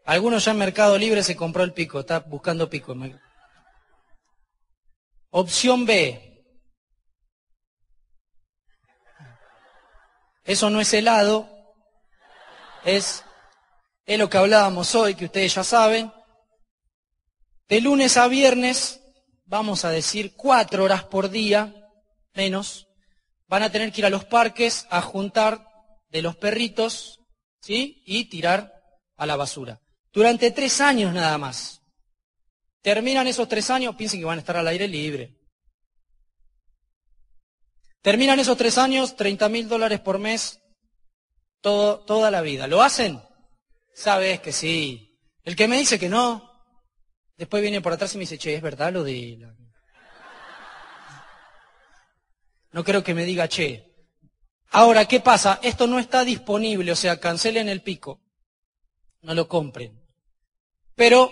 Algunos 0.03 0.43
ya 0.43 0.51
en 0.51 0.57
Mercado 0.57 0.97
Libre 0.97 1.23
se 1.23 1.37
compró 1.37 1.63
el 1.63 1.71
pico, 1.71 2.01
está 2.01 2.19
buscando 2.19 2.69
pico. 2.69 2.93
Opción 5.29 5.85
B. 5.85 6.43
Eso 10.43 10.69
no 10.69 10.81
es 10.81 10.93
helado, 10.93 11.47
es, 12.83 13.23
es 14.09 14.17
lo 14.17 14.27
que 14.27 14.39
hablábamos 14.39 14.95
hoy, 14.95 15.13
que 15.13 15.25
ustedes 15.25 15.53
ya 15.53 15.63
saben. 15.63 16.11
De 17.67 17.79
lunes 17.79 18.17
a 18.17 18.27
viernes, 18.27 19.01
vamos 19.45 19.85
a 19.85 19.91
decir 19.91 20.33
cuatro 20.35 20.83
horas 20.83 21.03
por 21.03 21.29
día, 21.29 21.75
menos, 22.33 22.87
van 23.47 23.61
a 23.61 23.71
tener 23.71 23.91
que 23.91 24.01
ir 24.01 24.07
a 24.07 24.09
los 24.09 24.25
parques 24.25 24.87
a 24.89 25.03
juntar 25.03 25.63
de 26.09 26.23
los 26.23 26.35
perritos, 26.35 27.19
¿sí? 27.61 28.01
Y 28.03 28.25
tirar 28.25 28.73
a 29.15 29.27
la 29.27 29.35
basura. 29.35 29.79
Durante 30.11 30.49
tres 30.49 30.81
años 30.81 31.13
nada 31.13 31.37
más. 31.37 31.83
Terminan 32.81 33.27
esos 33.27 33.47
tres 33.47 33.69
años, 33.69 33.95
piensen 33.95 34.21
que 34.21 34.25
van 34.25 34.39
a 34.39 34.41
estar 34.41 34.57
al 34.57 34.67
aire 34.69 34.87
libre. 34.87 35.37
Terminan 38.01 38.39
esos 38.39 38.57
tres 38.57 38.79
años, 38.79 39.15
30 39.15 39.49
mil 39.49 39.69
dólares 39.69 39.99
por 39.99 40.17
mes, 40.17 40.59
toda 41.61 42.31
la 42.31 42.41
vida. 42.41 42.65
¿Lo 42.65 42.81
hacen? 42.81 43.28
Sabes 43.99 44.39
que 44.39 44.51
sí. 44.51 45.19
El 45.43 45.55
que 45.55 45.67
me 45.67 45.77
dice 45.77 45.99
que 45.99 46.09
no, 46.09 46.49
Después 47.39 47.61
viene 47.61 47.79
por 47.79 47.93
atrás 47.93 48.13
y 48.13 48.17
me 48.17 48.23
dice, 48.23 48.37
che, 48.37 48.53
¿es 48.53 48.61
verdad 48.61 48.91
lo 48.91 49.01
de 49.01 49.37
la... 49.39 49.55
No 52.73 52.83
creo 52.83 53.01
que 53.01 53.13
me 53.13 53.23
diga, 53.23 53.47
che. 53.47 53.85
Ahora, 54.71 55.05
¿qué 55.05 55.21
pasa? 55.21 55.57
Esto 55.63 55.87
no 55.87 55.99
está 55.99 56.25
disponible, 56.25 56.91
o 56.91 56.97
sea, 56.97 57.17
cancelen 57.21 57.69
el 57.69 57.81
pico. 57.81 58.19
No 59.21 59.33
lo 59.33 59.47
compren. 59.47 59.97
Pero 60.95 61.31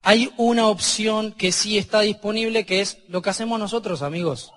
hay 0.00 0.32
una 0.38 0.68
opción 0.68 1.32
que 1.32 1.52
sí 1.52 1.76
está 1.76 2.00
disponible, 2.00 2.64
que 2.64 2.80
es 2.80 2.98
lo 3.08 3.20
que 3.20 3.28
hacemos 3.28 3.58
nosotros, 3.58 4.00
amigos. 4.00 4.52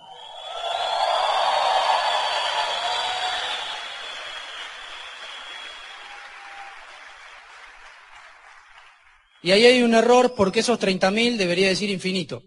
Y 9.41 9.51
ahí 9.51 9.65
hay 9.65 9.81
un 9.83 9.93
error 9.93 10.33
porque 10.35 10.59
esos 10.59 10.79
30.000 10.79 11.37
debería 11.37 11.67
decir 11.67 11.89
infinito. 11.89 12.43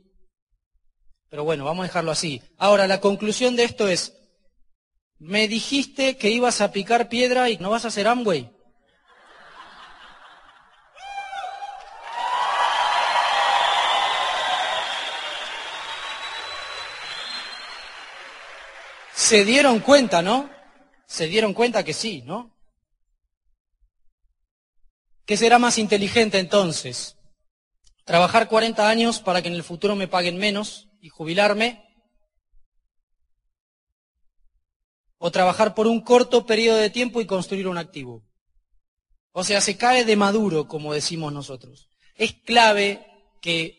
Pero 1.31 1.45
bueno, 1.45 1.65
vamos 1.65 1.85
a 1.85 1.87
dejarlo 1.87 2.11
así. 2.11 2.43
Ahora, 2.59 2.87
la 2.87 3.01
conclusión 3.01 3.57
de 3.57 3.65
esto 3.65 3.89
es, 3.89 4.13
me 5.19 5.49
dijiste 5.49 6.19
que 6.19 6.31
ibas 6.31 6.61
a 6.61 6.73
picar 6.73 7.09
piedra 7.09 7.49
y 7.49 7.57
no 7.57 7.71
vas 7.71 7.85
a 7.85 7.89
hacer 7.89 8.07
Amway. 8.07 8.51
Se 19.15 19.47
dieron 19.47 19.81
cuenta, 19.81 20.21
¿no? 20.21 20.51
Se 21.07 21.27
dieron 21.27 21.55
cuenta 21.55 21.85
que 21.85 21.95
sí, 21.95 22.23
¿no? 22.27 22.52
¿Qué 25.33 25.39
será 25.39 25.59
más 25.59 25.79
inteligente 25.79 26.39
entonces? 26.39 27.17
¿Trabajar 28.05 28.51
40 28.51 28.87
años 28.87 29.19
para 29.19 29.41
que 29.41 29.49
en 29.49 29.55
el 29.55 29.63
futuro 29.63 29.97
me 29.97 30.07
paguen 30.07 30.37
menos 30.37 30.91
y 31.01 31.09
jubilarme? 31.09 31.83
¿O 35.17 35.31
trabajar 35.31 35.75
por 35.75 35.87
un 35.87 36.03
corto 36.03 36.45
periodo 36.45 36.77
de 36.77 36.91
tiempo 36.91 37.19
y 37.19 37.25
construir 37.25 37.67
un 37.67 37.79
activo? 37.79 38.29
O 39.31 39.43
sea, 39.43 39.63
se 39.63 39.79
cae 39.79 40.05
de 40.05 40.17
maduro, 40.17 40.69
como 40.69 40.93
decimos 40.93 41.33
nosotros. 41.33 41.89
Es 42.15 42.35
clave 42.35 43.03
que 43.41 43.79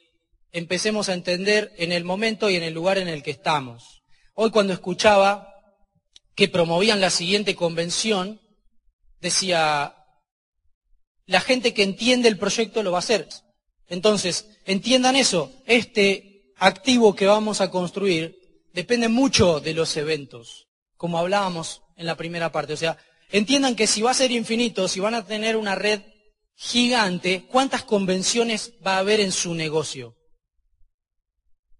empecemos 0.52 1.08
a 1.08 1.14
entender 1.14 1.72
en 1.78 1.92
el 1.92 2.04
momento 2.04 2.50
y 2.50 2.56
en 2.56 2.64
el 2.64 2.74
lugar 2.74 2.98
en 2.98 3.08
el 3.08 3.22
que 3.22 3.30
estamos. 3.30 4.02
Hoy 4.34 4.50
cuando 4.50 4.74
escuchaba 4.74 5.54
que 6.34 6.50
promovían 6.50 7.00
la 7.00 7.12
siguiente 7.12 7.56
convención, 7.56 8.42
decía, 9.20 10.00
la 11.26 11.42
gente 11.42 11.74
que 11.74 11.84
entiende 11.84 12.28
el 12.28 12.38
proyecto 12.38 12.84
lo 12.84 12.92
va 12.92 12.98
a 12.98 13.00
hacer. 13.00 13.28
Entonces, 13.88 14.48
entiendan 14.66 15.16
eso, 15.16 15.52
este 15.66 16.54
activo 16.58 17.16
que 17.16 17.26
vamos 17.26 17.62
a 17.62 17.70
construir 17.70 18.38
depende 18.74 19.08
mucho 19.08 19.60
de 19.60 19.74
los 19.74 19.96
eventos, 19.98 20.68
como 20.98 21.18
hablábamos 21.18 21.82
en 21.96 22.06
la 22.06 22.16
primera 22.16 22.52
parte. 22.52 22.74
O 22.74 22.78
sea, 22.78 22.98
entiendan 23.32 23.76
que 23.76 23.88
si 23.88 24.02
va 24.02 24.12
a 24.12 24.16
ser 24.16 24.32
infinito, 24.32 24.88
si 24.88 25.00
van 25.00 25.16
a 25.16 25.26
tener 25.26 25.58
una 25.58 25.76
red 25.76 26.02
gigante, 26.56 27.46
¿cuántas 27.50 27.84
convenciones 27.84 28.74
va 28.86 28.96
a 28.96 29.00
haber 29.00 29.20
en 29.20 29.32
su 29.32 29.54
negocio? 29.54 30.16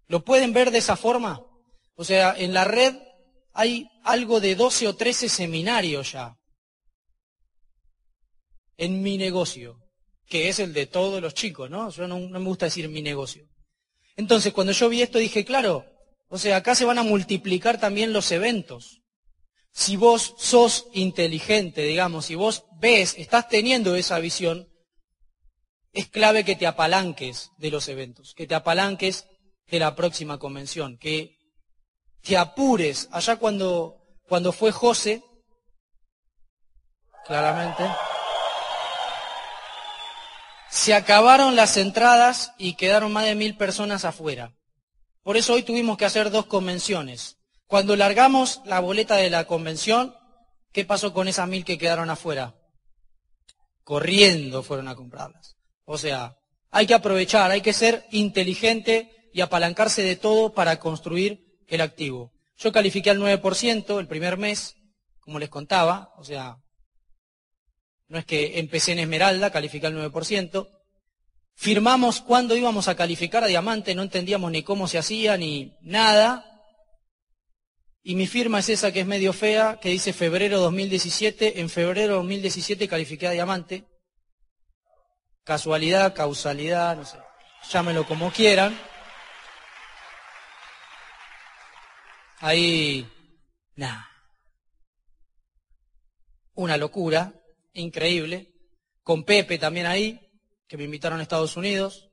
¿Lo 0.06 0.24
pueden 0.24 0.52
ver 0.52 0.70
de 0.70 0.78
esa 0.78 0.96
forma? 0.96 1.42
O 1.96 2.04
sea, 2.04 2.34
en 2.36 2.52
la 2.52 2.64
red 2.64 2.94
hay 3.52 3.88
algo 4.02 4.40
de 4.40 4.54
12 4.54 4.88
o 4.88 4.96
13 4.96 5.28
seminarios 5.28 6.12
ya 6.12 6.36
en 8.76 9.02
mi 9.02 9.18
negocio, 9.18 9.78
que 10.26 10.48
es 10.48 10.58
el 10.58 10.72
de 10.72 10.86
todos 10.86 11.20
los 11.20 11.34
chicos, 11.34 11.70
¿no? 11.70 11.90
Yo 11.90 12.06
no, 12.08 12.18
me 12.18 12.38
gusta 12.40 12.66
decir 12.66 12.88
mi 12.88 13.02
negocio. 13.02 13.46
Entonces, 14.16 14.52
cuando 14.52 14.72
yo 14.72 14.88
vi 14.88 15.02
esto 15.02 15.18
dije, 15.18 15.44
claro, 15.44 15.86
o 16.28 16.38
sea, 16.38 16.56
acá 16.56 16.74
se 16.74 16.84
van 16.84 16.98
a 16.98 17.02
multiplicar 17.02 17.78
también 17.78 18.12
los 18.12 18.30
eventos. 18.32 19.02
Si 19.72 19.96
vos 19.96 20.34
sos 20.38 20.86
inteligente, 20.92 21.82
digamos, 21.82 22.26
si 22.26 22.36
vos 22.36 22.64
ves, 22.78 23.14
estás 23.18 23.48
teniendo 23.48 23.96
esa 23.96 24.18
visión, 24.20 24.68
es 25.92 26.08
clave 26.08 26.44
que 26.44 26.56
te 26.56 26.66
apalanques 26.66 27.50
de 27.58 27.70
los 27.70 27.88
eventos, 27.88 28.34
que 28.34 28.46
te 28.46 28.54
apalanques 28.54 29.26
de 29.68 29.78
la 29.78 29.94
próxima 29.94 30.38
convención, 30.38 30.98
que 30.98 31.38
te 32.22 32.36
apures. 32.36 33.08
Allá 33.12 33.36
cuando, 33.36 33.96
cuando 34.28 34.52
fue 34.52 34.72
José, 34.72 35.22
claramente, 37.26 37.84
se 40.74 40.92
acabaron 40.92 41.54
las 41.54 41.76
entradas 41.76 42.52
y 42.58 42.74
quedaron 42.74 43.12
más 43.12 43.26
de 43.26 43.36
mil 43.36 43.56
personas 43.56 44.04
afuera. 44.04 44.56
Por 45.22 45.36
eso 45.36 45.54
hoy 45.54 45.62
tuvimos 45.62 45.96
que 45.96 46.04
hacer 46.04 46.32
dos 46.32 46.46
convenciones. 46.46 47.38
Cuando 47.68 47.94
largamos 47.94 48.60
la 48.64 48.80
boleta 48.80 49.14
de 49.14 49.30
la 49.30 49.44
convención, 49.44 50.16
¿qué 50.72 50.84
pasó 50.84 51.14
con 51.14 51.28
esas 51.28 51.46
mil 51.46 51.64
que 51.64 51.78
quedaron 51.78 52.10
afuera? 52.10 52.56
Corriendo 53.84 54.64
fueron 54.64 54.88
a 54.88 54.96
comprarlas. 54.96 55.54
O 55.84 55.96
sea, 55.96 56.34
hay 56.72 56.88
que 56.88 56.94
aprovechar, 56.94 57.52
hay 57.52 57.60
que 57.60 57.72
ser 57.72 58.04
inteligente 58.10 59.30
y 59.32 59.42
apalancarse 59.42 60.02
de 60.02 60.16
todo 60.16 60.54
para 60.54 60.80
construir 60.80 61.54
el 61.68 61.82
activo. 61.82 62.32
Yo 62.56 62.72
califiqué 62.72 63.10
al 63.10 63.20
9% 63.20 64.00
el 64.00 64.08
primer 64.08 64.38
mes, 64.38 64.74
como 65.20 65.38
les 65.38 65.50
contaba, 65.50 66.12
o 66.16 66.24
sea, 66.24 66.56
no 68.14 68.20
es 68.20 68.26
que 68.26 68.60
empecé 68.60 68.92
en 68.92 69.00
Esmeralda, 69.00 69.50
califiqué 69.50 69.88
al 69.88 69.96
9%. 69.96 70.68
Firmamos 71.56 72.20
cuando 72.20 72.56
íbamos 72.56 72.86
a 72.86 72.94
calificar 72.94 73.42
a 73.42 73.48
diamante, 73.48 73.92
no 73.96 74.02
entendíamos 74.02 74.52
ni 74.52 74.62
cómo 74.62 74.86
se 74.86 74.98
hacía 74.98 75.36
ni 75.36 75.76
nada. 75.80 76.46
Y 78.04 78.14
mi 78.14 78.28
firma 78.28 78.60
es 78.60 78.68
esa 78.68 78.92
que 78.92 79.00
es 79.00 79.06
medio 79.06 79.32
fea, 79.32 79.80
que 79.82 79.88
dice 79.88 80.12
febrero 80.12 80.60
2017. 80.60 81.60
En 81.60 81.68
febrero 81.68 82.14
2017 82.14 82.86
califiqué 82.86 83.26
a 83.26 83.32
diamante. 83.32 83.84
Casualidad, 85.42 86.14
causalidad, 86.14 86.96
no 86.96 87.04
sé, 87.04 87.18
llámenlo 87.68 88.06
como 88.06 88.30
quieran. 88.30 88.78
Ahí, 92.38 93.08
nada. 93.74 94.08
Una 96.54 96.76
locura, 96.76 97.32
increíble. 97.74 98.52
Con 99.02 99.24
Pepe 99.24 99.58
también 99.58 99.86
ahí, 99.86 100.20
que 100.66 100.76
me 100.76 100.84
invitaron 100.84 101.20
a 101.20 101.22
Estados 101.22 101.56
Unidos. 101.56 102.08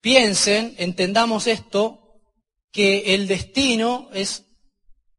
Piensen, 0.00 0.74
entendamos 0.78 1.46
esto, 1.46 2.22
que 2.72 3.14
el 3.14 3.26
destino 3.26 4.08
es 4.12 4.44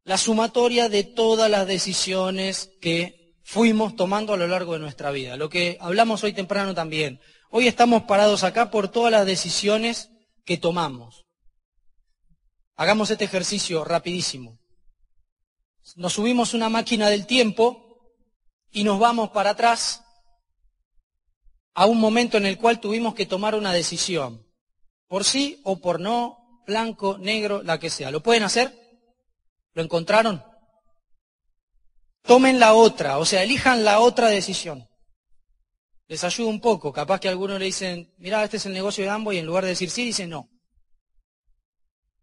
la 0.04 0.16
sumatoria 0.16 0.88
de 0.88 1.04
todas 1.04 1.50
las 1.50 1.66
decisiones 1.66 2.70
que 2.80 3.36
fuimos 3.42 3.96
tomando 3.96 4.32
a 4.32 4.36
lo 4.36 4.46
largo 4.46 4.74
de 4.74 4.78
nuestra 4.78 5.10
vida. 5.10 5.36
Lo 5.36 5.48
que 5.48 5.76
hablamos 5.80 6.24
hoy 6.24 6.32
temprano 6.32 6.74
también. 6.74 7.20
Hoy 7.50 7.66
estamos 7.66 8.02
parados 8.02 8.44
acá 8.44 8.70
por 8.70 8.88
todas 8.88 9.10
las 9.10 9.26
decisiones 9.26 10.10
que 10.44 10.56
tomamos. 10.56 11.26
Hagamos 12.76 13.10
este 13.10 13.24
ejercicio 13.24 13.84
rapidísimo. 13.84 14.58
Nos 15.96 16.12
subimos 16.12 16.54
una 16.54 16.68
máquina 16.68 17.08
del 17.08 17.26
tiempo 17.26 17.87
y 18.70 18.84
nos 18.84 18.98
vamos 18.98 19.30
para 19.30 19.50
atrás 19.50 20.04
a 21.74 21.86
un 21.86 21.98
momento 21.98 22.36
en 22.36 22.46
el 22.46 22.58
cual 22.58 22.80
tuvimos 22.80 23.14
que 23.14 23.26
tomar 23.26 23.54
una 23.54 23.72
decisión, 23.72 24.46
por 25.06 25.24
sí 25.24 25.60
o 25.64 25.80
por 25.80 26.00
no, 26.00 26.62
blanco, 26.66 27.18
negro, 27.18 27.62
la 27.62 27.78
que 27.78 27.90
sea. 27.90 28.10
¿Lo 28.10 28.22
pueden 28.22 28.42
hacer? 28.42 28.74
¿Lo 29.74 29.82
encontraron? 29.82 30.42
Tomen 32.22 32.58
la 32.58 32.74
otra, 32.74 33.18
o 33.18 33.24
sea, 33.24 33.42
elijan 33.42 33.84
la 33.84 34.00
otra 34.00 34.28
decisión. 34.28 34.88
Les 36.08 36.24
ayuda 36.24 36.48
un 36.48 36.60
poco. 36.60 36.92
Capaz 36.92 37.20
que 37.20 37.28
algunos 37.28 37.58
le 37.58 37.66
dicen, 37.66 38.12
mira, 38.18 38.42
este 38.42 38.56
es 38.56 38.66
el 38.66 38.72
negocio 38.72 39.04
de 39.04 39.10
ambos 39.10 39.34
y 39.34 39.38
en 39.38 39.46
lugar 39.46 39.64
de 39.64 39.70
decir 39.70 39.90
sí, 39.90 40.04
dicen 40.04 40.30
no. 40.30 40.48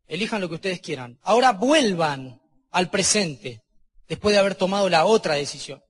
Elijan 0.08 0.42
lo 0.42 0.50
que 0.50 0.56
ustedes 0.56 0.82
quieran. 0.82 1.20
Ahora 1.22 1.54
vuelvan 1.54 2.42
al 2.72 2.90
presente 2.90 3.62
después 4.08 4.34
de 4.34 4.40
haber 4.40 4.56
tomado 4.56 4.90
la 4.90 5.06
otra 5.06 5.36
decisión. 5.36 5.85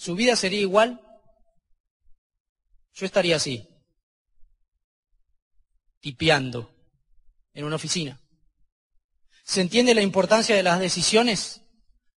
¿Su 0.00 0.14
vida 0.14 0.34
sería 0.34 0.60
igual? 0.60 0.98
Yo 2.94 3.04
estaría 3.04 3.36
así, 3.36 3.68
tipeando 6.00 6.74
en 7.52 7.66
una 7.66 7.76
oficina. 7.76 8.18
¿Se 9.44 9.60
entiende 9.60 9.94
la 9.94 10.00
importancia 10.00 10.56
de 10.56 10.62
las 10.62 10.80
decisiones? 10.80 11.64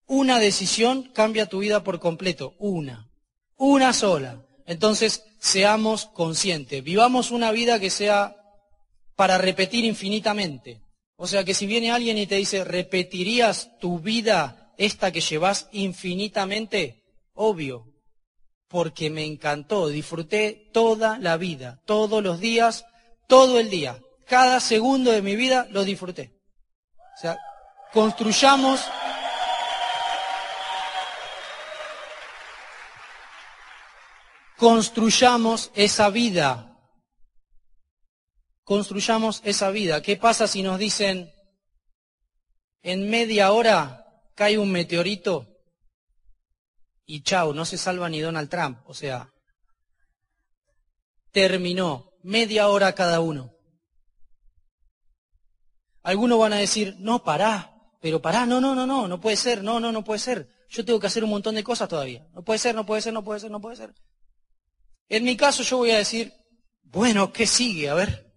Una 0.06 0.38
decisión 0.38 1.12
cambia 1.12 1.48
tu 1.48 1.58
vida 1.58 1.84
por 1.84 2.00
completo, 2.00 2.54
una, 2.60 3.10
una 3.56 3.94
sola. 3.94 4.46
Entonces, 4.68 5.24
seamos 5.40 6.06
conscientes, 6.06 6.84
vivamos 6.84 7.32
una 7.32 7.52
vida 7.52 7.80
que 7.80 7.90
sea 7.90 8.38
para 9.16 9.40
repetir 9.40 9.86
infinitamente. 9.86 10.84
O 11.16 11.26
sea 11.26 11.44
que 11.44 11.56
si 11.56 11.66
viene 11.66 11.90
alguien 11.90 12.20
y 12.20 12.28
te 12.28 12.36
dice, 12.36 12.64
¿repetirías 12.64 13.76
tu 13.80 13.98
vida 13.98 14.72
esta 14.78 15.12
que 15.12 15.22
llevas 15.22 15.68
infinitamente? 15.72 17.01
Obvio, 17.34 17.86
porque 18.68 19.10
me 19.10 19.26
encantó, 19.26 19.88
disfruté 19.88 20.70
toda 20.74 21.18
la 21.20 21.38
vida, 21.38 21.82
todos 21.86 22.24
los 22.24 22.40
días, 22.40 22.86
todo 23.28 23.60
el 23.60 23.70
día 23.70 24.00
cada 24.32 24.62
segundo 24.62 25.12
de 25.12 25.22
mi 25.22 25.36
vida 25.36 25.68
lo 25.72 25.84
disfruté. 25.84 26.40
O 27.18 27.20
sea, 27.20 27.38
construyamos 27.92 28.80
construyamos 34.56 35.70
esa 35.76 36.10
vida. 36.10 36.78
Construyamos 38.64 39.42
esa 39.44 39.70
vida. 39.70 40.02
¿Qué 40.02 40.16
pasa 40.16 40.48
si 40.48 40.64
nos 40.64 40.80
dicen 40.80 41.30
en 42.84 43.10
media 43.10 43.52
hora 43.52 44.24
cae 44.34 44.58
un 44.58 44.72
meteorito 44.72 45.51
y 47.06 47.24
chao, 47.24 47.54
no 47.54 47.66
se 47.66 47.78
salva 47.78 48.10
ni 48.10 48.20
Donald 48.20 48.50
Trump? 48.50 48.80
O 48.86 48.94
sea, 48.94 49.30
terminó 51.32 52.12
media 52.24 52.68
hora 52.68 52.94
cada 52.94 53.20
uno. 53.20 53.52
Algunos 56.04 56.40
van 56.40 56.54
a 56.54 56.58
decir, 56.58 56.96
no, 57.00 57.24
pará, 57.24 57.76
pero 58.02 58.22
pará, 58.22 58.46
no, 58.46 58.60
no, 58.60 58.74
no, 58.74 58.88
no, 58.88 59.08
no 59.08 59.22
puede 59.22 59.38
ser, 59.38 59.64
no, 59.64 59.80
no, 59.80 59.92
no 59.92 60.04
puede 60.04 60.20
ser. 60.20 60.48
Yo 60.70 60.84
tengo 60.86 61.00
que 61.00 61.08
hacer 61.08 61.24
un 61.24 61.30
montón 61.30 61.56
de 61.56 61.64
cosas 61.64 61.90
todavía. 61.90 62.26
No 62.34 62.44
puede 62.44 62.60
ser, 62.60 62.74
no 62.74 62.86
puede 62.86 63.02
ser, 63.02 63.14
no 63.14 63.24
puede 63.24 63.40
ser, 63.40 63.52
no 63.52 63.62
puede 63.62 63.76
ser. 63.76 63.94
En 65.10 65.24
mi 65.24 65.36
caso 65.38 65.64
yo 65.64 65.78
voy 65.78 65.92
a 65.92 65.98
decir, 65.98 66.34
bueno, 66.84 67.32
¿qué 67.32 67.46
sigue? 67.46 67.90
A 67.90 67.94
ver. 67.94 68.32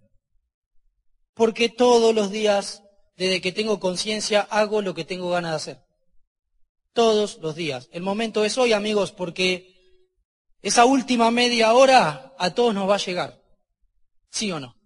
Porque 1.33 1.69
todos 1.69 2.15
los 2.15 2.31
días, 2.31 2.83
desde 3.17 3.41
que 3.41 3.53
tengo 3.53 3.81
conciencia, 3.81 4.43
hago 4.43 4.83
lo 4.83 4.95
que 4.95 5.05
tengo 5.05 5.31
ganas 5.31 5.53
de 5.53 5.57
hacer. 5.57 5.84
Todos 6.95 7.39
los 7.43 7.55
días. 7.55 7.89
El 7.93 8.03
momento 8.03 8.45
es 8.45 8.57
hoy, 8.57 8.73
amigos, 8.73 9.13
porque 9.13 9.75
esa 10.63 10.85
última 10.87 11.31
media 11.31 11.75
hora 11.75 12.35
a 12.39 12.55
todos 12.55 12.73
nos 12.73 12.89
va 12.89 12.95
a 12.95 12.99
llegar. 12.99 13.43
¿Sí 14.31 14.51
o 14.53 14.61
no? 14.61 14.77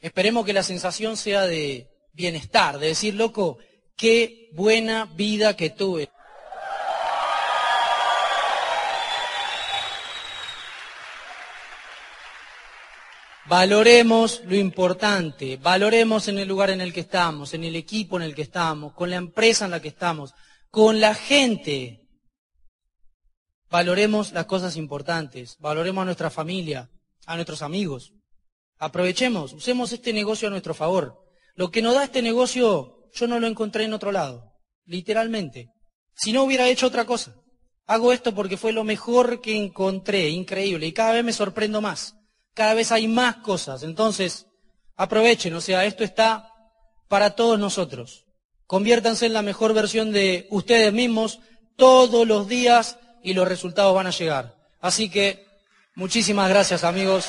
Esperemos 0.00 0.44
que 0.44 0.52
la 0.52 0.62
sensación 0.62 1.16
sea 1.16 1.42
de 1.42 1.88
bienestar, 2.12 2.78
de 2.78 2.88
decir, 2.88 3.14
loco, 3.14 3.58
qué 3.96 4.50
buena 4.52 5.06
vida 5.06 5.56
que 5.56 5.70
tuve. 5.70 6.10
Valoremos 13.46 14.42
lo 14.46 14.56
importante, 14.56 15.58
valoremos 15.58 16.28
en 16.28 16.38
el 16.38 16.48
lugar 16.48 16.70
en 16.70 16.80
el 16.80 16.94
que 16.94 17.00
estamos, 17.00 17.52
en 17.52 17.64
el 17.64 17.76
equipo 17.76 18.16
en 18.16 18.22
el 18.22 18.34
que 18.34 18.40
estamos, 18.40 18.94
con 18.94 19.10
la 19.10 19.16
empresa 19.16 19.66
en 19.66 19.70
la 19.72 19.82
que 19.82 19.88
estamos, 19.88 20.32
con 20.70 20.98
la 20.98 21.14
gente. 21.14 22.08
Valoremos 23.68 24.32
las 24.32 24.46
cosas 24.46 24.76
importantes, 24.76 25.58
valoremos 25.58 26.02
a 26.02 26.04
nuestra 26.06 26.30
familia, 26.30 26.90
a 27.26 27.34
nuestros 27.34 27.60
amigos. 27.60 28.14
Aprovechemos, 28.78 29.52
usemos 29.52 29.92
este 29.92 30.14
negocio 30.14 30.48
a 30.48 30.50
nuestro 30.50 30.72
favor. 30.72 31.20
Lo 31.54 31.70
que 31.70 31.82
nos 31.82 31.94
da 31.94 32.04
este 32.04 32.22
negocio, 32.22 33.10
yo 33.12 33.26
no 33.26 33.40
lo 33.40 33.46
encontré 33.46 33.84
en 33.84 33.92
otro 33.92 34.10
lado, 34.10 34.54
literalmente. 34.86 35.68
Si 36.14 36.32
no 36.32 36.44
hubiera 36.44 36.66
hecho 36.68 36.86
otra 36.86 37.04
cosa. 37.04 37.36
Hago 37.86 38.14
esto 38.14 38.34
porque 38.34 38.56
fue 38.56 38.72
lo 38.72 38.84
mejor 38.84 39.42
que 39.42 39.54
encontré, 39.54 40.30
increíble, 40.30 40.86
y 40.86 40.92
cada 40.92 41.12
vez 41.12 41.24
me 41.24 41.34
sorprendo 41.34 41.82
más. 41.82 42.16
Cada 42.54 42.74
vez 42.74 42.92
hay 42.92 43.08
más 43.08 43.36
cosas. 43.36 43.82
Entonces, 43.82 44.46
aprovechen, 44.96 45.54
o 45.54 45.60
sea, 45.60 45.84
esto 45.84 46.04
está 46.04 46.50
para 47.08 47.30
todos 47.30 47.58
nosotros. 47.58 48.24
Conviértanse 48.66 49.26
en 49.26 49.34
la 49.34 49.42
mejor 49.42 49.74
versión 49.74 50.12
de 50.12 50.46
ustedes 50.50 50.92
mismos 50.92 51.40
todos 51.76 52.26
los 52.26 52.48
días 52.48 52.98
y 53.22 53.34
los 53.34 53.46
resultados 53.46 53.94
van 53.94 54.06
a 54.06 54.10
llegar. 54.10 54.54
Así 54.80 55.08
que, 55.08 55.46
muchísimas 55.94 56.48
gracias 56.48 56.84
amigos. 56.84 57.26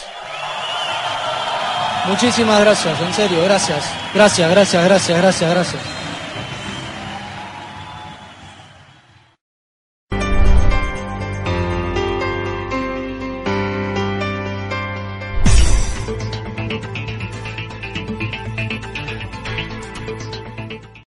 Muchísimas 2.08 2.60
gracias, 2.62 3.02
en 3.02 3.14
serio, 3.14 3.44
gracias. 3.44 3.84
Gracias, 4.14 4.50
gracias, 4.50 4.86
gracias, 4.86 5.18
gracias, 5.18 5.50
gracias. 5.50 6.05